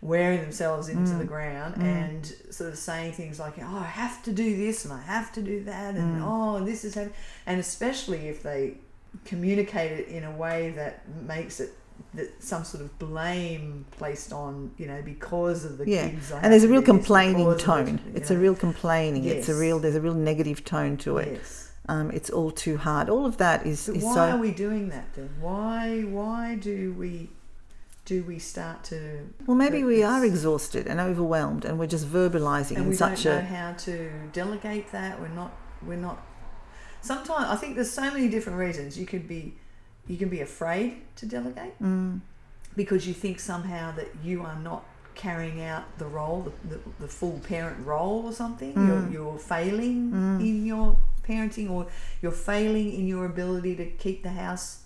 wearing 0.00 0.40
themselves 0.40 0.88
into 0.88 1.12
Mm. 1.12 1.18
the 1.18 1.24
ground, 1.24 1.74
Mm. 1.76 1.82
and 1.82 2.26
sort 2.50 2.70
of 2.72 2.78
saying 2.78 3.12
things 3.12 3.38
like, 3.38 3.54
"Oh, 3.60 3.78
I 3.78 3.84
have 3.84 4.22
to 4.24 4.32
do 4.32 4.56
this 4.56 4.84
and 4.84 4.92
I 4.92 5.00
have 5.02 5.30
to 5.32 5.42
do 5.42 5.62
that," 5.64 5.94
and 5.94 6.18
Mm. 6.20 6.24
"Oh, 6.24 6.64
this 6.64 6.84
is 6.84 6.94
happening," 6.94 7.14
and 7.46 7.60
especially 7.60 8.28
if 8.28 8.42
they 8.42 8.78
communicate 9.24 9.92
it 9.92 10.08
in 10.08 10.24
a 10.24 10.30
way 10.30 10.70
that 10.76 11.06
makes 11.26 11.60
it 11.60 11.74
some 12.38 12.62
sort 12.64 12.82
of 12.84 12.98
blame 12.98 13.86
placed 13.92 14.32
on 14.32 14.70
you 14.76 14.86
know 14.86 15.00
because 15.02 15.64
of 15.64 15.78
the 15.78 15.88
Yeah, 15.88 16.08
kids 16.10 16.30
I 16.32 16.40
and 16.40 16.52
there's 16.52 16.64
a 16.64 16.68
real 16.68 16.82
complaining 16.82 17.56
tone. 17.56 18.00
it, 18.08 18.16
It's 18.18 18.30
a 18.30 18.36
real 18.38 18.54
complaining. 18.54 19.24
It's 19.24 19.48
a 19.48 19.54
real. 19.54 19.78
There's 19.78 19.94
a 19.96 20.00
real 20.00 20.14
negative 20.14 20.64
tone 20.64 20.96
to 20.98 21.18
it. 21.18 21.32
yes 21.40 21.70
Um, 21.88 22.10
it's 22.10 22.30
all 22.30 22.50
too 22.50 22.76
hard. 22.76 23.08
All 23.08 23.24
of 23.26 23.36
that 23.38 23.66
is, 23.66 23.86
but 23.86 23.96
is 23.96 24.04
why 24.04 24.14
so. 24.14 24.20
are 24.32 24.38
we 24.38 24.50
doing 24.52 24.88
that 24.90 25.06
then 25.14 25.30
why 25.40 26.02
why 26.02 26.54
do 26.68 26.92
we 27.02 27.30
do 28.04 28.22
we 28.24 28.38
start 28.38 28.82
to 28.84 28.98
well, 29.46 29.56
maybe 29.56 29.82
we 29.84 30.02
are 30.02 30.24
exhausted 30.24 30.86
and 30.86 31.00
overwhelmed, 31.00 31.64
and 31.64 31.78
we're 31.78 31.86
just 31.96 32.06
verbalizing 32.06 32.76
and 32.76 32.84
in 32.84 32.88
we 32.90 32.96
don't 32.96 33.24
know 33.24 33.40
how 33.40 33.72
to 33.86 34.10
delegate 34.32 34.90
that 34.92 35.20
we're 35.20 35.28
not 35.42 35.52
we're 35.86 35.96
not 36.08 36.18
sometimes 37.00 37.46
i 37.48 37.56
think 37.56 37.74
there's 37.76 37.90
so 37.90 38.10
many 38.10 38.28
different 38.28 38.58
reasons 38.58 38.98
you 38.98 39.06
could 39.06 39.26
be 39.26 39.54
you 40.06 40.16
can 40.16 40.28
be 40.28 40.40
afraid 40.40 40.96
to 41.16 41.26
delegate 41.26 41.80
Mm, 41.80 42.20
because 42.76 43.06
you 43.06 43.14
think 43.14 43.38
somehow 43.40 43.92
that 43.96 44.08
you 44.24 44.42
are 44.42 44.58
not 44.58 44.84
carrying 45.14 45.60
out 45.62 45.84
the 45.98 46.06
role 46.06 46.40
the, 46.42 46.52
the, 46.76 46.80
the 47.00 47.08
full 47.08 47.38
parent 47.40 47.84
role 47.86 48.24
or 48.26 48.32
something 48.32 48.74
Mm. 48.74 48.86
you're, 48.88 49.08
you're 49.12 49.38
failing 49.38 50.10
Mm. 50.10 50.40
in 50.40 50.66
your 50.66 50.96
parenting 51.28 51.70
or 51.70 51.86
you're 52.20 52.32
failing 52.32 52.92
in 52.92 53.06
your 53.06 53.26
ability 53.26 53.76
to 53.76 53.84
keep 54.04 54.22
the 54.22 54.30
house 54.30 54.80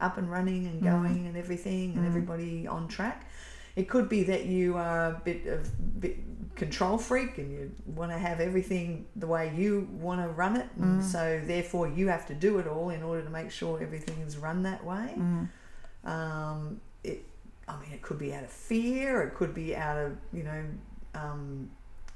up 0.00 0.16
and 0.18 0.30
running 0.30 0.66
and 0.66 0.82
Mm. 0.82 0.90
going 0.92 1.26
and 1.26 1.36
everything 1.36 1.92
and 1.96 2.04
Mm. 2.04 2.08
everybody 2.08 2.66
on 2.66 2.86
track 2.88 3.26
it 3.76 3.88
could 3.88 4.08
be 4.08 4.22
that 4.24 4.46
you 4.46 4.76
are 4.76 5.06
a 5.10 5.22
bit 5.24 5.46
of 5.46 6.00
bit 6.00 6.16
control 6.56 6.98
freak 6.98 7.38
and 7.38 7.50
you 7.50 7.70
want 7.86 8.10
to 8.10 8.18
have 8.18 8.38
everything 8.40 9.06
the 9.16 9.26
way 9.26 9.50
you 9.56 9.88
want 9.92 10.20
to 10.20 10.28
run 10.28 10.56
it 10.56 10.66
and 10.76 11.00
Mm. 11.00 11.04
so 11.04 11.40
therefore 11.46 11.88
you 11.88 12.08
have 12.08 12.26
to 12.26 12.34
do 12.34 12.58
it 12.58 12.66
all 12.66 12.90
in 12.90 13.02
order 13.02 13.22
to 13.22 13.30
make 13.30 13.50
sure 13.50 13.80
everything 13.82 14.18
is 14.26 14.36
run 14.36 14.62
that 14.64 14.84
way 14.84 15.14
mm, 15.16 15.48
um, 16.04 16.80
it, 17.04 17.24
I 17.68 17.78
mean, 17.80 17.92
it 17.92 18.02
could 18.02 18.18
be 18.18 18.34
out 18.34 18.42
of 18.42 18.50
fear. 18.50 19.22
It 19.22 19.34
could 19.34 19.54
be 19.54 19.76
out 19.76 19.96
of 19.96 20.16
you 20.32 20.42
know, 20.42 20.64
um, 21.14 21.70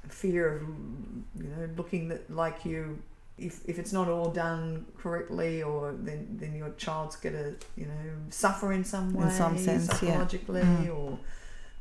fear 0.09 0.57
of 0.57 0.61
you 0.63 1.47
know 1.49 1.69
looking 1.77 2.09
that 2.09 2.29
like 2.29 2.65
you. 2.65 2.99
If, 3.37 3.67
if 3.67 3.79
it's 3.79 3.91
not 3.91 4.07
all 4.07 4.29
done 4.31 4.85
correctly, 4.97 5.61
or 5.61 5.93
then, 5.93 6.37
then 6.39 6.55
your 6.55 6.69
child's 6.77 7.15
gonna 7.17 7.53
you 7.75 7.85
know 7.85 7.93
suffer 8.29 8.71
in 8.73 8.83
some 8.85 9.13
way, 9.13 9.25
In 9.25 9.31
some 9.31 9.57
sense, 9.57 9.87
yeah. 9.87 9.93
psychologically, 9.97 10.61
Mm. 10.61 10.95
or 10.97 11.19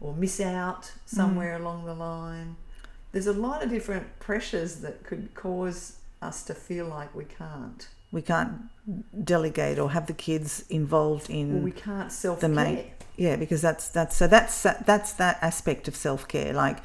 or 0.00 0.14
miss 0.14 0.40
out 0.40 0.92
somewhere 1.06 1.56
mm. 1.56 1.60
along 1.60 1.86
the 1.86 1.94
line. 1.94 2.56
There's 3.12 3.26
a 3.26 3.32
lot 3.32 3.62
of 3.62 3.70
different 3.70 4.18
pressures 4.18 4.76
that 4.76 5.04
could 5.04 5.34
cause 5.34 5.98
us 6.20 6.42
to 6.44 6.54
feel 6.54 6.86
like 6.86 7.14
we 7.14 7.24
can't. 7.24 7.86
we 8.10 8.22
can't 8.22 8.52
delegate 9.24 9.78
or 9.78 9.90
have 9.90 10.06
the 10.06 10.12
kids 10.12 10.64
involved 10.68 11.30
in. 11.30 11.54
Well, 11.54 11.62
we 11.62 11.72
can't 11.72 12.10
self 12.12 12.40
the 12.40 12.48
care. 12.48 12.54
mate- 12.54 12.90
yeah, 13.16 13.36
because 13.36 13.62
that's 13.62 13.88
that's 13.88 14.16
so 14.16 14.26
that's 14.26 14.62
that's 14.62 15.12
that 15.14 15.38
aspect 15.40 15.86
of 15.86 15.94
self 15.94 16.26
care. 16.26 16.52
Like, 16.52 16.78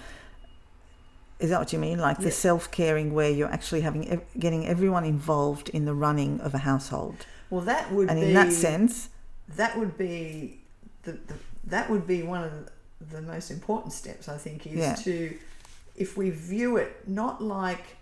is 1.39 1.49
that 1.49 1.59
what 1.59 1.73
you 1.73 1.79
mean? 1.79 1.97
Like 1.97 2.19
the 2.19 2.31
self 2.31 2.69
caring 2.69 3.13
where 3.13 3.31
you're 3.31 3.51
actually 3.51 3.81
having 3.81 4.21
getting 4.37 4.67
everyone 4.67 5.05
involved 5.05 5.69
in 5.69 5.85
the 5.85 5.95
running 5.95 6.39
of 6.41 6.53
a 6.53 6.59
household, 6.59 7.25
Well, 7.49 7.61
that 7.61 7.91
would 7.91 8.09
and 8.09 8.19
be 8.19 8.27
in 8.27 8.33
that 8.33 8.51
sense, 8.53 9.09
that 9.55 9.77
would 9.79 9.97
be 9.97 10.61
the, 11.03 11.13
the 11.13 11.33
that 11.63 11.89
would 11.89 12.05
be 12.05 12.21
one 12.21 12.43
of 12.43 12.51
the 12.51 12.71
most 13.21 13.51
important 13.51 13.93
steps 13.93 14.27
I 14.29 14.37
think 14.37 14.67
is 14.67 14.75
Yeah. 14.75 14.95
to 14.95 15.37
if 15.95 16.15
we 16.17 16.29
view 16.29 16.77
it 16.77 17.07
not 17.07 17.43
like 17.43 17.97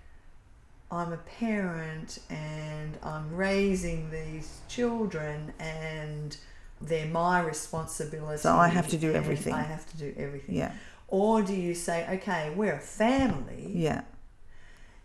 I'm 0.92 1.12
a 1.12 1.18
parent 1.18 2.20
and 2.30 2.98
I'm 3.04 3.36
raising 3.36 4.10
these 4.10 4.60
children 4.70 5.54
and 5.60 6.38
they're 6.80 7.08
my 7.08 7.42
responsibility. 7.42 8.42
So 8.42 8.56
I 8.56 8.68
have 8.70 8.88
to 8.90 8.98
do 8.98 9.12
everything. 9.14 9.54
I 9.54 9.64
have 9.64 9.90
to 9.92 9.98
do 9.98 10.14
everything. 10.18 10.56
yeah, 10.56 10.72
Or 11.08 11.42
do 11.42 11.54
you 11.54 11.74
say, 11.76 12.08
okay, 12.18 12.54
we're 12.56 12.76
a 12.76 12.80
family 12.80 13.72
yeah, 13.76 14.02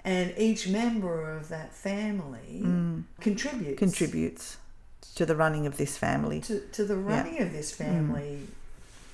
and 0.05 0.35
each 0.37 0.69
member 0.69 1.37
of 1.37 1.49
that 1.49 1.73
family 1.73 2.63
mm, 2.65 3.05
contributes 3.21 3.79
contributes 3.79 4.57
to 5.15 5.27
the 5.27 5.35
running 5.37 5.67
of 5.67 5.77
this 5.77 5.97
family. 5.97 6.41
to, 6.41 6.61
to 6.61 6.85
the 6.85 6.97
running 6.97 7.41
of 7.41 7.53
this 7.53 7.73
family, 7.73 8.47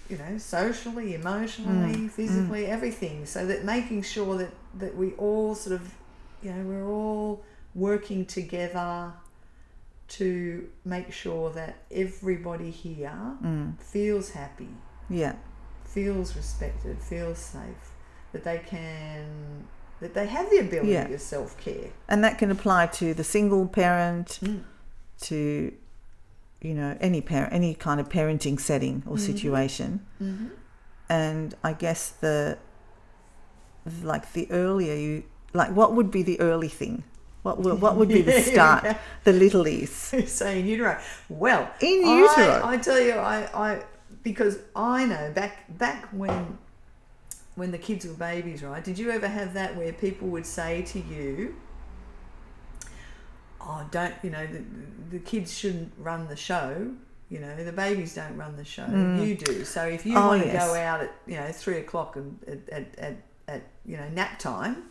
you 0.09 0.17
know, 0.17 0.39
socially, 0.39 1.15
emotionally, 1.15 1.95
Mm, 1.95 2.11
physically, 2.11 2.67
everything. 2.67 3.27
So 3.27 3.47
that 3.47 3.65
making 3.65 4.03
sure 4.03 4.37
that, 4.39 4.51
that 4.79 4.97
we 4.97 5.13
all 5.13 5.55
sort 5.55 5.75
of, 5.81 5.93
you 6.43 6.53
know, 6.53 6.63
we're 6.65 6.89
all 6.89 7.45
working 7.75 8.25
together 8.25 9.13
to 10.09 10.69
make 10.85 11.13
sure 11.13 11.51
that 11.51 11.77
everybody 11.91 12.71
here 12.71 13.13
Mm, 13.45 13.79
feels 13.81 14.31
happy, 14.31 14.69
yeah, 15.11 15.35
feels 15.85 16.35
respected, 16.37 16.99
feels 17.03 17.39
safe, 17.39 17.93
that 18.33 18.45
they 18.45 18.59
can, 18.67 19.67
that 20.01 20.15
they 20.15 20.27
have 20.27 20.49
the 20.51 20.59
ability 20.61 20.93
Yeah. 20.93 21.07
to 21.09 21.19
self 21.19 21.59
care. 21.61 21.91
and 22.09 22.25
that 22.25 22.39
can 22.39 22.51
apply 22.51 22.87
to 22.87 23.13
the 23.13 23.25
single 23.25 23.67
parent, 23.67 24.39
Mm. 24.43 24.63
to 25.21 25.73
you 26.61 26.75
know 26.75 26.97
any 27.01 27.21
parent, 27.21 27.53
any 27.53 27.75
kind 27.75 28.01
of 28.01 28.09
parenting 28.09 28.59
setting 28.61 29.03
or 29.07 29.17
Mhm. 29.17 29.21
situation. 29.21 30.07
Mm-hmm. 30.23 30.47
and 31.11 31.55
I 31.65 31.73
guess 31.73 32.11
the 32.11 32.59
like 34.03 34.33
the 34.33 34.51
earlier 34.51 34.95
you 34.95 35.25
like 35.55 35.71
what 35.75 35.95
would 35.95 36.11
be 36.11 36.23
the 36.23 36.39
early 36.41 36.69
thing? 36.69 37.05
What 37.43 37.61
would, 37.61 37.81
what 37.81 37.97
would 37.97 38.09
be 38.09 38.21
the 38.23 38.41
start? 38.53 38.85
The 39.25 39.33
littlies 39.33 40.27
Say 40.29 40.61
in 40.61 40.67
utero. 40.67 40.99
Well, 41.29 41.71
in 41.81 42.01
utero. 42.01 42.61
I, 42.65 42.73
I 42.75 42.77
tell 42.77 43.01
you, 43.01 43.13
I, 43.13 43.49
I 43.55 43.83
because 44.23 44.59
I 44.77 45.07
know 45.07 45.33
back 45.35 45.79
back 45.79 46.07
when 46.13 46.59
when 47.55 47.71
the 47.71 47.79
kids 47.79 48.05
were 48.07 48.13
babies, 48.15 48.63
right? 48.63 48.85
Did 48.85 48.99
you 48.99 49.11
ever 49.11 49.29
have 49.29 49.55
that 49.55 49.77
where 49.77 49.93
people 49.93 50.29
would 50.29 50.45
say 50.47 50.83
to 50.83 50.99
you, 51.01 51.55
"Oh, 53.69 53.87
don't 53.91 54.15
you 54.23 54.31
know 54.31 54.47
the, 54.47 54.63
the 55.11 55.19
kids 55.19 55.57
shouldn't 55.57 55.93
run 55.99 56.27
the 56.29 56.37
show." 56.37 56.91
You 57.31 57.41
know, 57.41 57.63
the 57.63 57.73
babies 57.73 58.15
don't 58.15 58.37
run 58.39 58.57
the 58.57 58.65
show. 58.65 58.85
Mm. 58.85 59.27
You 59.27 59.35
do. 59.35 59.63
So 59.65 59.85
if 59.85 60.07
you 60.07 60.17
Oh, 60.17 60.29
want 60.29 60.43
to 60.45 60.49
yes. 60.49 60.67
go 60.67 60.75
out 60.75 61.03
at 61.03 61.13
you 61.27 61.37
know 61.37 61.53
three 61.53 61.77
o'clock 61.77 62.17
and 62.17 62.39
at, 62.49 62.69
at, 62.71 62.99
at, 62.99 63.17
at 63.47 63.63
you 63.85 63.99
know 63.99 64.09
nap 64.15 64.39
time, 64.39 64.85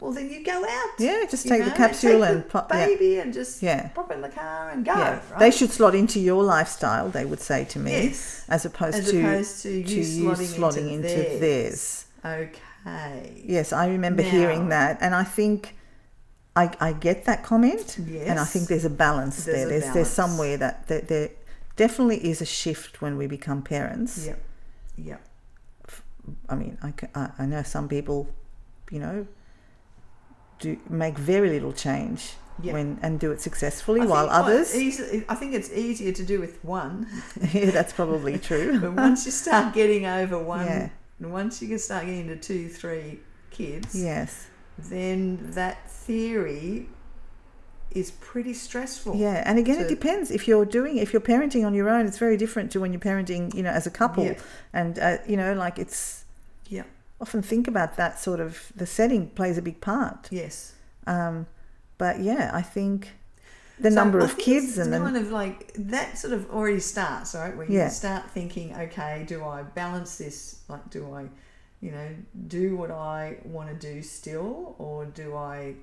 well 0.00 0.12
then 0.12 0.30
you 0.30 0.44
go 0.44 0.64
out. 0.64 0.88
yeah, 1.00 1.24
just 1.28 1.48
take 1.48 1.64
the 1.64 1.70
know, 1.70 1.76
capsule 1.76 2.20
take 2.20 2.28
and 2.30 2.38
the 2.44 2.48
pop. 2.48 2.70
Yeah, 2.72 2.86
baby 2.86 3.18
and 3.18 3.34
just 3.34 3.60
yeah, 3.60 3.88
pop 3.88 4.12
in 4.12 4.20
the 4.20 4.28
car 4.28 4.70
and 4.70 4.84
go. 4.84 4.92
yeah. 4.94 5.20
Right? 5.32 5.40
They 5.40 5.50
should 5.50 5.70
slot 5.72 5.96
into 5.96 6.20
your 6.20 6.44
lifestyle. 6.44 7.08
They 7.08 7.24
would 7.24 7.40
say 7.40 7.64
to 7.64 7.80
me, 7.80 7.90
Yes. 7.90 8.44
as 8.48 8.64
opposed 8.64 8.96
As 8.98 9.10
to 9.10 9.18
opposed 9.20 9.62
to 9.62 9.70
you 9.72 9.82
to 9.84 9.94
you 10.00 10.28
slotting, 10.30 10.58
slotting 10.58 10.92
into, 10.92 11.08
into 11.26 11.38
theirs. 11.40 12.04
theirs. 12.22 12.48
Okay. 12.86 13.42
Yes, 13.44 13.72
I 13.72 13.88
remember 13.88 14.22
Now- 14.22 14.30
hearing 14.30 14.68
that, 14.68 14.98
and 15.00 15.12
I 15.14 15.24
think 15.24 15.74
I, 16.56 16.70
I 16.80 16.92
get 16.92 17.24
that 17.26 17.42
comment, 17.44 17.96
Yes. 18.06 18.26
and 18.28 18.38
I 18.40 18.44
think 18.44 18.68
there's 18.68 18.84
a 18.84 18.90
balance 18.90 19.44
There's 19.44 19.56
there. 19.56 19.66
a 19.66 19.68
There's 19.70 19.82
balance. 19.82 19.94
there's 19.94 20.08
somewhere 20.10 20.56
that 20.56 20.86
there, 20.88 21.00
there 21.00 21.30
definitely 21.76 22.28
is 22.28 22.40
a 22.42 22.46
shift 22.46 23.00
when 23.00 23.16
we 23.16 23.26
become 23.26 23.62
parents. 23.62 24.26
Yeah, 24.26 24.34
Yep. 24.96 25.22
I 26.48 26.54
mean, 26.54 26.76
I, 26.82 27.30
I, 27.38 27.46
know 27.46 27.62
some 27.62 27.88
people, 27.88 28.28
you 28.90 28.98
know, 28.98 29.26
do 30.58 30.78
make 30.88 31.16
very 31.18 31.48
little 31.50 31.72
change 31.72 32.32
Yep. 32.62 32.74
when 32.74 32.98
and 33.00 33.18
do 33.18 33.30
it 33.32 33.40
successfully, 33.40 34.02
I 34.02 34.04
while 34.06 34.26
think 34.26 34.34
others, 34.38 34.76
easy- 34.76 35.24
I 35.30 35.34
think 35.34 35.54
it's 35.54 35.70
easier 35.72 36.12
to 36.12 36.22
do 36.22 36.40
with 36.40 36.62
one, 36.62 37.06
yeah, 37.54 37.70
that's 37.70 37.94
probably 37.94 38.38
true. 38.50 38.78
but 38.80 38.92
once 38.92 39.24
you 39.24 39.32
start 39.32 39.72
getting 39.72 40.04
over 40.04 40.38
one, 40.38 40.66
Yeah. 40.66 40.88
once 41.20 41.62
you 41.62 41.68
can 41.68 41.78
start 41.78 42.04
getting 42.04 42.26
to 42.28 42.36
two, 42.36 42.68
three 42.68 43.20
kids, 43.50 43.94
yes, 43.98 44.46
then 44.88 45.52
that 45.52 45.90
theory 45.90 46.88
is 47.90 48.12
pretty 48.12 48.54
stressful. 48.54 49.16
yeah, 49.16 49.42
and 49.44 49.58
again, 49.58 49.80
it 49.80 49.88
depends 49.88 50.30
if 50.30 50.46
you're 50.46 50.64
doing 50.64 50.96
if 50.98 51.12
you're 51.12 51.20
parenting 51.20 51.66
on 51.66 51.74
your 51.74 51.88
own. 51.88 52.06
It's 52.06 52.18
very 52.18 52.36
different 52.36 52.70
to 52.72 52.80
when 52.80 52.92
you're 52.92 53.00
parenting, 53.00 53.52
you 53.54 53.62
know, 53.64 53.70
as 53.70 53.86
a 53.86 53.90
couple, 53.90 54.24
Yeah. 54.24 54.38
and 54.72 54.98
uh, 54.98 55.18
you 55.26 55.36
know, 55.36 55.54
like 55.54 55.78
it's 55.78 56.24
Yeah. 56.68 56.84
often 57.20 57.42
think 57.42 57.66
about 57.66 57.96
that 57.96 58.20
sort 58.20 58.38
of 58.40 58.72
the 58.76 58.86
setting 58.86 59.28
plays 59.30 59.58
a 59.58 59.62
big 59.62 59.80
part. 59.80 60.28
Yes. 60.30 60.74
Um, 61.06 61.46
but 61.98 62.20
yeah, 62.20 62.50
I 62.54 62.62
think 62.62 63.08
the 63.80 63.90
So 63.90 63.94
number 63.96 64.20
I 64.20 64.24
of 64.24 64.38
kids 64.38 64.78
and 64.78 64.92
kind 64.92 65.16
then 65.16 65.24
of 65.24 65.32
like 65.32 65.72
that 65.74 66.16
sort 66.18 66.32
of 66.32 66.48
already 66.50 66.80
starts 66.80 67.34
right 67.34 67.56
where 67.56 67.66
Yeah. 67.68 67.86
you 67.86 67.90
start 67.90 68.30
thinking 68.30 68.74
okay 68.76 69.24
do 69.26 69.42
i 69.42 69.62
balance 69.62 70.18
this 70.18 70.56
like 70.68 70.90
do 70.90 71.14
i 71.14 71.24
you 71.80 71.90
know 71.90 72.08
do 72.46 72.76
what 72.76 72.90
i 72.90 73.36
want 73.44 73.68
to 73.68 73.74
do 73.74 74.02
still 74.02 74.74
or 74.78 75.06
do 75.06 75.34
i 75.34 75.74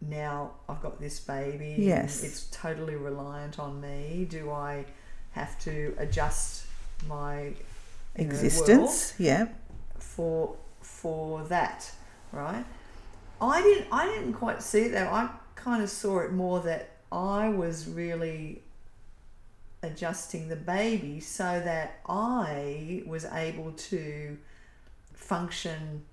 now 0.00 0.50
i've 0.68 0.82
got 0.82 1.00
this 1.00 1.20
baby 1.20 1.76
Yes. 1.78 2.22
it's 2.22 2.48
totally 2.50 2.96
reliant 2.96 3.58
on 3.58 3.80
me 3.80 4.26
do 4.28 4.50
i 4.50 4.84
have 5.32 5.58
to 5.60 5.94
adjust 5.98 6.66
my 7.08 7.42
you 8.16 8.24
know, 8.24 8.30
existence. 8.30 9.14
Yeah, 9.18 9.48
for 9.98 10.56
for 10.80 11.42
that, 11.44 11.90
right? 12.32 12.64
I 13.40 13.62
didn't 13.62 13.88
I 13.90 14.06
didn't 14.06 14.34
quite 14.34 14.62
see 14.62 14.82
it 14.82 14.92
though. 14.92 15.08
I 15.08 15.30
kind 15.56 15.82
of 15.82 15.90
saw 15.90 16.20
it 16.20 16.32
more 16.32 16.60
that 16.60 16.90
I 17.10 17.48
was 17.48 17.88
really 17.88 18.62
adjusting 19.82 20.48
the 20.48 20.56
baby 20.56 21.20
so 21.20 21.60
that 21.64 22.00
I 22.08 23.02
was 23.06 23.24
able 23.26 23.72
to 23.72 24.38
function 25.24 26.04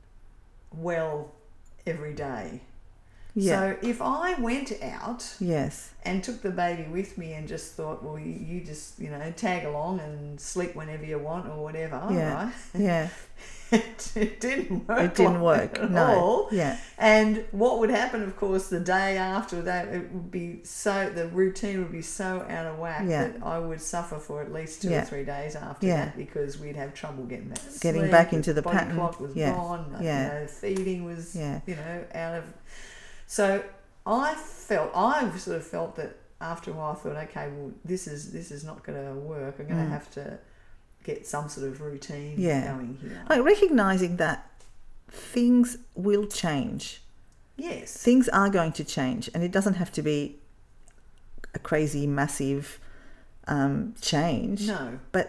well 0.73 1.31
every 1.85 2.13
day. 2.13 2.61
Yeah. 3.33 3.75
So 3.81 3.87
if 3.87 4.01
I 4.01 4.33
went 4.41 4.73
out 4.83 5.35
yes. 5.39 5.91
and 6.03 6.21
took 6.23 6.41
the 6.41 6.49
baby 6.51 6.83
with 6.91 7.17
me 7.17 7.33
and 7.33 7.47
just 7.47 7.75
thought, 7.75 8.03
well, 8.03 8.19
you, 8.19 8.31
you 8.33 8.61
just, 8.61 8.99
you 8.99 9.09
know, 9.09 9.31
tag 9.37 9.65
along 9.65 10.01
and 10.01 10.39
sleep 10.39 10.75
whenever 10.75 11.05
you 11.05 11.17
want 11.17 11.47
or 11.47 11.63
whatever, 11.63 12.05
Yeah. 12.11 12.33
right? 12.45 12.53
Yeah. 12.73 13.09
it 13.71 14.41
didn't 14.41 14.85
work. 14.85 14.99
It 14.99 15.15
didn't 15.15 15.39
work. 15.41 15.79
at 15.79 15.91
No. 15.91 16.05
all. 16.07 16.47
Yeah. 16.51 16.77
And 16.97 17.45
what 17.51 17.79
would 17.79 17.89
happen, 17.89 18.21
of 18.21 18.35
course, 18.35 18.67
the 18.67 18.81
day 18.81 19.17
after 19.17 19.61
that, 19.61 19.87
it 19.87 20.11
would 20.11 20.29
be 20.29 20.59
so 20.65 21.09
the 21.09 21.27
routine 21.29 21.79
would 21.79 21.91
be 21.93 22.01
so 22.01 22.45
out 22.49 22.65
of 22.65 22.79
whack 22.79 23.05
Yeah. 23.07 23.29
that 23.29 23.43
I 23.45 23.59
would 23.59 23.79
suffer 23.81 24.17
for 24.17 24.41
at 24.41 24.51
least 24.51 24.81
two 24.81 24.89
Yeah. 24.89 25.03
or 25.03 25.05
three 25.05 25.23
days 25.23 25.55
after 25.55 25.87
Yeah. 25.87 26.05
that 26.05 26.17
because 26.17 26.59
we'd 26.59 26.75
have 26.75 26.93
trouble 26.93 27.23
getting 27.23 27.47
back. 27.47 27.59
Getting 27.79 28.01
sleep, 28.01 28.11
back 28.11 28.33
into 28.33 28.51
the 28.51 28.61
body 28.61 28.77
pattern. 28.79 28.95
clock 28.97 29.21
was 29.21 29.33
Yeah. 29.37 29.51
gone. 29.53 29.95
Yeah. 30.01 30.33
You 30.35 30.41
know, 30.41 30.47
feeding 30.47 31.05
was 31.05 31.33
Yeah. 31.33 31.61
you 31.65 31.77
know 31.77 32.03
out 32.13 32.39
of. 32.39 32.43
So 33.37 33.63
I 34.05 34.33
felt 34.35 34.91
I 34.93 35.15
sort 35.37 35.55
of 35.55 35.65
felt 35.65 35.95
that 35.95 36.17
after 36.41 36.71
a 36.71 36.73
while 36.73 36.91
I 36.91 36.95
thought, 36.95 37.15
okay, 37.29 37.47
well 37.55 37.71
this 37.85 38.05
is 38.07 38.33
this 38.33 38.51
is 38.51 38.63
not 38.65 38.83
going 38.85 38.99
to 39.05 39.13
work. 39.13 39.55
I'm 39.59 39.67
going 39.67 39.79
to 39.79 39.85
Mm. 39.85 39.97
have 39.99 40.09
to 40.19 40.37
get 41.05 41.25
some 41.25 41.47
sort 41.47 41.65
of 41.69 41.79
routine 41.81 42.35
Yeah. 42.37 42.73
going 42.73 42.97
here. 43.01 43.23
Like 43.29 43.43
recognizing 43.53 44.17
that 44.17 44.39
things 45.09 45.77
will 45.95 46.25
change. 46.27 46.83
yes. 47.57 47.95
Things 48.07 48.27
are 48.29 48.49
going 48.49 48.73
to 48.79 48.83
change, 48.83 49.29
and 49.33 49.43
it 49.47 49.51
doesn't 49.57 49.75
have 49.75 49.91
to 49.97 50.01
be 50.01 50.19
a 51.53 51.59
crazy, 51.59 52.05
massive 52.07 52.79
um, 53.47 53.93
change. 54.01 54.67
No. 54.67 54.99
But 55.11 55.27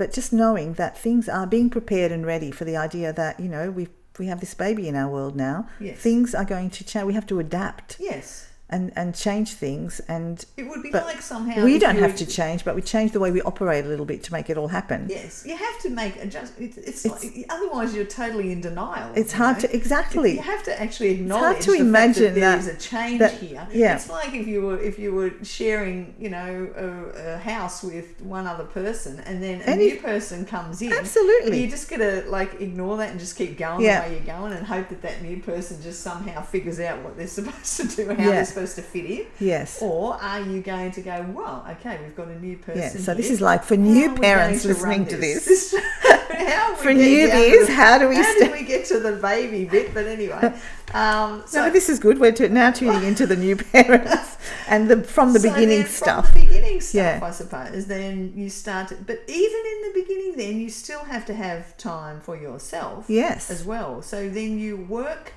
but 0.00 0.08
just 0.18 0.32
knowing 0.32 0.68
that 0.74 0.92
things 1.06 1.28
are 1.28 1.46
being 1.46 1.68
prepared 1.70 2.10
and 2.12 2.24
ready 2.34 2.50
for 2.50 2.64
the 2.64 2.76
idea 2.88 3.12
that 3.12 3.38
you 3.40 3.48
know 3.54 3.70
we 3.70 3.88
we 4.18 4.26
have 4.26 4.40
this 4.40 4.54
baby 4.54 4.88
in 4.88 4.96
our 4.96 5.08
world 5.08 5.36
now. 5.36 5.68
Yes. 5.80 5.98
Things 5.98 6.34
are 6.34 6.44
going 6.44 6.70
to 6.70 6.84
change. 6.84 7.06
We 7.06 7.14
have 7.14 7.26
to 7.26 7.38
adapt 7.38 7.96
Yes. 7.98 8.48
And 8.72 8.92
and 8.96 9.14
change 9.14 9.50
things 9.52 10.00
and. 10.08 10.44
It 10.56 10.64
would 10.68 10.82
be 10.82 10.90
like 10.90 11.20
somehow 11.22 11.62
we 11.64 11.78
don't 11.78 11.96
have 11.98 12.16
to 12.16 12.26
change, 12.26 12.64
but 12.64 12.74
we 12.74 12.82
change 12.82 13.12
the 13.12 13.20
way 13.20 13.30
we 13.30 13.42
operate 13.42 13.84
a 13.84 13.88
little 13.88 14.06
bit 14.06 14.22
to 14.24 14.32
make 14.32 14.48
it 14.50 14.56
all 14.56 14.68
happen. 14.68 15.06
Yes, 15.08 15.44
you 15.46 15.56
have 15.56 15.78
to 15.82 15.90
make 15.90 16.16
adjust. 16.16 16.54
It's, 16.58 16.76
it's, 16.78 17.04
It's- 17.04 17.24
like, 17.24 17.46
otherwise 17.50 17.94
you're 17.94 18.04
totally 18.04 18.50
in 18.52 18.60
denial. 18.60 19.12
It's 19.14 19.32
hard 19.32 19.56
know? 19.56 19.62
to 19.68 19.76
exactly. 19.76 20.32
You 20.36 20.42
have 20.42 20.62
to 20.64 20.80
actually 20.80 21.10
acknowledge 21.10 21.64
to 21.64 21.72
the 21.72 21.78
imagine 21.78 22.34
that 22.34 22.40
there 22.40 22.58
is 22.58 22.66
that- 22.66 22.74
a 22.76 22.78
change 22.78 23.18
that- 23.20 23.34
here. 23.34 23.66
yeah. 23.72 23.96
It's 23.96 24.08
like 24.08 24.32
if 24.34 24.46
you 24.46 24.62
were 24.62 24.80
if 24.80 24.98
you 24.98 25.12
were 25.12 25.32
sharing, 25.42 26.14
you 26.18 26.30
know, 26.30 26.70
a, 26.76 27.34
a 27.34 27.38
house 27.38 27.82
with 27.82 28.20
one 28.22 28.46
other 28.46 28.64
person, 28.64 29.20
and 29.20 29.42
then 29.42 29.60
a 29.62 29.76
new 29.76 29.96
person 30.00 30.44
comes 30.46 30.80
in. 30.82 30.92
Absolutely. 30.92 31.60
You 31.62 31.68
just 31.68 31.88
gotta 31.90 32.24
like 32.28 32.60
ignore 32.60 32.96
that 32.98 33.10
and 33.10 33.20
just 33.20 33.36
keep 33.36 33.58
going 33.58 33.80
Yeah. 33.84 34.02
the 34.02 34.08
way 34.08 34.14
you're 34.16 34.26
going, 34.36 34.52
and 34.52 34.66
hope 34.66 34.88
that 34.88 35.02
that 35.02 35.22
new 35.22 35.38
person 35.40 35.80
just 35.82 36.00
somehow 36.02 36.42
figures 36.42 36.80
out 36.80 37.02
what 37.02 37.16
they're 37.16 37.26
supposed 37.40 37.76
to 37.76 37.84
do 37.96 38.08
how 38.14 38.30
Yeah. 38.30 38.42
Supposed 38.66 38.76
to 38.76 38.82
fit 38.82 39.04
in. 39.10 39.26
Yes. 39.40 39.80
Or 39.82 40.14
are 40.14 40.40
you 40.40 40.60
going 40.62 40.92
to 40.92 41.00
go, 41.02 41.26
well, 41.34 41.66
okay, 41.72 41.98
we've 42.02 42.16
got 42.16 42.28
a 42.28 42.38
new 42.40 42.56
person. 42.56 42.80
Yeah. 42.82 42.88
So 43.04 43.14
this 43.14 43.30
is 43.30 43.40
like 43.40 43.64
for 43.64 43.76
new 43.76 44.14
parents 44.14 44.62
to 44.62 44.68
listening 44.68 45.06
to 45.06 45.16
this. 45.16 45.74
how 46.30 46.74
For 46.76 46.88
we 46.88 46.94
to 46.94 47.00
newbies, 47.00 47.66
the- 47.66 47.72
how 47.74 47.98
do 47.98 48.08
we 48.08 48.16
How 48.16 48.22
sta- 48.22 48.38
did 48.46 48.52
we 48.52 48.64
get 48.64 48.84
to 48.86 49.00
the 49.00 49.12
baby 49.12 49.64
bit? 49.64 49.92
But 49.94 50.06
anyway, 50.06 50.54
um, 50.94 51.42
so 51.46 51.66
no, 51.66 51.70
this 51.70 51.88
is 51.88 51.98
good. 51.98 52.18
We're 52.18 52.32
tu- 52.32 52.48
now 52.48 52.70
tuning 52.70 53.04
into 53.04 53.26
the 53.26 53.36
new 53.36 53.56
parents 53.74 54.36
and 54.68 54.88
the 54.90 55.02
from 55.02 55.32
the 55.32 55.40
so 55.40 55.52
beginning 55.52 55.86
stuff. 55.86 56.30
From 56.30 56.40
the 56.40 56.46
beginning 56.46 56.80
stuff, 56.80 56.94
Yeah. 56.94 57.20
I 57.22 57.30
suppose. 57.30 57.86
Then 57.86 58.32
you 58.36 58.48
start, 58.48 58.88
to, 58.88 58.94
but 58.96 59.22
even 59.28 59.62
in 59.72 59.78
the 59.92 59.92
beginning, 60.02 60.36
then 60.36 60.60
you 60.60 60.70
still 60.70 61.04
have 61.04 61.24
to 61.26 61.34
have 61.34 61.76
time 61.76 62.20
for 62.20 62.36
yourself 62.36 63.06
Yes. 63.08 63.50
as 63.50 63.64
well. 63.64 64.02
So 64.02 64.28
then 64.28 64.58
you 64.58 64.76
work 64.76 65.32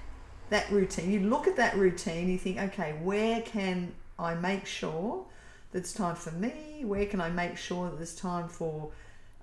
that 0.49 0.69
routine. 0.71 1.11
You 1.11 1.21
look 1.21 1.47
at 1.47 1.55
that 1.57 1.75
routine. 1.75 2.29
You 2.29 2.37
think, 2.37 2.57
okay, 2.59 2.93
where 3.03 3.41
can 3.41 3.93
I 4.19 4.35
make 4.35 4.65
sure 4.65 5.25
that 5.71 5.79
it's 5.79 5.93
time 5.93 6.15
for 6.15 6.31
me? 6.31 6.83
Where 6.83 7.05
can 7.05 7.19
I 7.21 7.29
make 7.29 7.57
sure 7.57 7.89
that 7.89 7.97
there's 7.97 8.15
time 8.15 8.47
for 8.47 8.91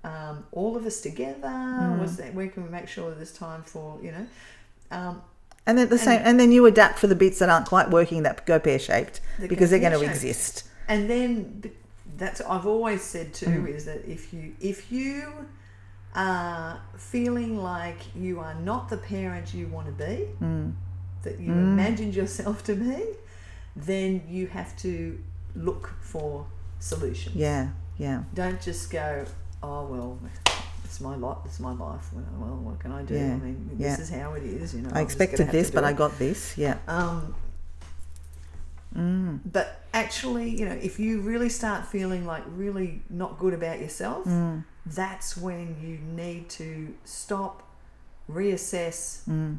um, 0.03 0.45
all 0.51 0.75
of 0.75 0.85
us 0.85 1.01
together? 1.01 1.47
Mm. 1.47 1.99
What's 1.99 2.15
that? 2.17 2.33
Where 2.33 2.47
can 2.47 2.63
we 2.63 2.69
make 2.69 2.87
sure 2.87 3.09
that 3.09 3.17
there's 3.17 3.33
time 3.33 3.63
for 3.63 3.99
you 4.01 4.11
know? 4.11 4.27
Um, 4.91 5.21
And 5.65 5.77
then 5.77 5.89
the 5.89 5.97
same, 5.97 6.21
and 6.23 6.39
then 6.39 6.51
you 6.51 6.65
adapt 6.65 6.99
for 6.99 7.07
the 7.07 7.15
bits 7.15 7.39
that 7.39 7.49
aren't 7.49 7.67
quite 7.67 7.89
working 7.89 8.23
that 8.23 8.45
go 8.45 8.59
pear 8.59 8.79
shaped 8.79 9.21
because 9.47 9.69
they're 9.69 9.79
going 9.79 9.93
to 9.99 10.01
exist. 10.05 10.63
and 10.89 11.09
then 11.09 11.63
that's 12.17 12.41
I've 12.41 12.65
always 12.67 13.01
said 13.01 13.33
too 13.33 13.45
Mm. 13.63 13.75
is 13.75 13.85
that 13.85 14.01
if 14.05 14.33
you 14.33 14.53
if 14.59 14.91
you 14.91 15.31
are 16.15 16.79
feeling 16.97 17.57
like 17.57 17.97
you 18.15 18.39
are 18.39 18.53
not 18.55 18.89
the 18.89 18.97
parent 18.97 19.53
you 19.53 19.67
want 19.67 19.87
to 19.87 19.93
be, 19.93 20.27
Mm. 20.41 20.73
That 21.23 21.39
you 21.39 21.51
Mm. 21.51 21.73
imagined 21.73 22.13
yourself 22.15 22.63
to 22.65 22.75
be, 22.75 23.03
then 23.75 24.21
you 24.27 24.47
have 24.47 24.75
to 24.77 25.19
look 25.55 25.93
for 26.01 26.45
solutions. 26.79 27.35
Yeah, 27.35 27.69
yeah, 27.97 28.23
Don't 28.33 28.61
just 28.61 28.91
go, 28.91 29.25
oh 29.61 29.85
well, 29.85 30.19
it's 30.85 30.99
my 31.01 31.15
lot, 31.15 31.41
it's 31.45 31.59
my 31.59 31.71
life. 31.73 32.05
Well, 32.13 32.25
well 32.39 32.55
what 32.57 32.79
can 32.79 32.91
I 32.91 33.03
do? 33.03 33.15
Yeah, 33.15 33.33
I 33.33 33.37
mean, 33.37 33.69
yeah. 33.77 33.89
this 33.95 33.99
is 33.99 34.09
how 34.09 34.33
it 34.33 34.43
is. 34.43 34.73
You 34.75 34.81
know, 34.83 34.89
I 34.93 34.99
I'm 34.99 35.03
expected 35.05 35.49
this, 35.49 35.71
but 35.71 35.83
it. 35.83 35.87
I 35.87 35.93
got 35.93 36.17
this. 36.19 36.57
Yeah. 36.57 36.77
Um, 36.87 37.33
Mm. 38.95 39.39
but 39.51 39.81
actually, 39.91 40.49
you 40.49 40.65
know, 40.69 40.77
if 40.89 40.99
you 40.99 41.19
really 41.21 41.49
start 41.49 41.85
feeling 41.87 42.27
like 42.27 42.43
really 42.47 43.01
not 43.09 43.39
good 43.39 43.53
about 43.55 43.79
yourself, 43.79 44.27
Mm. 44.27 44.65
that's 44.85 45.35
when 45.35 45.75
you 45.81 45.97
need 45.97 46.47
to 46.49 46.93
stop, 47.03 47.63
reassess, 48.29 49.21
Mm. 49.27 49.57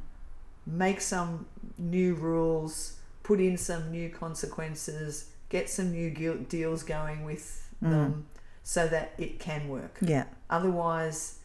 Make 0.67 1.01
some 1.01 1.47
new 1.79 2.15
rules, 2.15 2.99
put 3.23 3.41
in 3.41 3.57
some 3.57 3.91
new 3.91 4.09
consequences, 4.11 5.31
get 5.49 5.69
some 5.69 5.91
new 5.93 6.11
deals 6.49 6.83
going 6.83 7.25
with 7.25 7.61
Mm. 7.83 7.91
them 7.91 8.27
so 8.63 8.87
that 8.89 9.13
it 9.19 9.39
can 9.41 9.69
work. 9.69 9.99
Yeah. 10.01 10.25
Otherwise, 10.49 11.39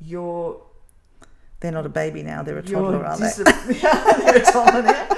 you're 0.00 0.60
They're 1.60 1.70
not 1.72 1.86
a 1.86 1.90
baby 1.90 2.22
now; 2.22 2.42
they're 2.42 2.58
a 2.58 2.62
toddler, 2.62 3.04
are 3.04 3.16
they? 3.16 3.26
dis- 3.26 3.36
they're 3.82 4.36
a 4.36 4.40
toddler 4.44 4.82
now. 4.82 5.08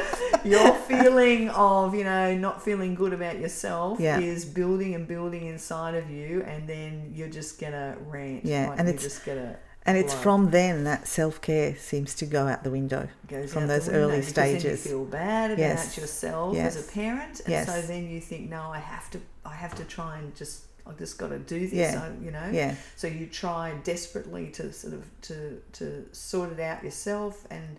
Your 0.45 0.75
feeling 0.75 1.49
of 1.51 1.95
you 1.95 2.05
know 2.05 2.35
not 2.37 2.63
feeling 2.63 2.95
good 2.95 3.13
about 3.15 3.39
yourself 3.39 3.99
Yeah. 3.99 4.19
is 4.19 4.45
building 4.45 4.95
and 4.95 5.07
building 5.09 5.47
inside 5.47 5.95
of 5.95 6.11
you, 6.11 6.43
and 6.43 6.69
then 6.69 7.13
you're 7.15 7.31
just 7.31 7.59
gonna 7.61 7.97
rant. 8.07 8.45
Yeah, 8.45 8.69
like 8.69 8.79
and 8.79 8.89
you're 8.89 8.95
it's- 8.97 9.03
just 9.15 9.25
gonna 9.25 9.57
And 9.87 9.99
it's 9.99 10.15
from 10.15 10.51
then 10.51 10.85
that 10.85 11.07
self 11.07 11.41
care 11.43 11.77
seems 11.77 12.15
to 12.17 12.27
go 12.27 12.47
out 12.47 12.65
the 12.65 12.71
window. 12.71 13.09
goes 13.29 13.53
From 13.53 13.65
out 13.65 13.69
those 13.69 13.87
window 13.87 14.01
early 14.09 14.23
stages. 14.23 14.85
you 14.87 14.91
feel 14.93 15.05
bad 15.05 15.51
about 15.51 15.59
Yes. 15.61 15.97
yourself 15.99 16.57
as 16.57 16.77
a 16.89 16.91
parent, 16.93 17.41
and 17.41 17.49
Yes. 17.51 17.67
so 17.67 17.83
then 17.83 18.09
you 18.09 18.21
think, 18.21 18.49
no, 18.49 18.63
I 18.73 18.79
have 18.79 19.11
to, 19.11 19.21
I 19.45 19.55
have 19.55 19.75
to 19.75 19.85
try 19.85 20.19
and 20.19 20.35
just, 20.35 20.63
I 20.87 20.93
just 20.93 21.19
got 21.19 21.29
to 21.29 21.39
do 21.39 21.61
this, 21.61 21.73
Yeah. 21.73 22.03
I, 22.03 22.25
you 22.25 22.31
know. 22.31 22.49
Yeah, 22.51 22.75
So 22.97 23.07
you 23.09 23.27
try 23.27 23.75
desperately 23.85 24.49
to 24.53 24.73
sort 24.73 24.95
of 24.95 25.05
to 25.23 25.61
to 25.73 26.07
sort 26.13 26.53
it 26.53 26.61
out 26.61 26.83
yourself, 26.83 27.47
and 27.51 27.79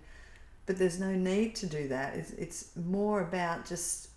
but 0.68 0.78
there's 0.78 1.00
no 1.00 1.12
need 1.12 1.56
to 1.56 1.66
do 1.66 1.88
that. 1.88 2.16
It's 2.16 2.32
it's 2.32 2.70
more 2.76 3.22
about 3.22 3.66
just 3.66 4.10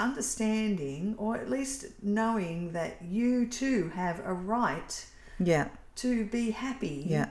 understanding, 0.00 1.14
or 1.18 1.36
at 1.36 1.48
least 1.50 1.86
knowing 2.02 2.72
that 2.72 2.96
you 3.02 3.46
too 3.46 3.90
have 3.94 4.20
a 4.24 4.32
right 4.32 5.06
yeah, 5.40 5.68
to 6.02 6.24
be 6.26 6.50
happy 6.50 7.04
yeah, 7.06 7.28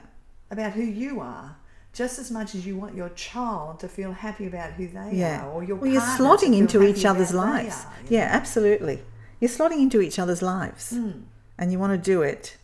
about 0.50 0.72
who 0.72 0.82
you 0.82 1.20
are. 1.20 1.56
Just 1.94 2.18
as 2.18 2.30
much 2.30 2.54
as 2.54 2.66
you 2.66 2.76
want 2.76 2.94
your 2.94 3.08
child 3.10 3.80
to 3.80 3.88
feel 3.88 4.12
happy 4.12 4.46
about 4.46 4.72
who 4.72 4.86
they 4.88 5.10
yeah. 5.14 5.44
are, 5.44 5.50
or 5.50 5.64
your 5.64 5.76
well, 5.76 5.90
you're 5.90 6.02
slotting 6.02 6.56
into 6.56 6.82
each 6.82 7.04
other's 7.04 7.32
lives. 7.32 7.84
are, 7.86 7.92
Yeah, 8.08 8.26
know? 8.26 8.32
absolutely. 8.34 9.02
You're 9.40 9.48
slotting 9.50 9.80
into 9.80 10.00
each 10.00 10.18
other's 10.18 10.42
lives, 10.42 10.92
Mm. 10.92 11.22
and 11.58 11.72
you 11.72 11.78
want 11.78 11.92
to 11.92 11.98
do 11.98 12.22
it. 12.22 12.56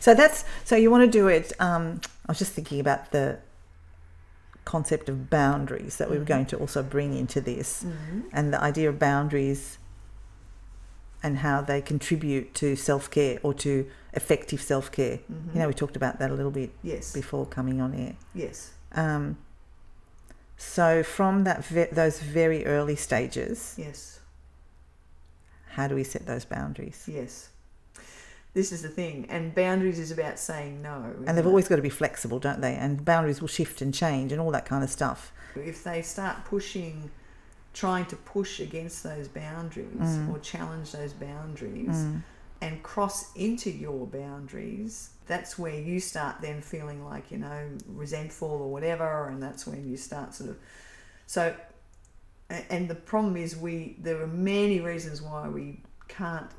So 0.00 0.14
that's 0.14 0.44
so 0.64 0.76
you 0.76 0.90
want 0.90 1.04
to 1.04 1.10
do 1.10 1.26
it. 1.28 1.52
Um, 1.60 2.00
I 2.26 2.32
was 2.32 2.38
just 2.38 2.52
thinking 2.52 2.80
about 2.80 3.10
the 3.10 3.38
concept 4.64 5.08
of 5.08 5.28
boundaries 5.28 5.96
that 5.96 6.08
we 6.08 6.16
were 6.18 6.24
Mhm. 6.24 6.28
going 6.34 6.46
to 6.46 6.56
also 6.56 6.82
bring 6.82 7.14
into 7.16 7.40
this, 7.40 7.84
Mhm. 7.84 8.22
and 8.32 8.52
the 8.54 8.60
idea 8.62 8.88
of 8.88 8.98
boundaries 8.98 9.78
and 11.22 11.38
how 11.38 11.60
they 11.60 11.80
contribute 11.82 12.54
to 12.54 12.76
self 12.76 13.10
care 13.10 13.38
or 13.42 13.52
to 13.54 13.86
effective 14.14 14.60
self 14.60 14.90
care. 14.92 15.18
Mhm. 15.30 15.54
You 15.54 15.58
know, 15.60 15.68
we 15.68 15.74
talked 15.74 15.96
about 15.96 16.18
that 16.18 16.30
a 16.30 16.34
little 16.34 16.50
bit 16.50 16.70
yes, 16.82 17.12
before 17.12 17.46
coming 17.46 17.80
on 17.80 17.94
air. 17.94 18.14
yes, 18.34 18.72
Um, 18.92 19.38
so 20.56 21.02
from 21.02 21.44
that 21.44 21.64
ve- 21.64 21.88
those 21.92 22.20
very 22.20 22.66
early 22.66 22.96
stages, 22.96 23.74
yes. 23.78 24.20
how 25.70 25.88
do 25.88 25.94
we 25.94 26.04
set 26.04 26.26
those 26.26 26.44
boundaries? 26.44 27.04
Yes. 27.06 27.48
This 28.54 28.70
is 28.70 28.82
the 28.82 28.90
thing. 28.90 29.26
And 29.30 29.54
boundaries 29.54 29.98
is 29.98 30.10
about 30.10 30.38
saying 30.38 30.82
no. 30.82 31.14
And 31.26 31.38
they've 31.38 31.46
it? 31.46 31.48
always 31.48 31.68
got 31.68 31.76
to 31.76 31.82
be 31.82 31.88
flexible, 31.88 32.38
don't 32.38 32.60
they? 32.60 32.74
And 32.74 33.02
boundaries 33.02 33.40
will 33.40 33.48
shift 33.48 33.80
and 33.80 33.94
change 33.94 34.30
and 34.30 34.38
all 34.42 34.50
that 34.50 34.66
kind 34.66 34.84
of 34.84 34.90
stuff. 34.90 35.32
If 35.56 35.82
they 35.84 36.02
start 36.02 36.44
pushing, 36.44 37.10
trying 37.72 38.04
to 38.06 38.16
push 38.16 38.60
against 38.60 39.02
those 39.04 39.26
boundaries 39.28 39.88
Mm. 39.98 40.30
or 40.30 40.38
challenge 40.40 40.92
those 40.92 41.14
boundaries, 41.14 41.88
Mm. 41.96 42.22
And 42.62 42.82
cross 42.82 43.30
into 43.34 43.70
your 43.70 44.06
boundaries, 44.06 45.10
that's 45.26 45.58
where 45.58 45.78
you 45.78 46.00
start 46.00 46.40
then 46.40 46.62
feeling 46.62 47.04
like, 47.04 47.30
you 47.30 47.38
know, 47.38 47.68
resentful 47.88 48.48
or 48.48 48.70
whatever, 48.72 49.28
and 49.28 49.42
that's 49.42 49.66
when 49.66 49.86
you 49.90 49.96
start 49.96 50.32
sort 50.32 50.50
of. 50.50 50.56
So, 51.26 51.54
and 52.48 52.88
the 52.88 52.94
problem 52.94 53.36
is, 53.36 53.56
we 53.56 53.96
there 53.98 54.20
are 54.22 54.26
many 54.26 54.80
reasons 54.80 55.20
why 55.20 55.48
we 55.48 55.80
can't 56.08 56.50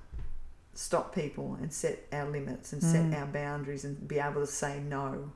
stop 0.73 1.13
people 1.15 1.57
and 1.61 1.71
set 1.71 1.99
our 2.11 2.27
limits 2.29 2.73
and 2.73 2.81
set 2.83 3.03
Mm. 3.05 3.19
our 3.19 3.27
boundaries 3.27 3.85
and 3.85 4.07
be 4.07 4.19
able 4.19 4.41
to 4.41 4.47
say 4.47 4.79
no. 4.79 5.31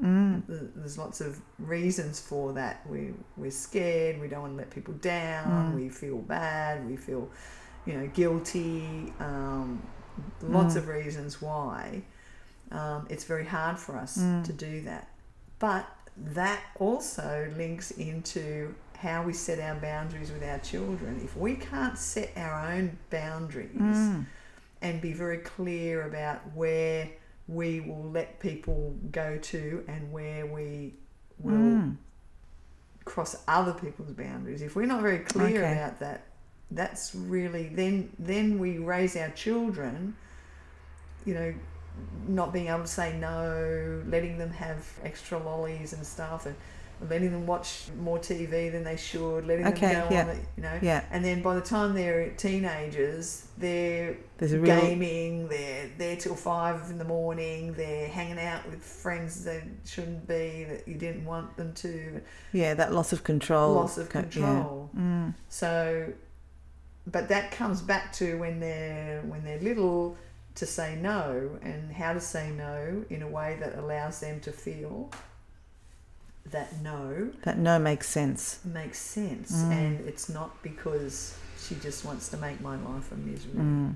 Mm. 0.00 0.42
There's 0.74 0.98
lots 0.98 1.20
of 1.20 1.40
reasons 1.58 2.20
for 2.20 2.52
that. 2.54 2.84
We 2.88 3.14
we're 3.36 3.50
scared. 3.50 4.20
We 4.20 4.28
don't 4.28 4.40
want 4.42 4.52
to 4.54 4.58
let 4.58 4.70
people 4.70 4.94
down. 4.94 5.72
Mm. 5.72 5.74
We 5.76 5.88
feel 5.88 6.18
bad. 6.18 6.86
We 6.88 6.96
feel, 6.96 7.30
you 7.86 7.94
know, 7.94 8.06
guilty. 8.08 9.12
Um, 9.20 9.82
lots 10.42 10.74
Mm. 10.74 10.78
of 10.78 10.88
reasons 10.88 11.40
why. 11.42 12.02
Um, 12.70 13.06
it's 13.10 13.24
very 13.24 13.44
hard 13.46 13.78
for 13.78 13.96
us 13.96 14.16
Mm. 14.18 14.44
to 14.44 14.52
do 14.52 14.82
that. 14.82 15.08
But 15.58 15.86
that 16.16 16.60
also 16.78 17.50
links 17.56 17.90
into 17.92 18.74
how 18.98 19.22
we 19.24 19.32
set 19.32 19.58
our 19.58 19.74
boundaries 19.80 20.30
with 20.30 20.42
our 20.42 20.58
children. 20.58 21.20
If 21.24 21.36
we 21.36 21.54
can't 21.56 21.98
set 21.98 22.30
our 22.36 22.72
own 22.72 22.98
boundaries 23.10 23.70
Mm. 23.74 24.26
and 24.80 25.00
be 25.00 25.12
very 25.12 25.38
clear 25.38 26.06
about 26.06 26.40
where 26.54 27.08
we 27.48 27.80
will 27.80 28.10
let 28.10 28.38
people 28.40 28.94
go 29.10 29.36
to 29.38 29.84
and 29.88 30.12
where 30.12 30.46
we 30.46 30.94
will 31.38 31.52
Mm. 31.78 31.96
cross 33.04 33.36
other 33.48 33.72
people's 33.74 34.12
boundaries. 34.12 34.62
If 34.62 34.76
we're 34.76 34.86
not 34.86 35.02
very 35.02 35.18
clear 35.18 35.58
Okay. 35.64 35.72
about 35.72 35.98
that, 36.00 36.22
that's 36.74 37.14
really 37.14 37.68
then 37.68 38.10
then 38.18 38.58
we 38.58 38.78
raise 38.78 39.16
our 39.16 39.30
children, 39.30 40.16
you 41.24 41.34
know, 41.34 41.54
not 42.26 42.52
being 42.52 42.68
able 42.68 42.80
to 42.80 42.86
say 42.86 43.16
no, 43.18 44.02
letting 44.06 44.38
them 44.38 44.50
have 44.50 44.86
extra 45.04 45.38
lollies 45.38 45.92
and 45.92 46.04
stuff 46.06 46.46
and 46.46 46.54
letting 47.10 47.32
them 47.32 47.46
watch 47.46 47.86
more 47.98 48.18
TV 48.18 48.70
than 48.70 48.84
they 48.84 48.96
should, 48.96 49.44
letting 49.44 49.66
Okay, 49.66 49.92
them 49.92 50.08
go 50.08 50.14
yeah. 50.14 50.20
on 50.22 50.26
the, 50.28 50.34
you 50.56 50.62
know. 50.62 50.78
Yeah, 50.80 51.04
And 51.10 51.24
then 51.24 51.42
by 51.42 51.56
the 51.56 51.60
time 51.60 51.94
they're 51.94 52.30
teenagers, 52.30 53.48
they're 53.58 54.16
real 54.40 54.64
gaming, 54.64 55.48
they're 55.48 55.90
there 55.98 56.14
till 56.16 56.36
five 56.36 56.90
in 56.90 56.98
the 56.98 57.04
morning, 57.04 57.72
they're 57.74 58.08
hanging 58.08 58.38
out 58.38 58.64
with 58.70 58.82
friends 58.82 59.42
they 59.44 59.64
shouldn't 59.84 60.28
be, 60.28 60.64
that 60.68 60.86
you 60.86 60.94
didn't 60.94 61.24
want 61.24 61.56
them 61.56 61.72
to, 61.74 62.20
yeah 62.52 62.72
that 62.74 62.92
loss 62.92 63.12
of 63.12 63.24
control. 63.24 63.74
loss 63.74 63.98
of 63.98 64.08
co- 64.08 64.20
yeah. 64.20 64.24
control. 64.26 64.90
Mm. 64.96 65.34
So, 65.48 66.12
but 67.06 67.28
that 67.28 67.50
comes 67.50 67.80
back 67.82 68.12
to 68.14 68.38
when 68.38 68.60
they're 68.60 69.20
when 69.22 69.44
they're 69.44 69.60
little 69.60 70.16
to 70.54 70.66
say 70.66 70.96
no 70.96 71.58
and 71.62 71.90
how 71.92 72.12
to 72.12 72.20
say 72.20 72.50
no 72.50 73.04
in 73.10 73.22
a 73.22 73.28
way 73.28 73.56
that 73.60 73.76
allows 73.78 74.20
them 74.20 74.38
to 74.40 74.52
feel 74.52 75.10
that 76.46 76.80
no 76.82 77.30
That 77.44 77.58
no 77.58 77.78
makes 77.78 78.08
sense. 78.08 78.58
makes 78.64 78.98
sense 78.98 79.52
Mm. 79.52 79.70
and 79.72 80.00
it's 80.08 80.28
not 80.28 80.62
because 80.62 81.36
she 81.58 81.74
just 81.76 82.04
wants 82.04 82.28
to 82.30 82.36
make 82.36 82.60
my 82.60 82.76
life 82.76 83.10
a 83.12 83.16
misery. 83.16 83.54
Mm. 83.54 83.94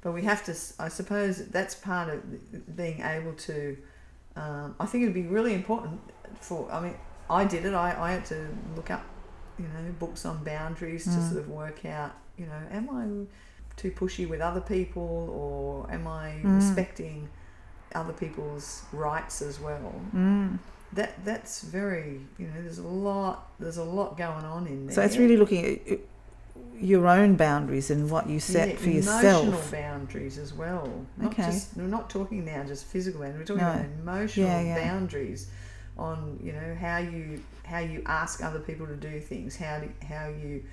But 0.00 0.12
we 0.12 0.22
have 0.22 0.44
to, 0.44 0.52
s- 0.52 0.74
I 0.78 0.88
suppose, 0.88 1.46
that's 1.48 1.74
part 1.74 2.08
of 2.08 2.76
being 2.76 3.00
able 3.02 3.32
to. 3.32 3.76
Um, 4.36 4.76
I 4.78 4.86
think 4.86 5.02
it'd 5.02 5.14
be 5.14 5.26
really 5.26 5.54
important 5.54 6.00
for. 6.40 6.70
I 6.70 6.80
mean, 6.80 6.94
I 7.28 7.44
did 7.44 7.64
it. 7.66 7.74
I, 7.74 7.94
I 8.00 8.12
had 8.12 8.24
to 8.26 8.46
look 8.76 8.90
up, 8.90 9.04
you 9.58 9.64
know, 9.66 9.92
books 9.98 10.24
on 10.24 10.44
boundaries 10.44 11.04
to 11.14 11.20
Mm. 11.20 11.28
sort 11.28 11.40
of 11.40 11.48
work 11.48 11.84
out, 11.84 12.12
you 12.36 12.46
know, 12.46 12.62
am 12.70 12.88
I 12.90 13.26
too 13.76 13.90
pushy 13.90 14.28
with 14.28 14.40
other 14.40 14.60
people 14.60 15.02
or 15.30 15.92
am 15.92 16.06
I 16.06 16.40
Mm. 16.44 16.54
respecting 16.54 17.28
other 17.94 18.12
people's 18.12 18.84
rights 18.92 19.42
as 19.42 19.60
well? 19.60 20.00
Mm. 20.14 20.58
That 20.92 21.24
that's 21.24 21.62
very, 21.62 22.20
you 22.38 22.46
know, 22.46 22.62
there's 22.62 22.78
a 22.78 22.86
lot. 22.86 23.50
There's 23.60 23.76
a 23.76 23.84
lot 23.84 24.16
going 24.16 24.44
on 24.44 24.66
in 24.66 24.86
there. 24.86 24.94
So 24.94 25.02
it's 25.02 25.16
really 25.18 25.36
looking 25.36 25.64
at 25.66 25.92
uh, 25.92 25.96
your 26.76 27.06
own 27.06 27.36
boundaries 27.36 27.90
and 27.90 28.10
what 28.10 28.28
you 28.28 28.40
set 28.40 28.68
Yeah, 28.68 28.76
for 28.76 28.88
yourself. 28.90 29.42
emotional 29.44 29.62
boundaries 29.70 30.38
as 30.38 30.54
well. 30.54 31.06
Not 31.18 31.32
Okay. 31.32 31.50
just 31.50 31.76
we're 31.76 31.84
not 31.84 32.08
talking 32.08 32.44
now 32.44 32.64
just 32.64 32.86
physical 32.86 33.20
boundaries. 33.20 33.48
We're 33.50 33.56
talking 33.56 33.66
No. 33.68 33.80
about 33.80 33.90
emotional 34.00 34.48
Yeah, 34.48 34.60
yeah. 34.62 34.74
boundaries 34.76 35.50
on 35.98 36.38
you 36.42 36.52
know 36.52 36.74
how 36.80 36.98
you 36.98 37.42
how 37.68 37.78
you 37.78 38.02
ask 38.06 38.42
other 38.42 38.58
people 38.60 38.86
to 38.86 38.96
do 38.96 39.20
things, 39.20 39.56
how 39.56 39.80
do, 39.80 39.88
how 40.08 40.28
you 40.28 40.64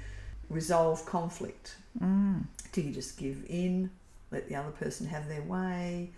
resolve 0.49 1.05
conflict. 1.05 1.75
Mm. 2.01 2.45
Do 2.71 2.81
you 2.81 2.91
just 2.91 3.17
give 3.17 3.43
in, 3.49 3.89
let 4.31 4.47
the 4.47 4.55
other 4.55 4.71
person 4.71 5.07
have 5.07 5.27
their 5.27 5.41
way? 5.41 6.11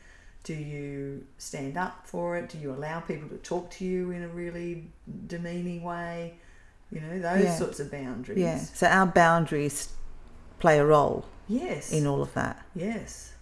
Do 0.44 0.54
you 0.54 1.26
stand 1.38 1.78
up 1.78 2.06
for 2.06 2.38
it? 2.38 2.50
Do 2.50 2.58
you 2.58 2.72
allow 2.72 3.00
people 3.00 3.28
to 3.30 3.38
talk 3.38 3.70
to 3.72 3.86
you 3.86 4.12
in 4.12 4.24
a 4.24 4.28
really 4.28 4.86
demeaning 5.28 5.84
way? 5.84 6.36
You 6.92 7.02
know 7.02 7.20
those 7.20 7.44
Yeah. 7.44 7.56
sorts 7.58 7.80
of 7.80 7.92
boundaries. 7.92 8.38
Yeah. 8.40 8.58
So 8.60 8.88
our 8.88 9.06
boundaries 9.08 9.90
play 10.60 10.80
a 10.80 10.86
role 10.86 11.26
Yes. 11.48 11.92
in 11.92 12.08
all 12.08 12.22
of 12.22 12.34
that. 12.34 12.66
Yes. 12.76 13.34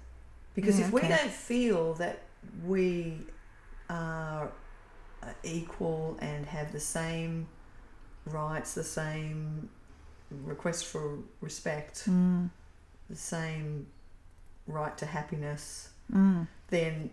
Because 0.56 0.80
Yeah, 0.80 0.88
if 0.88 0.94
we 0.94 1.02
don't 1.02 1.30
feel 1.32 1.94
that 1.96 2.22
we 2.66 3.20
are 3.90 4.52
equal 5.44 6.18
and 6.22 6.46
have 6.46 6.72
the 6.72 6.80
same 6.80 7.48
rights, 8.26 8.74
the 8.74 8.84
same 8.84 9.70
request 10.32 10.86
for 10.86 11.20
respect, 11.42 12.04
Mm. 12.08 12.50
the 13.10 13.16
same 13.16 13.88
right 14.68 14.98
to 14.98 15.06
happiness, 15.06 15.90
Mm. 16.12 16.48
then 16.70 17.12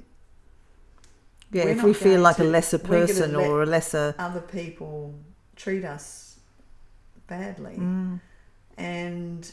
Yeah, 1.53 1.65
if 1.65 1.83
we 1.83 1.93
feel 1.93 2.21
like 2.23 2.39
a 2.39 2.45
to- 2.45 2.49
lesser 2.49 2.79
we're 2.79 2.85
gonna 2.89 3.07
person 3.07 3.37
or 3.37 3.63
a 3.63 3.67
lesser. 3.67 4.15
other 4.19 4.41
people 4.41 5.15
treat 5.57 5.85
us 5.85 6.39
badly. 7.27 7.77
Mm. 7.77 8.21
And 8.79 9.53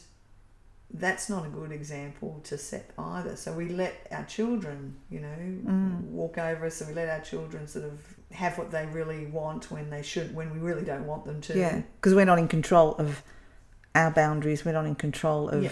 that's 0.92 1.30
not 1.30 1.46
a 1.46 1.50
good 1.50 1.72
example 1.74 2.40
to 2.46 2.58
set 2.58 2.92
either. 2.98 3.36
So 3.36 3.54
we 3.54 3.68
let 3.70 4.08
our 4.12 4.24
children, 4.26 4.96
you 5.10 5.20
know, 5.20 5.36
Mm. 5.38 6.02
walk 6.12 6.38
over 6.38 6.66
us, 6.66 6.80
and 6.80 6.90
we 6.90 6.96
let 6.96 7.10
our 7.10 7.20
children 7.24 7.68
sort 7.68 7.86
of 7.86 8.00
have 8.32 8.58
what 8.58 8.72
they 8.72 8.86
really 8.88 9.26
want 9.28 9.72
when 9.72 9.90
they 9.90 10.02
should, 10.04 10.34
when 10.36 10.52
we 10.52 10.60
really 10.60 10.84
don't 10.84 11.06
want 11.08 11.26
them 11.26 11.42
to. 11.42 11.58
Yeah, 11.58 11.82
because 11.98 12.14
we're 12.14 12.26
not 12.26 12.40
in 12.40 12.48
control 12.48 12.96
of 12.96 13.24
our 13.96 14.12
boundaries. 14.12 14.64
We're 14.64 14.72
not 14.74 14.86
in 14.86 14.96
control 14.96 15.50
of 15.50 15.64
Yeah. 15.64 15.70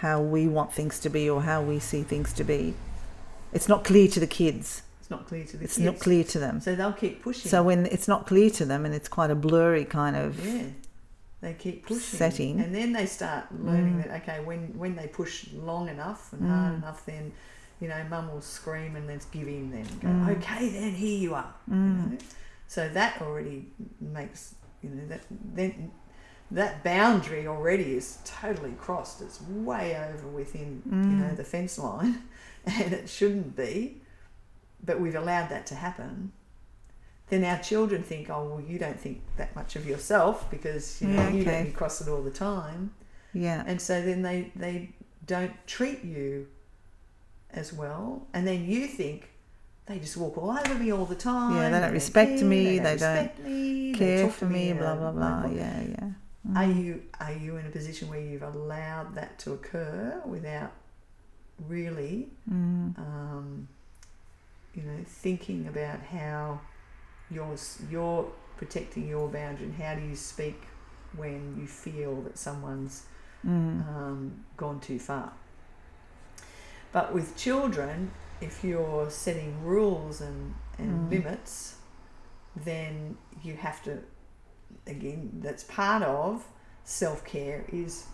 how 0.00 0.20
we 0.20 0.48
want 0.48 0.72
things 0.72 0.98
to 1.00 1.08
be 1.10 1.28
or 1.28 1.42
how 1.42 1.62
we 1.62 1.78
see 1.78 2.02
things 2.02 2.32
to 2.34 2.44
be. 2.44 2.74
It's 3.52 3.68
not 3.68 3.84
clear 3.84 4.08
to 4.08 4.20
the 4.20 4.26
kids. 4.26 4.82
It's 5.00 5.10
not 5.10 5.26
clear 5.26 5.44
to 5.44 5.56
the 5.58 5.64
It's 5.64 5.76
kids. 5.76 5.84
not 5.84 5.98
clear 6.00 6.24
to 6.24 6.38
them. 6.38 6.60
So 6.60 6.74
they'll 6.74 6.92
keep 6.92 7.22
pushing. 7.22 7.50
So 7.50 7.62
when 7.62 7.86
it's 7.86 8.08
not 8.08 8.26
clear 8.26 8.50
to 8.50 8.64
them 8.64 8.84
and 8.86 8.94
it's 8.94 9.08
quite 9.08 9.30
a 9.30 9.34
blurry 9.34 9.84
kind 9.84 10.16
of 10.16 10.44
yeah, 10.44 10.62
they 11.42 11.52
keep 11.52 11.86
pushing. 11.86 12.00
Setting. 12.00 12.60
and 12.60 12.74
then 12.74 12.92
they 12.94 13.04
start 13.06 13.44
learning 13.62 13.96
Mm. 14.02 14.08
that 14.08 14.22
okay, 14.22 14.42
when 14.42 14.72
when 14.78 14.96
they 14.96 15.06
push 15.06 15.46
long 15.52 15.88
enough 15.90 16.32
and 16.32 16.48
hard 16.48 16.72
Mm. 16.72 16.78
enough, 16.78 17.04
then 17.04 17.32
you 17.80 17.88
know, 17.88 18.02
mum 18.08 18.32
will 18.32 18.40
scream 18.40 18.96
and 18.96 19.08
then 19.08 19.20
give 19.32 19.48
in. 19.48 19.70
Then 19.70 19.84
go, 20.00 20.08
Mm. 20.08 20.36
okay, 20.36 20.68
then 20.68 20.92
here 20.92 21.18
you 21.18 21.34
are. 21.34 21.52
you 21.68 21.74
Mm. 21.74 22.10
know. 22.12 22.18
So 22.66 22.88
that 22.88 23.20
already 23.22 23.66
makes 24.00 24.54
you 24.82 24.90
know 24.90 25.06
that 25.08 25.20
then 25.30 25.90
that 26.50 26.84
boundary 26.84 27.46
already 27.46 27.94
is 27.96 28.18
totally 28.24 28.72
crossed. 28.72 29.20
It's 29.22 29.40
way 29.42 29.96
over 29.96 30.28
within 30.28 30.82
you 30.86 31.16
know 31.16 31.32
Mm. 31.32 31.36
the 31.36 31.44
fence 31.44 31.78
line, 31.78 32.22
and 32.66 32.92
it 32.92 33.08
shouldn't 33.08 33.54
be. 33.56 34.00
But 34.84 35.00
we've 35.00 35.14
allowed 35.14 35.48
that 35.50 35.66
to 35.68 35.74
happen. 35.74 36.32
Then 37.30 37.42
our 37.44 37.58
children 37.58 38.02
think, 38.02 38.28
oh 38.28 38.44
well, 38.44 38.60
you 38.60 38.78
don't 38.78 39.00
think 39.00 39.22
that 39.38 39.56
much 39.56 39.76
of 39.76 39.86
yourself 39.86 40.50
because 40.50 41.00
you 41.00 41.08
know 41.08 41.22
Yeah, 41.22 41.30
you 41.30 41.40
okay. 41.42 41.62
me 41.64 41.70
cross 41.70 42.00
it 42.02 42.08
all 42.08 42.22
the 42.22 42.30
time, 42.30 42.92
yeah. 43.32 43.62
and 43.66 43.80
so 43.80 44.02
then 44.02 44.20
they 44.22 44.52
they 44.54 44.90
don't 45.26 45.54
treat 45.66 46.04
you 46.04 46.46
as 47.54 47.72
well, 47.72 48.26
and 48.34 48.46
then 48.46 48.64
you 48.64 48.86
think 48.86 49.30
they 49.86 49.98
just 49.98 50.16
walk 50.16 50.36
all 50.38 50.50
over 50.50 50.74
me 50.74 50.92
all 50.92 51.04
the 51.06 51.14
time. 51.14 51.56
Yeah, 51.56 51.68
they 51.70 51.80
don't 51.80 51.92
respect 51.92 52.38
care, 52.38 52.48
me, 52.48 52.78
They 52.78 52.84
they 52.84 52.96
don't, 52.96 53.36
don't 53.36 53.44
me, 53.44 53.94
Care 53.94 54.22
talk 54.24 54.32
for 54.32 54.46
me, 54.46 54.72
blah 54.72 54.94
blah 54.96 55.12
blah. 55.12 55.46
Yeah, 55.46 55.80
yeah. 55.82 56.10
Mm. 56.48 56.56
Are 56.56 56.70
you 56.80 57.02
are 57.20 57.32
you 57.32 57.56
in 57.56 57.66
a 57.66 57.70
position 57.70 58.08
where 58.08 58.20
you've 58.20 58.42
allowed 58.42 59.14
that 59.14 59.38
to 59.40 59.52
occur 59.52 60.20
without 60.26 60.72
really, 61.68 62.28
Mm. 62.50 62.98
um, 62.98 63.68
you 64.74 64.82
know, 64.82 64.98
thinking 65.06 65.68
about 65.68 66.00
how 66.00 66.60
you're 67.30 67.56
you're 67.90 68.26
protecting 68.56 69.08
your 69.08 69.28
boundary 69.28 69.66
and 69.66 69.74
how 69.74 69.94
do 69.94 70.02
you 70.02 70.16
speak 70.16 70.60
when 71.16 71.56
you 71.58 71.66
feel 71.66 72.20
that 72.22 72.36
someone's 72.38 73.04
Mm. 73.46 73.86
um, 73.94 74.44
gone 74.56 74.80
too 74.80 74.98
far. 74.98 75.32
But 76.94 77.12
with 77.12 77.36
children, 77.36 78.12
if 78.40 78.62
you're 78.64 79.10
setting 79.10 79.52
rules 79.64 80.20
and, 80.20 80.54
and 80.78 80.90
Mm. 80.92 81.10
limits, 81.10 81.74
then 82.56 83.16
you 83.42 83.54
have 83.56 83.82
to, 83.82 83.92
again, 84.86 85.22
that's 85.42 85.64
part 85.64 86.02
of 86.04 86.44
self 86.84 87.24
care 87.24 87.64
is 87.72 88.04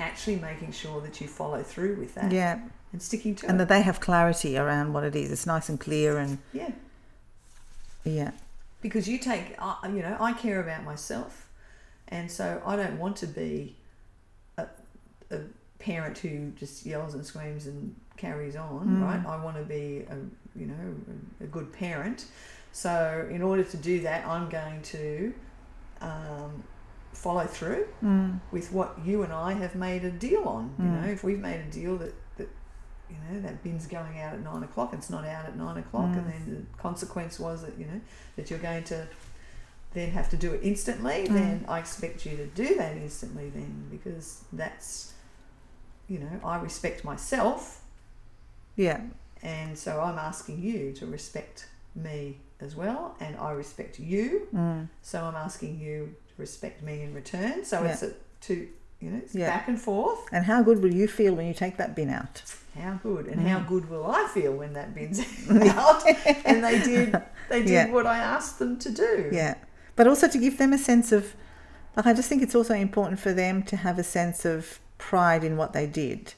actually 0.00 0.36
making 0.36 0.72
sure 0.72 1.00
that 1.02 1.20
you 1.20 1.28
follow 1.28 1.62
through 1.62 1.96
with 1.96 2.14
that 2.14 2.32
Yeah. 2.32 2.60
and 2.92 3.02
sticking 3.02 3.34
to 3.36 3.46
And 3.46 3.56
it. 3.56 3.58
that 3.58 3.68
they 3.68 3.82
have 3.82 4.00
clarity 4.00 4.56
around 4.56 4.94
what 4.94 5.04
it 5.04 5.14
is. 5.14 5.30
It's 5.30 5.46
nice 5.46 5.68
and 5.68 5.78
clear 5.78 6.16
and 6.16 6.38
yeah. 6.54 6.70
yeah. 8.04 8.30
because 8.80 9.06
you 9.08 9.18
take 9.18 9.56
you 9.96 10.02
know 10.06 10.16
i 10.20 10.32
care 10.32 10.60
about 10.60 10.84
myself 10.84 11.48
and 12.08 12.30
so 12.30 12.62
i 12.64 12.76
don't 12.76 12.98
want 12.98 13.16
to 13.16 13.26
be 13.26 13.74
a, 14.58 14.64
a 15.30 15.38
parent 15.78 16.18
who 16.18 16.50
just 16.52 16.86
yells 16.86 17.14
and 17.14 17.24
screams 17.24 17.66
and 17.66 17.94
carries 18.16 18.56
on 18.56 18.86
Mm. 18.88 19.02
right 19.02 19.26
i 19.26 19.42
want 19.44 19.56
to 19.56 19.62
be 19.64 20.04
a 20.10 20.16
you 20.58 20.66
know 20.66 20.94
a, 21.40 21.44
good 21.44 21.70
parent 21.72 22.26
so 22.72 23.26
in 23.30 23.42
order 23.42 23.62
to 23.62 23.76
do 23.76 24.00
that 24.00 24.26
i'm 24.26 24.48
going 24.48 24.80
to 24.82 25.34
um, 26.00 26.62
follow 27.12 27.46
through 27.46 27.86
Mm. 28.02 28.40
with 28.52 28.72
what 28.72 28.98
you 29.04 29.22
and 29.22 29.32
i 29.32 29.52
have 29.54 29.74
made 29.74 30.04
a 30.04 30.10
deal 30.10 30.44
on 30.44 30.74
you 30.78 30.84
Mm. 30.86 31.02
know 31.02 31.08
if 31.08 31.24
we've 31.24 31.38
made 31.40 31.60
a 31.60 31.70
deal 31.70 31.96
that 31.98 32.14
that 32.38 32.48
you 33.10 33.16
know 33.28 33.40
that 33.40 33.62
bin's 33.62 33.86
going 33.86 34.18
out 34.20 34.34
at 34.34 34.40
nine 34.42 34.62
o'clock 34.62 34.92
it's 34.94 35.10
not 35.10 35.24
out 35.24 35.46
at 35.46 35.56
nine 35.56 35.76
o'clock 35.78 36.10
and 36.16 36.26
then 36.26 36.42
the 36.72 36.82
consequence 36.82 37.38
was 37.38 37.62
that 37.62 37.78
you 37.78 37.84
know 37.86 38.00
that 38.36 38.50
you're 38.50 38.58
going 38.58 38.84
to 38.84 39.06
then 39.94 40.10
have 40.10 40.28
to 40.28 40.36
do 40.36 40.52
it 40.52 40.60
instantly 40.62 41.26
Mm. 41.26 41.34
then 41.34 41.64
i 41.68 41.78
expect 41.78 42.24
you 42.26 42.36
to 42.36 42.46
do 42.46 42.74
that 42.76 42.96
instantly 42.96 43.48
then 43.50 43.86
because 43.90 44.44
that's 44.52 45.12
you 46.08 46.18
know 46.18 46.40
i 46.44 46.56
respect 46.60 47.04
myself 47.04 47.82
Yeah. 48.76 49.00
and 49.42 49.76
so 49.78 50.00
i'm 50.00 50.18
asking 50.18 50.62
you 50.62 50.92
to 50.94 51.06
respect 51.06 51.68
me 51.94 52.38
as 52.60 52.74
well 52.76 53.14
and 53.20 53.36
i 53.36 53.50
respect 53.52 53.98
you 53.98 54.48
Mm. 54.54 54.88
so 55.02 55.24
i'm 55.24 55.34
asking 55.34 55.78
you 55.80 56.14
to 56.28 56.34
respect 56.38 56.82
me 56.82 57.02
in 57.02 57.14
return 57.14 57.64
so 57.64 57.82
Yeah. 57.82 57.90
it's 57.92 58.02
a 58.02 58.12
two 58.40 58.68
you 59.00 59.10
know 59.10 59.18
it's 59.18 59.34
Yeah. 59.34 59.50
back 59.50 59.68
and 59.68 59.80
forth 59.80 60.20
And 60.32 60.44
how 60.46 60.62
good 60.62 60.82
will 60.82 60.94
you 60.94 61.08
feel 61.08 61.34
when 61.34 61.46
you 61.46 61.54
take 61.54 61.76
that 61.78 61.94
bin 61.96 62.10
out? 62.10 62.42
how 62.78 62.94
good 63.02 63.26
and 63.26 63.40
Mm. 63.40 63.48
how 63.48 63.60
good 63.60 63.88
will 63.90 64.06
I 64.10 64.26
feel 64.36 64.52
when 64.52 64.72
that 64.74 64.94
bin's 64.94 65.20
out 65.50 66.02
and 66.44 66.62
they 66.62 66.78
did 66.80 67.08
they 67.48 67.60
did 67.62 67.70
Yeah. 67.70 67.90
what 67.90 68.06
I 68.06 68.18
asked 68.18 68.58
them 68.58 68.78
to 68.78 68.90
do. 68.90 69.30
Yeah. 69.32 69.54
But 69.96 70.06
also 70.06 70.28
to 70.28 70.38
give 70.38 70.58
them 70.58 70.72
a 70.74 70.78
sense 70.78 71.10
of, 71.12 71.34
like, 71.96 72.04
I 72.06 72.12
just 72.12 72.28
think 72.28 72.42
it's 72.42 72.54
also 72.54 72.74
important 72.74 73.18
for 73.20 73.32
them 73.32 73.62
to 73.70 73.76
have 73.76 73.98
a 73.98 74.02
sense 74.18 74.44
of 74.44 74.78
pride 74.98 75.44
in 75.44 75.56
what 75.56 75.72
they 75.72 75.86
did. 75.86 76.34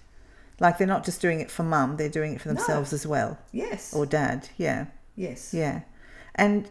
Like, 0.61 0.79
they're 0.79 0.87
not 0.87 1.05
just 1.05 1.21
doing 1.21 1.40
it 1.40 1.51
for 1.51 1.62
mum, 1.62 1.97
they're 1.97 2.09
doing 2.09 2.35
it 2.35 2.40
for 2.40 2.49
No. 2.49 2.55
themselves 2.55 2.92
as 2.92 3.07
well, 3.07 3.38
Yes. 3.53 3.94
or 3.94 4.07
dad. 4.07 4.49
Yeah. 4.57 4.87
yes. 5.14 5.55
Yeah. 5.55 5.81
And 6.35 6.68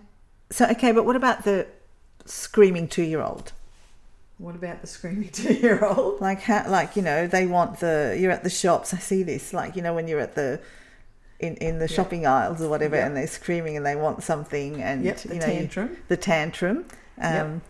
so, 0.49 0.65
okay, 0.71 0.91
but 0.91 1.05
what 1.05 1.15
about 1.15 1.43
the 1.45 1.67
screaming 2.25 2.87
two 2.87 3.03
year 3.03 3.21
old? 3.21 3.53
What 4.39 4.55
about 4.55 4.81
the 4.81 4.87
screaming 4.87 5.29
two 5.31 5.53
year 5.53 5.83
old? 5.85 6.19
Like, 6.21 6.41
how, 6.41 6.69
like, 6.69 6.95
you 6.95 7.01
know, 7.01 7.27
they 7.27 7.45
want 7.45 7.79
the, 7.79 8.15
you're 8.19 8.31
at 8.31 8.43
the 8.43 8.49
shops, 8.49 8.93
I 8.93 8.97
see 8.97 9.23
this, 9.23 9.53
like, 9.53 9.75
you 9.75 9.81
know, 9.81 9.93
when 9.93 10.07
you're 10.07 10.19
at 10.19 10.35
the, 10.35 10.59
in, 11.39 11.55
in 11.55 11.79
the 11.79 11.87
Yeah. 11.87 11.95
shopping 11.95 12.25
aisles 12.27 12.61
or 12.61 12.69
whatever, 12.69 12.97
Yeah. 12.97 13.05
and 13.07 13.15
they're 13.15 13.27
screaming 13.27 13.77
and 13.77 13.85
they 13.85 13.95
want 13.95 14.21
something, 14.23 14.81
and 14.81 15.03
Yep, 15.05 15.17
the 15.21 15.33
you 15.35 15.39
know, 15.39 15.45
tantrum. 15.45 15.97
the 16.09 16.17
tantrum. 16.17 16.77
Um, 17.19 17.33
Yep. 17.33 17.61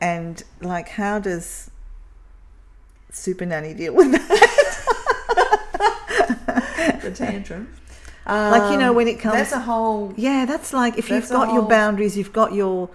And 0.00 0.42
like, 0.60 0.88
how 0.90 1.18
does 1.20 1.70
Super 3.12 3.46
Nanny 3.46 3.74
deal 3.74 3.94
with 3.94 4.12
that? 4.12 4.28
the 7.02 7.10
tantrum. 7.10 7.68
Like, 8.26 8.72
you 8.72 8.78
know, 8.78 8.90
Um, 8.90 8.96
when 8.96 9.08
it 9.08 9.18
comes- 9.20 9.34
That's 9.34 9.52
a 9.52 9.60
whole 9.60 10.12
Yeah, 10.16 10.44
that's 10.46 10.72
like 10.72 10.96
if 10.98 11.08
That's 11.08 11.30
you've 11.30 11.38
got 11.38 11.52
your 11.52 11.62
boundaries, 11.62 12.16
you've 12.16 12.32
got 12.32 12.52
your. 12.52 12.88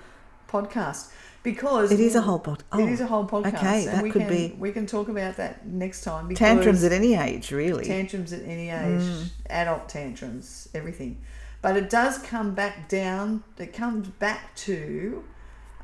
podcast 0.50 1.08
because 1.44 1.92
It 1.92 2.00
is 2.00 2.16
a 2.16 2.22
whole 2.22 2.40
pod. 2.40 2.64
Oh, 2.72 2.80
it 2.80 2.90
is 2.90 3.02
a 3.02 3.06
whole 3.08 3.26
podcast. 3.26 3.56
okay, 3.58 3.86
that 3.86 4.02
we 4.02 4.10
could 4.10 4.22
can, 4.24 4.30
be- 4.30 4.56
We 4.58 4.72
can 4.72 4.86
talk 4.86 5.10
about 5.10 5.36
that 5.38 5.68
next 5.68 6.04
time. 6.04 6.28
Because 6.30 6.40
tantrums 6.40 6.84
at 6.86 6.92
any 6.94 7.16
age, 7.16 7.52
really. 7.52 7.84
tantrums 7.86 8.32
at 8.34 8.44
any 8.46 8.70
age, 8.70 9.02
Mm. 9.02 9.30
adult 9.50 9.90
tantrums, 9.90 10.70
everything. 10.74 11.18
But 11.62 11.76
it 11.76 11.90
does 11.90 12.18
come 12.20 12.54
back 12.54 12.88
down. 12.88 13.44
It 13.58 13.74
comes 13.74 14.08
back 14.08 14.56
to 14.68 15.24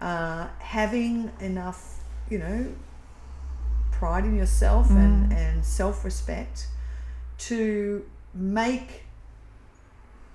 uh, 0.01 0.47
having 0.59 1.31
enough, 1.41 1.99
you 2.29 2.37
know, 2.39 2.67
pride 4.03 4.25
in 4.25 4.35
yourself 4.35 4.89
and, 4.89 5.31
Mm. 5.31 5.37
and 5.37 5.63
self 5.63 6.03
respect 6.03 6.67
to 7.49 8.03
make 8.33 8.89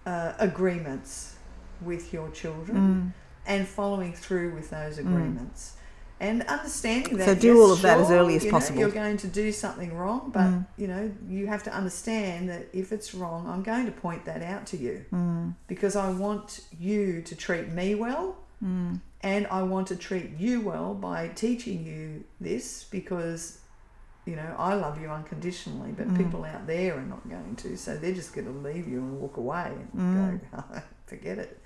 uh, 0.06 0.32
agreements 0.38 1.36
with 1.82 2.04
your 2.14 2.30
children 2.30 2.78
Mm. 2.78 3.12
and 3.52 3.68
following 3.68 4.14
through 4.14 4.54
with 4.54 4.70
those 4.70 4.96
agreements. 4.96 5.74
And 6.18 6.36
understanding 6.44 7.18
that 7.18 7.26
So 7.26 7.34
do 7.34 7.48
yes, 7.48 7.56
all 7.58 7.72
of 7.72 7.82
that 7.82 7.98
as 8.00 8.10
early 8.10 8.34
as 8.36 8.44
you 8.44 8.50
know, 8.50 8.56
possible. 8.58 8.80
you're 8.80 8.90
going 9.04 9.18
to 9.18 9.28
do 9.42 9.52
something 9.52 9.94
wrong, 9.94 10.30
but 10.32 10.46
Mm. 10.50 10.66
you 10.80 10.88
know 10.92 11.02
you 11.28 11.46
have 11.54 11.62
to 11.64 11.72
understand 11.80 12.48
that 12.48 12.62
if 12.72 12.90
it's 12.90 13.10
wrong, 13.14 13.46
I'm 13.52 13.62
going 13.62 13.84
to 13.86 13.92
point 14.06 14.24
that 14.24 14.42
out 14.52 14.64
to 14.72 14.76
you 14.78 15.04
Mm. 15.12 15.54
because 15.72 15.94
I 15.94 16.08
want 16.24 16.60
you 16.88 17.20
to 17.28 17.34
treat 17.36 17.68
me 17.80 17.94
well, 17.94 18.26
Mm. 18.64 19.00
And 19.22 19.46
I 19.48 19.62
want 19.62 19.88
to 19.88 19.96
treat 19.96 20.30
you 20.38 20.60
well 20.60 20.94
by 20.94 21.28
teaching 21.28 21.84
you 21.84 22.24
this 22.40 22.84
because 22.84 23.58
you 24.24 24.36
know 24.36 24.54
I 24.58 24.74
love 24.74 25.00
you 25.00 25.08
unconditionally, 25.08 25.92
but 25.92 26.08
Mm. 26.08 26.16
people 26.16 26.44
out 26.44 26.66
there 26.66 26.96
are 26.98 27.02
not 27.02 27.28
going 27.28 27.56
to, 27.56 27.76
so 27.76 27.96
they're 27.96 28.14
just 28.14 28.32
going 28.34 28.46
to 28.46 28.52
leave 28.68 28.86
you 28.86 28.98
and 28.98 29.20
walk 29.20 29.36
away 29.36 29.72
and 29.92 30.40
Mm. 30.40 30.40
go, 30.52 30.80
forget 31.06 31.38
it. 31.38 31.60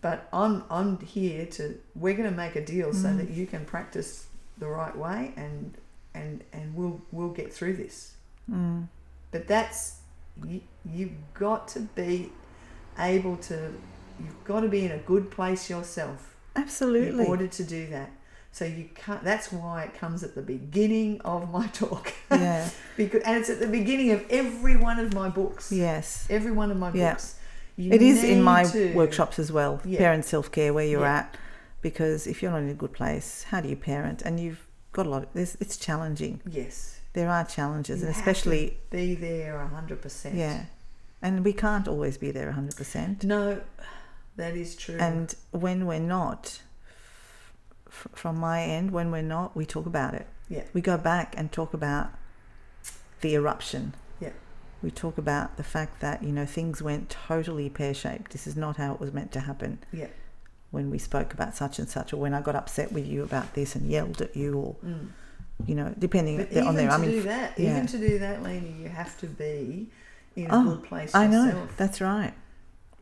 But 0.00 0.28
I'm 0.32 0.64
I'm 0.70 0.98
here 1.00 1.46
to. 1.46 1.78
We're 1.94 2.14
going 2.16 2.28
to 2.28 2.36
make 2.36 2.56
a 2.56 2.64
deal 2.64 2.92
so 2.92 3.08
Mm. 3.08 3.18
that 3.18 3.30
you 3.30 3.46
can 3.46 3.64
practice 3.64 4.26
the 4.58 4.66
right 4.68 4.96
way, 4.96 5.32
and 5.36 5.76
and 6.14 6.42
and 6.52 6.74
we'll 6.74 7.00
we'll 7.12 7.30
get 7.30 7.52
through 7.52 7.76
this. 7.76 8.14
Mm. 8.50 8.88
But 9.30 9.46
that's 9.46 10.00
you, 10.44 10.60
you've 10.84 11.32
got 11.34 11.68
to 11.68 11.80
be 11.80 12.32
able 12.98 13.36
to. 13.38 13.72
You've 14.18 14.44
got 14.44 14.60
to 14.60 14.68
be 14.68 14.84
in 14.84 14.90
a 14.92 14.98
good 14.98 15.30
place 15.30 15.70
yourself 15.70 16.31
Absolutely. 16.56 17.24
in 17.24 17.28
order 17.30 17.46
to 17.46 17.64
do 17.64 17.86
that. 17.88 18.10
So 18.54 18.66
you 18.66 18.88
can't. 18.94 19.24
That's 19.24 19.50
why 19.50 19.84
it 19.84 19.94
comes 19.94 20.22
at 20.22 20.34
the 20.34 20.42
beginning 20.42 21.20
of 21.22 21.50
my 21.50 21.68
talk, 21.68 22.12
yeah. 22.30 22.68
because 22.98 23.22
and 23.22 23.38
it's 23.38 23.48
at 23.48 23.60
the 23.60 23.66
beginning 23.66 24.10
of 24.10 24.24
every 24.28 24.76
one 24.76 24.98
of 24.98 25.14
my 25.14 25.30
books. 25.30 25.72
Yes. 25.72 26.26
Every 26.28 26.52
one 26.52 26.70
of 26.70 26.76
my 26.76 26.92
Yeah. 26.92 27.12
books. 27.12 27.36
You 27.76 27.90
It 27.92 28.02
is 28.02 28.22
in 28.22 28.42
my 28.42 28.64
to- 28.64 28.92
workshops 28.92 29.38
as 29.38 29.50
well, 29.50 29.80
Yeah. 29.86 29.98
parent 29.98 30.26
self 30.26 30.52
care, 30.52 30.74
where 30.74 30.84
you're 30.84 31.00
Yeah. 31.00 31.20
at, 31.20 31.36
because 31.80 32.26
if 32.26 32.42
you're 32.42 32.50
not 32.52 32.60
in 32.62 32.68
a 32.68 32.74
good 32.74 32.92
place, 32.92 33.44
how 33.44 33.62
do 33.62 33.68
you 33.70 33.76
parent? 33.76 34.20
And 34.20 34.38
you've 34.38 34.66
got 34.92 35.06
a 35.06 35.08
lot. 35.08 35.22
Of, 35.22 35.28
it's, 35.34 35.56
it's 35.58 35.78
challenging. 35.78 36.42
Yes. 36.46 37.00
There 37.14 37.30
are 37.30 37.44
challenges, 37.46 38.00
You 38.00 38.08
and 38.08 38.14
especially 38.16 38.76
be 38.90 39.14
there 39.14 39.58
hundred 39.66 40.02
percent. 40.02 40.34
yeah, 40.34 40.64
and 41.22 41.42
we 41.42 41.54
can't 41.54 41.88
always 41.88 42.18
be 42.18 42.30
there 42.30 42.52
hundred 42.52 42.76
percent. 42.76 43.24
No, 43.24 43.62
that 44.36 44.54
is 44.56 44.74
true. 44.76 44.96
And 44.98 45.34
when 45.50 45.86
we're 45.86 45.98
not, 45.98 46.60
f- 47.86 48.08
from 48.14 48.36
my 48.38 48.62
end, 48.62 48.90
when 48.90 49.10
we're 49.10 49.22
not, 49.22 49.56
we 49.56 49.66
talk 49.66 49.86
about 49.86 50.14
it. 50.14 50.26
Yeah. 50.48 50.64
We 50.72 50.80
go 50.80 50.96
back 50.98 51.34
and 51.36 51.50
talk 51.52 51.74
about 51.74 52.10
the 53.20 53.34
eruption. 53.34 53.94
Yeah. 54.20 54.30
We 54.82 54.90
talk 54.90 55.16
about 55.18 55.56
the 55.56 55.62
fact 55.64 56.00
that, 56.00 56.22
you 56.22 56.32
know, 56.32 56.44
things 56.46 56.82
went 56.82 57.10
totally 57.10 57.68
pear 57.70 57.94
shaped. 57.94 58.32
This 58.32 58.46
is 58.46 58.56
not 58.56 58.76
how 58.76 58.94
it 58.94 59.00
was 59.00 59.12
meant 59.12 59.32
to 59.32 59.40
happen. 59.40 59.78
Yeah. 59.92 60.08
When 60.70 60.90
we 60.90 60.98
spoke 60.98 61.34
about 61.34 61.54
such 61.54 61.78
and 61.78 61.88
such, 61.88 62.12
or 62.12 62.16
when 62.16 62.32
I 62.34 62.40
got 62.40 62.56
upset 62.56 62.92
with 62.92 63.06
you 63.06 63.22
about 63.22 63.54
this 63.54 63.74
and 63.76 63.88
yelled 63.90 64.20
at 64.22 64.34
you, 64.36 64.54
or, 64.58 64.76
Mm. 64.84 65.08
you 65.66 65.74
know, 65.74 65.94
depending 65.98 66.38
But 66.38 66.56
on 66.66 66.74
to 66.74 66.86
I 66.88 66.96
mean, 66.96 67.10
do 67.10 67.22
that, 67.24 67.58
yeah. 67.58 67.70
even 67.72 67.86
to 67.88 67.98
do 67.98 68.18
that, 68.18 68.42
Lena, 68.42 68.66
you 68.68 68.88
have 68.88 69.18
to 69.20 69.26
be 69.26 69.90
in 70.34 70.50
a 70.50 70.54
Oh, 70.56 70.64
good 70.76 70.84
place 70.84 71.14
I 71.14 71.26
know, 71.26 71.68
that's 71.76 72.00
right. 72.00 72.32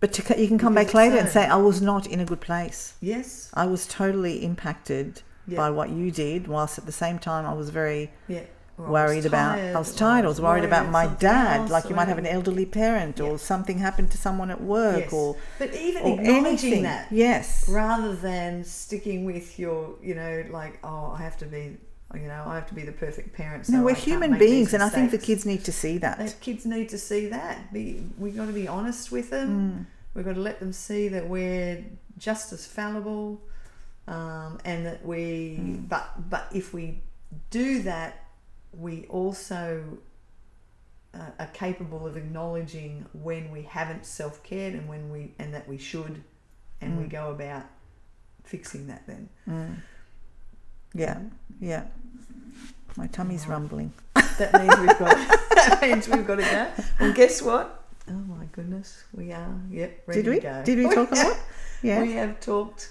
But 0.00 0.12
to, 0.14 0.22
c- 0.22 0.40
you 0.40 0.48
can 0.48 0.58
come 0.58 0.74
back 0.74 0.94
later 0.94 1.16
and 1.18 1.28
say, 1.28 1.46
I 1.46 1.56
was 1.56 1.80
not 1.82 2.06
in 2.06 2.20
a 2.20 2.24
good 2.24 2.40
place. 2.40 2.94
Yes. 3.00 3.50
I 3.54 3.66
was 3.66 3.86
totally 3.86 4.42
impacted 4.44 5.22
Yeah. 5.46 5.58
by 5.58 5.70
what 5.70 5.90
you 5.90 6.10
did, 6.10 6.48
whilst 6.48 6.78
at 6.78 6.86
the 6.86 6.92
same 6.92 7.18
time 7.18 7.44
I 7.46 7.52
was 7.52 7.68
very 7.70 8.10
yeah. 8.28 8.44
Or 8.78 8.86
I 8.86 8.88
was 8.88 8.92
worried 9.10 9.26
about. 9.26 9.58
I 9.58 9.78
was 9.78 9.94
tired. 9.94 10.24
I 10.24 10.28
was 10.28 10.40
worried 10.40 10.64
about 10.64 10.88
my 10.88 11.06
dad. 11.06 11.60
else, 11.60 11.70
Like 11.70 11.90
you 11.90 11.94
might 11.94 12.08
have 12.08 12.16
an 12.16 12.24
elderly 12.26 12.64
parent, 12.64 13.20
or 13.20 13.38
something 13.38 13.76
happened 13.76 14.10
to 14.12 14.16
someone 14.16 14.50
at 14.50 14.62
work, 14.62 15.00
Yes. 15.04 15.12
or 15.12 15.36
But 15.58 15.74
even 15.74 16.02
or 16.02 16.14
acknowledging 16.18 16.46
anything. 16.72 16.82
that, 16.84 17.08
Yes. 17.10 17.68
rather 17.68 18.14
than 18.14 18.64
sticking 18.64 19.26
with 19.26 19.58
your, 19.58 19.96
you 20.02 20.14
know, 20.14 20.44
like, 20.50 20.78
oh, 20.82 21.14
I 21.18 21.20
have 21.22 21.36
to 21.38 21.44
be, 21.44 21.76
you 22.14 22.26
know, 22.26 22.42
I 22.46 22.56
have 22.56 22.66
to 22.68 22.74
be 22.74 22.82
the 22.82 22.92
perfect 22.92 23.32
parent. 23.34 23.66
So 23.66 23.74
no, 23.74 23.82
we're 23.84 23.94
human 23.94 24.36
beings, 24.38 24.74
and 24.74 24.82
I 24.82 24.88
think 24.88 25.10
the 25.10 25.18
kids 25.18 25.46
need 25.46 25.64
to 25.64 25.72
see 25.72 25.98
that. 25.98 26.18
That 26.18 26.40
kids 26.40 26.66
need 26.66 26.88
to 26.90 26.98
see 26.98 27.28
that. 27.28 27.72
Be, 27.72 28.04
we 28.18 28.30
got 28.32 28.46
to 28.46 28.52
be 28.52 28.66
honest 28.66 29.12
with 29.12 29.30
them. 29.30 29.48
Mm. 29.50 29.86
We've 30.14 30.24
got 30.24 30.34
to 30.34 30.40
let 30.40 30.58
them 30.58 30.72
see 30.72 31.08
that 31.08 31.28
we're 31.28 31.84
just 32.18 32.52
as 32.52 32.66
fallible, 32.66 33.40
um, 34.08 34.58
and 34.64 34.84
that 34.86 35.04
we. 35.06 35.58
Mm. 35.60 35.88
But 35.88 36.28
but 36.28 36.48
if 36.52 36.74
we 36.74 37.00
do 37.50 37.82
that, 37.82 38.24
we 38.72 39.06
also 39.08 39.84
uh, 41.14 41.18
are 41.38 41.46
capable 41.48 42.06
of 42.08 42.16
acknowledging 42.16 43.06
when 43.12 43.52
we 43.52 43.62
haven't 43.62 44.04
self 44.04 44.42
cared 44.42 44.74
and 44.74 44.88
when 44.88 45.10
we 45.12 45.32
and 45.38 45.54
that 45.54 45.68
we 45.68 45.78
should, 45.78 46.24
and 46.80 46.98
we 46.98 47.04
Mm. 47.04 47.10
go 47.10 47.30
about 47.30 47.66
fixing 48.42 48.88
that 48.88 49.06
then. 49.06 49.28
Mm. 49.48 49.76
Yeah, 50.92 51.20
yeah. 51.60 51.84
My 52.96 53.06
tummy's 53.08 53.46
rumbling. 53.46 53.92
That 54.38 54.54
means 54.54 54.78
we've 54.78 54.98
got. 54.98 55.16
that 55.54 55.78
means 55.82 56.08
we've 56.08 56.26
got 56.26 56.36
to 56.36 56.42
go. 56.42 56.84
Well, 56.98 57.12
guess 57.12 57.42
what? 57.42 57.82
Oh 58.08 58.12
my 58.12 58.46
goodness, 58.52 59.04
we 59.12 59.32
are. 59.32 59.54
Yep, 59.70 60.02
ready 60.06 60.22
Did 60.22 60.30
we? 60.30 60.36
to 60.36 60.40
go. 60.40 60.62
Did 60.64 60.78
we 60.78 60.94
talk 60.94 61.12
a 61.12 61.14
lot? 61.14 61.38
Yeah. 61.82 62.00
We 62.00 62.12
have 62.12 62.40
talked 62.40 62.90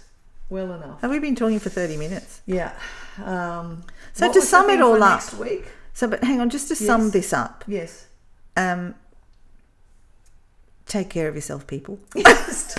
well 0.52 0.72
enough. 0.74 1.02
Have 1.02 1.10
we 1.10 1.18
been 1.18 1.34
talking 1.36 1.58
for 1.58 1.70
30 1.70 1.98
minutes? 1.98 2.42
Yeah. 2.46 2.72
Um, 3.18 3.84
So 4.14 4.28
what 4.28 4.34
to 4.34 4.40
was 4.40 4.46
the 4.46 4.50
sum 4.50 4.66
it 4.66 4.74
thing 4.74 4.82
all 4.84 4.96
for 4.98 5.02
up- 5.04 5.10
next 5.10 5.34
week. 5.36 5.66
So, 5.94 6.08
but 6.08 6.24
hang 6.24 6.40
on, 6.40 6.52
just 6.52 6.68
to 6.68 6.76
sum 6.76 7.06
Yes. 7.06 7.12
this 7.14 7.34
up, 7.34 7.64
Yes. 7.68 8.06
um, 8.56 8.94
take 10.86 11.10
care 11.10 11.28
of 11.28 11.36
yourself, 11.36 11.66
people. 11.68 11.98
Yes. 12.16 12.78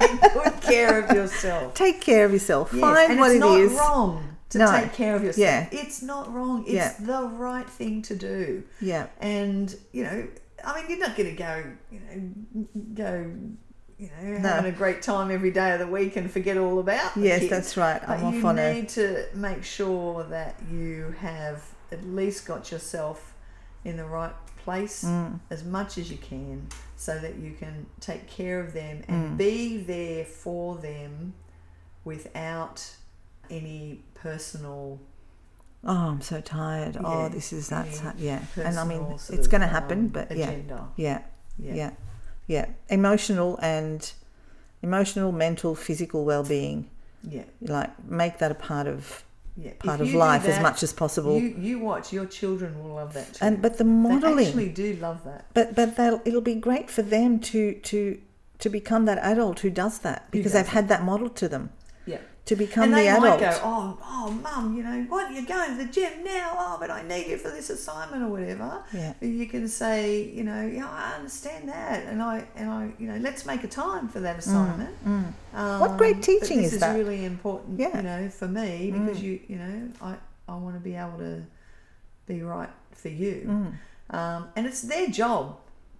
Take 0.00 0.20
good 0.34 0.60
care 0.62 1.00
of 1.04 1.10
yourself. 1.14 1.74
Take 1.74 2.00
care 2.00 2.24
of 2.24 2.32
yourself. 2.32 2.70
Yes, 2.72 2.80
Find 2.80 3.10
and 3.12 3.20
what 3.20 3.26
it's 3.30 3.36
it 3.36 3.40
not 3.40 3.60
is. 3.60 3.72
wrong 3.72 4.35
to 4.58 4.64
No. 4.72 4.80
take 4.80 4.92
care 4.92 5.14
of 5.16 5.22
yourself. 5.24 5.38
Yeah. 5.72 5.80
It's 5.80 6.02
not 6.02 6.32
wrong. 6.32 6.62
It's 6.66 6.72
Yeah. 6.74 6.94
the 7.00 7.22
right 7.28 7.68
thing 7.68 8.02
to 8.02 8.16
do. 8.16 8.64
Yeah. 8.80 9.06
And 9.20 9.74
you 9.92 10.04
know, 10.04 10.28
I 10.64 10.80
mean, 10.80 10.90
you're 10.90 10.98
not 11.06 11.16
going 11.16 11.30
to 11.30 11.36
go, 11.36 11.64
you 11.92 12.00
know, 12.00 12.74
go, 12.94 13.30
you 13.98 14.08
know, 14.22 14.38
No. 14.38 14.48
having 14.48 14.72
a 14.72 14.76
great 14.76 15.00
time 15.02 15.30
every 15.30 15.50
day 15.50 15.72
of 15.72 15.78
the 15.78 15.86
week 15.86 16.16
and 16.16 16.30
forget 16.30 16.56
all 16.56 16.78
about. 16.78 17.16
Yes, 17.16 17.40
kids. 17.40 17.50
that's 17.50 17.76
right. 17.76 18.00
I'm 18.08 18.20
But 18.20 18.26
off 18.26 18.34
you 18.34 18.46
on 18.46 18.58
a. 18.58 18.74
need 18.74 18.88
to 18.90 19.26
make 19.34 19.62
sure 19.64 20.24
that 20.24 20.56
you 20.70 21.14
have 21.20 21.62
at 21.92 22.04
least 22.04 22.46
got 22.46 22.70
yourself 22.72 23.34
in 23.84 23.96
the 23.96 24.04
right 24.04 24.34
place 24.64 25.04
Mm. 25.04 25.38
as 25.50 25.62
much 25.62 25.96
as 25.98 26.10
you 26.10 26.16
can 26.18 26.66
so 26.96 27.18
that 27.20 27.36
you 27.36 27.52
can 27.52 27.86
take 28.00 28.26
care 28.26 28.58
of 28.58 28.72
them 28.72 29.02
and 29.06 29.32
Mm. 29.32 29.36
be 29.36 29.76
there 29.82 30.24
for 30.24 30.76
them 30.76 31.34
without 32.04 32.96
any 33.50 34.00
personal 34.14 34.98
Oh, 35.84 35.92
I'm 36.08 36.20
so 36.20 36.40
tired. 36.40 36.96
oh, 37.02 37.28
this 37.28 37.52
is 37.52 37.68
that's 37.68 37.98
yeah, 37.98 38.02
ha- 38.02 38.14
yeah. 38.18 38.42
And 38.64 38.78
I 38.78 38.84
mean, 38.84 39.02
it's 39.30 39.46
going 39.46 39.60
to 39.60 39.66
happen, 39.68 39.98
um, 40.00 40.08
but 40.08 40.36
yeah, 40.36 40.50
yeah, 40.96 41.20
Yeah. 41.58 41.74
yeah, 41.74 41.90
yeah. 42.48 42.66
Emotional 42.88 43.56
and 43.62 44.10
emotional, 44.82 45.30
mental, 45.32 45.74
physical 45.74 46.24
well-being. 46.24 46.90
Yeah. 47.22 47.44
Like 47.60 47.92
make 48.08 48.38
that 48.38 48.50
a 48.50 48.54
part 48.54 48.86
of 48.88 49.24
Yeah. 49.56 49.72
part 49.78 50.00
If 50.00 50.08
of 50.08 50.14
life 50.14 50.44
as 50.46 50.60
much 50.60 50.82
as 50.82 50.92
possible. 50.92 51.38
You, 51.40 51.54
you 51.58 51.78
watch, 51.78 52.12
your 52.12 52.26
children 52.26 52.82
will 52.82 52.94
love 52.96 53.12
that 53.14 53.34
too. 53.34 53.44
and 53.44 53.62
but 53.62 53.78
the 53.78 53.84
they 53.84 53.90
modeling, 53.90 54.46
actually 54.46 54.68
do 54.70 54.94
love 54.96 55.22
that. 55.24 55.46
but 55.54 55.74
but 55.74 55.96
they'll, 55.96 56.20
it'll 56.24 56.40
be 56.54 56.54
great 56.56 56.90
for 56.90 57.02
them 57.02 57.38
to 57.40 57.74
to 57.90 58.20
to 58.58 58.68
become 58.68 59.04
that 59.06 59.18
adult 59.18 59.60
who 59.60 59.70
does 59.70 59.98
that 60.00 60.30
because 60.30 60.52
does 60.52 60.52
they've 60.54 60.72
it. 60.72 60.78
had 60.78 60.88
that 60.88 61.02
model 61.04 61.28
to 61.28 61.48
them 61.48 61.64
Yeah. 61.70 61.85
To 62.46 62.54
become 62.56 62.84
and 62.84 62.92
the 62.92 62.96
they 62.96 63.08
adult. 63.08 63.40
might 63.40 63.40
go, 63.40 63.60
oh, 63.64 63.98
oh, 64.04 64.30
mum, 64.30 64.76
you 64.76 64.82
know, 64.84 65.02
what? 65.08 65.32
You're 65.32 65.44
going 65.44 65.76
to 65.76 65.84
the 65.84 65.90
gym 65.90 66.22
now? 66.24 66.52
Oh, 66.56 66.76
but 66.80 66.90
I 66.90 67.02
need 67.02 67.26
you 67.26 67.36
for 67.38 67.50
this 67.50 67.70
assignment 67.70 68.22
or 68.22 68.28
whatever. 68.28 68.82
Yeah. 68.92 69.14
You 69.20 69.46
can 69.46 69.66
say, 69.68 70.22
you 70.22 70.44
know, 70.44 70.64
yeah, 70.64 70.88
I 70.88 71.14
understand 71.16 71.68
that, 71.68 72.04
and 72.06 72.22
I, 72.22 72.44
and 72.54 72.70
I, 72.70 72.92
you 72.98 73.08
know, 73.08 73.16
let's 73.18 73.44
make 73.46 73.64
a 73.64 73.68
time 73.68 74.08
for 74.08 74.20
that 74.20 74.38
assignment. 74.38 74.94
Um, 75.04 75.34
Mm, 75.54 75.80
What 75.80 75.96
great 75.96 76.22
teaching 76.22 76.62
this 76.62 76.74
is 76.74 76.80
that? 76.80 76.94
really 76.96 77.24
important, 77.24 77.80
Yeah. 77.80 77.90
Mm. 77.90 77.96
you 77.96 78.02
know, 78.02 78.28
for 78.30 78.46
me 78.48 78.90
because 78.92 79.20
you, 79.22 79.40
you 79.48 79.56
know, 79.56 79.88
I, 80.00 80.14
I 80.48 80.54
want 80.56 80.76
to 80.76 80.80
be 80.80 80.94
able 80.94 81.18
to 81.18 81.42
be 82.26 82.42
right 82.42 82.70
for 82.92 83.08
you, 83.08 83.42
Mm. 84.10 84.14
um, 84.16 84.48
and 84.54 84.66
it's 84.66 84.82
their 84.82 85.08
job 85.08 85.56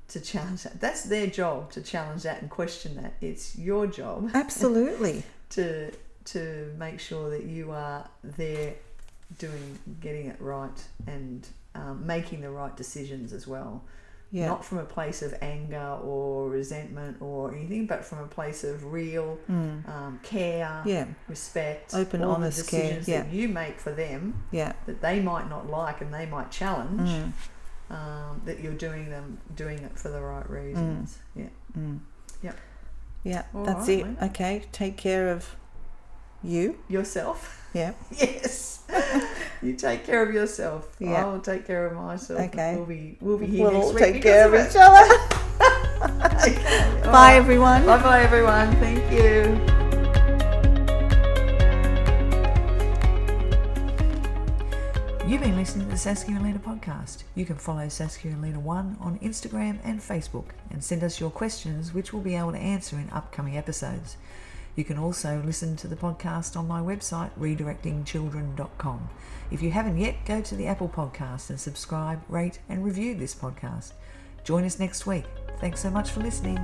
to 0.08 0.20
challenge 0.20 0.62
that. 0.62 0.80
That's 0.80 1.02
their 1.02 1.26
job 1.26 1.72
to 1.72 1.80
challenge 1.82 2.22
that 2.22 2.40
and 2.40 2.48
question 2.48 2.94
that. 3.02 3.14
It's 3.20 3.58
your 3.58 3.88
job 3.88 4.30
Absolutely. 4.34 5.24
to 5.50 5.90
to 6.26 6.72
make 6.78 7.00
sure 7.00 7.30
that 7.30 7.44
you 7.44 7.70
are 7.72 8.08
there 8.22 8.74
doing 9.38 9.78
getting 10.00 10.26
it 10.26 10.40
right 10.40 10.84
and 11.06 11.48
um, 11.74 12.06
making 12.06 12.40
the 12.40 12.50
right 12.50 12.76
decisions 12.76 13.32
as 13.32 13.46
well 13.46 13.82
Yeah. 14.30 14.46
not 14.46 14.64
from 14.64 14.78
a 14.78 14.84
place 14.84 15.20
of 15.22 15.34
anger 15.42 15.98
or 16.02 16.48
resentment 16.48 17.16
or 17.20 17.52
anything 17.54 17.86
but 17.86 18.04
from 18.04 18.18
a 18.20 18.26
place 18.28 18.62
of 18.64 18.84
real 18.92 19.38
um, 19.48 20.20
care 20.22 20.82
Mm. 20.84 20.86
Yeah. 20.86 21.06
respect 21.28 21.94
Open, 21.94 22.22
honest 22.22 22.64
the 22.64 22.70
care, 22.70 22.80
decisions 22.82 23.08
yeah. 23.08 23.22
that 23.22 23.32
you 23.32 23.48
make 23.48 23.80
for 23.80 23.92
them 23.92 24.44
Yeah. 24.52 24.72
that 24.86 25.00
they 25.00 25.20
might 25.20 25.48
not 25.48 25.68
like 25.68 26.00
and 26.00 26.12
they 26.14 26.26
might 26.26 26.50
challenge 26.50 27.10
Mm. 27.10 27.32
um, 27.90 28.42
that 28.44 28.60
you're 28.60 28.74
doing 28.74 29.10
them 29.10 29.38
doing 29.54 29.78
it 29.80 29.98
for 29.98 30.08
the 30.08 30.20
right 30.20 30.48
reasons 30.48 31.18
yeah 31.34 31.48
Mm. 31.76 31.98
Yep. 32.42 32.56
Yeah. 33.24 33.42
All 33.54 33.64
that's 33.64 33.88
right, 33.88 33.98
it. 34.00 34.06
mate. 34.06 34.16
Okay. 34.30 34.64
Take 34.72 34.96
care 34.96 35.30
of 35.30 35.56
you. 36.42 36.78
yourself 36.88 37.62
Yeah. 37.74 37.92
Yes. 38.18 38.80
you 39.62 39.74
take 39.74 40.04
care 40.06 40.22
of 40.22 40.32
yourself. 40.32 40.94
Yeah. 41.00 41.24
I'll 41.26 41.40
take 41.40 41.66
care 41.66 41.86
of 41.86 41.94
myself. 41.94 42.40
Okay. 42.40 42.76
We'll 42.76 42.86
be 42.86 43.16
we'll 43.20 43.38
be 43.38 43.46
here 43.46 43.64
We'll 43.64 43.72
next 43.72 43.86
all 43.86 43.94
week. 43.94 44.04
take 44.04 44.22
care 44.22 44.46
of 44.46 44.52
because 44.52 44.74
each 44.74 44.80
other. 44.80 45.04
Okay. 46.36 47.00
Bye, 47.04 47.10
right. 47.10 47.34
everyone. 47.36 47.84
Bye 47.86 48.02
bye 48.02 48.22
everyone. 48.22 48.70
Thank 48.76 49.10
you. 49.12 49.60
You've 55.26 55.40
been 55.42 55.56
listening 55.56 55.86
to 55.86 55.90
the 55.92 55.98
Saskia 55.98 56.36
and 56.36 56.44
Lena 56.44 56.60
podcast. 56.60 57.24
You 57.34 57.44
can 57.44 57.56
follow 57.56 57.88
Saskia 57.88 58.30
and 58.30 58.40
Lena 58.42 58.60
1 58.60 58.98
on 59.00 59.18
Instagram 59.18 59.78
and 59.82 59.98
Facebook 59.98 60.50
and 60.70 60.84
send 60.84 61.02
us 61.02 61.18
your 61.18 61.30
questions, 61.30 61.92
which 61.92 62.12
we'll 62.12 62.22
be 62.22 62.36
able 62.36 62.52
to 62.52 62.58
answer 62.58 62.94
in 62.96 63.10
upcoming 63.10 63.56
episodes. 63.56 64.16
You 64.76 64.84
can 64.84 64.98
also 64.98 65.42
listen 65.44 65.74
to 65.76 65.88
the 65.88 65.96
podcast 65.96 66.56
on 66.56 66.68
my 66.68 66.80
website, 66.80 67.30
redirectingchildren.com. 67.40 69.08
If 69.50 69.62
you 69.62 69.70
haven't 69.70 69.98
yet, 69.98 70.16
go 70.26 70.42
to 70.42 70.54
the 70.54 70.66
Apple 70.66 70.88
Podcast 70.88 71.48
and 71.48 71.58
subscribe, 71.58 72.20
rate, 72.28 72.58
and 72.68 72.84
review 72.84 73.14
this 73.14 73.34
podcast. 73.34 73.92
Join 74.44 74.64
us 74.64 74.78
next 74.78 75.06
week. 75.06 75.24
Thanks 75.60 75.80
so 75.80 75.90
much 75.90 76.10
for 76.10 76.20
listening. 76.20 76.58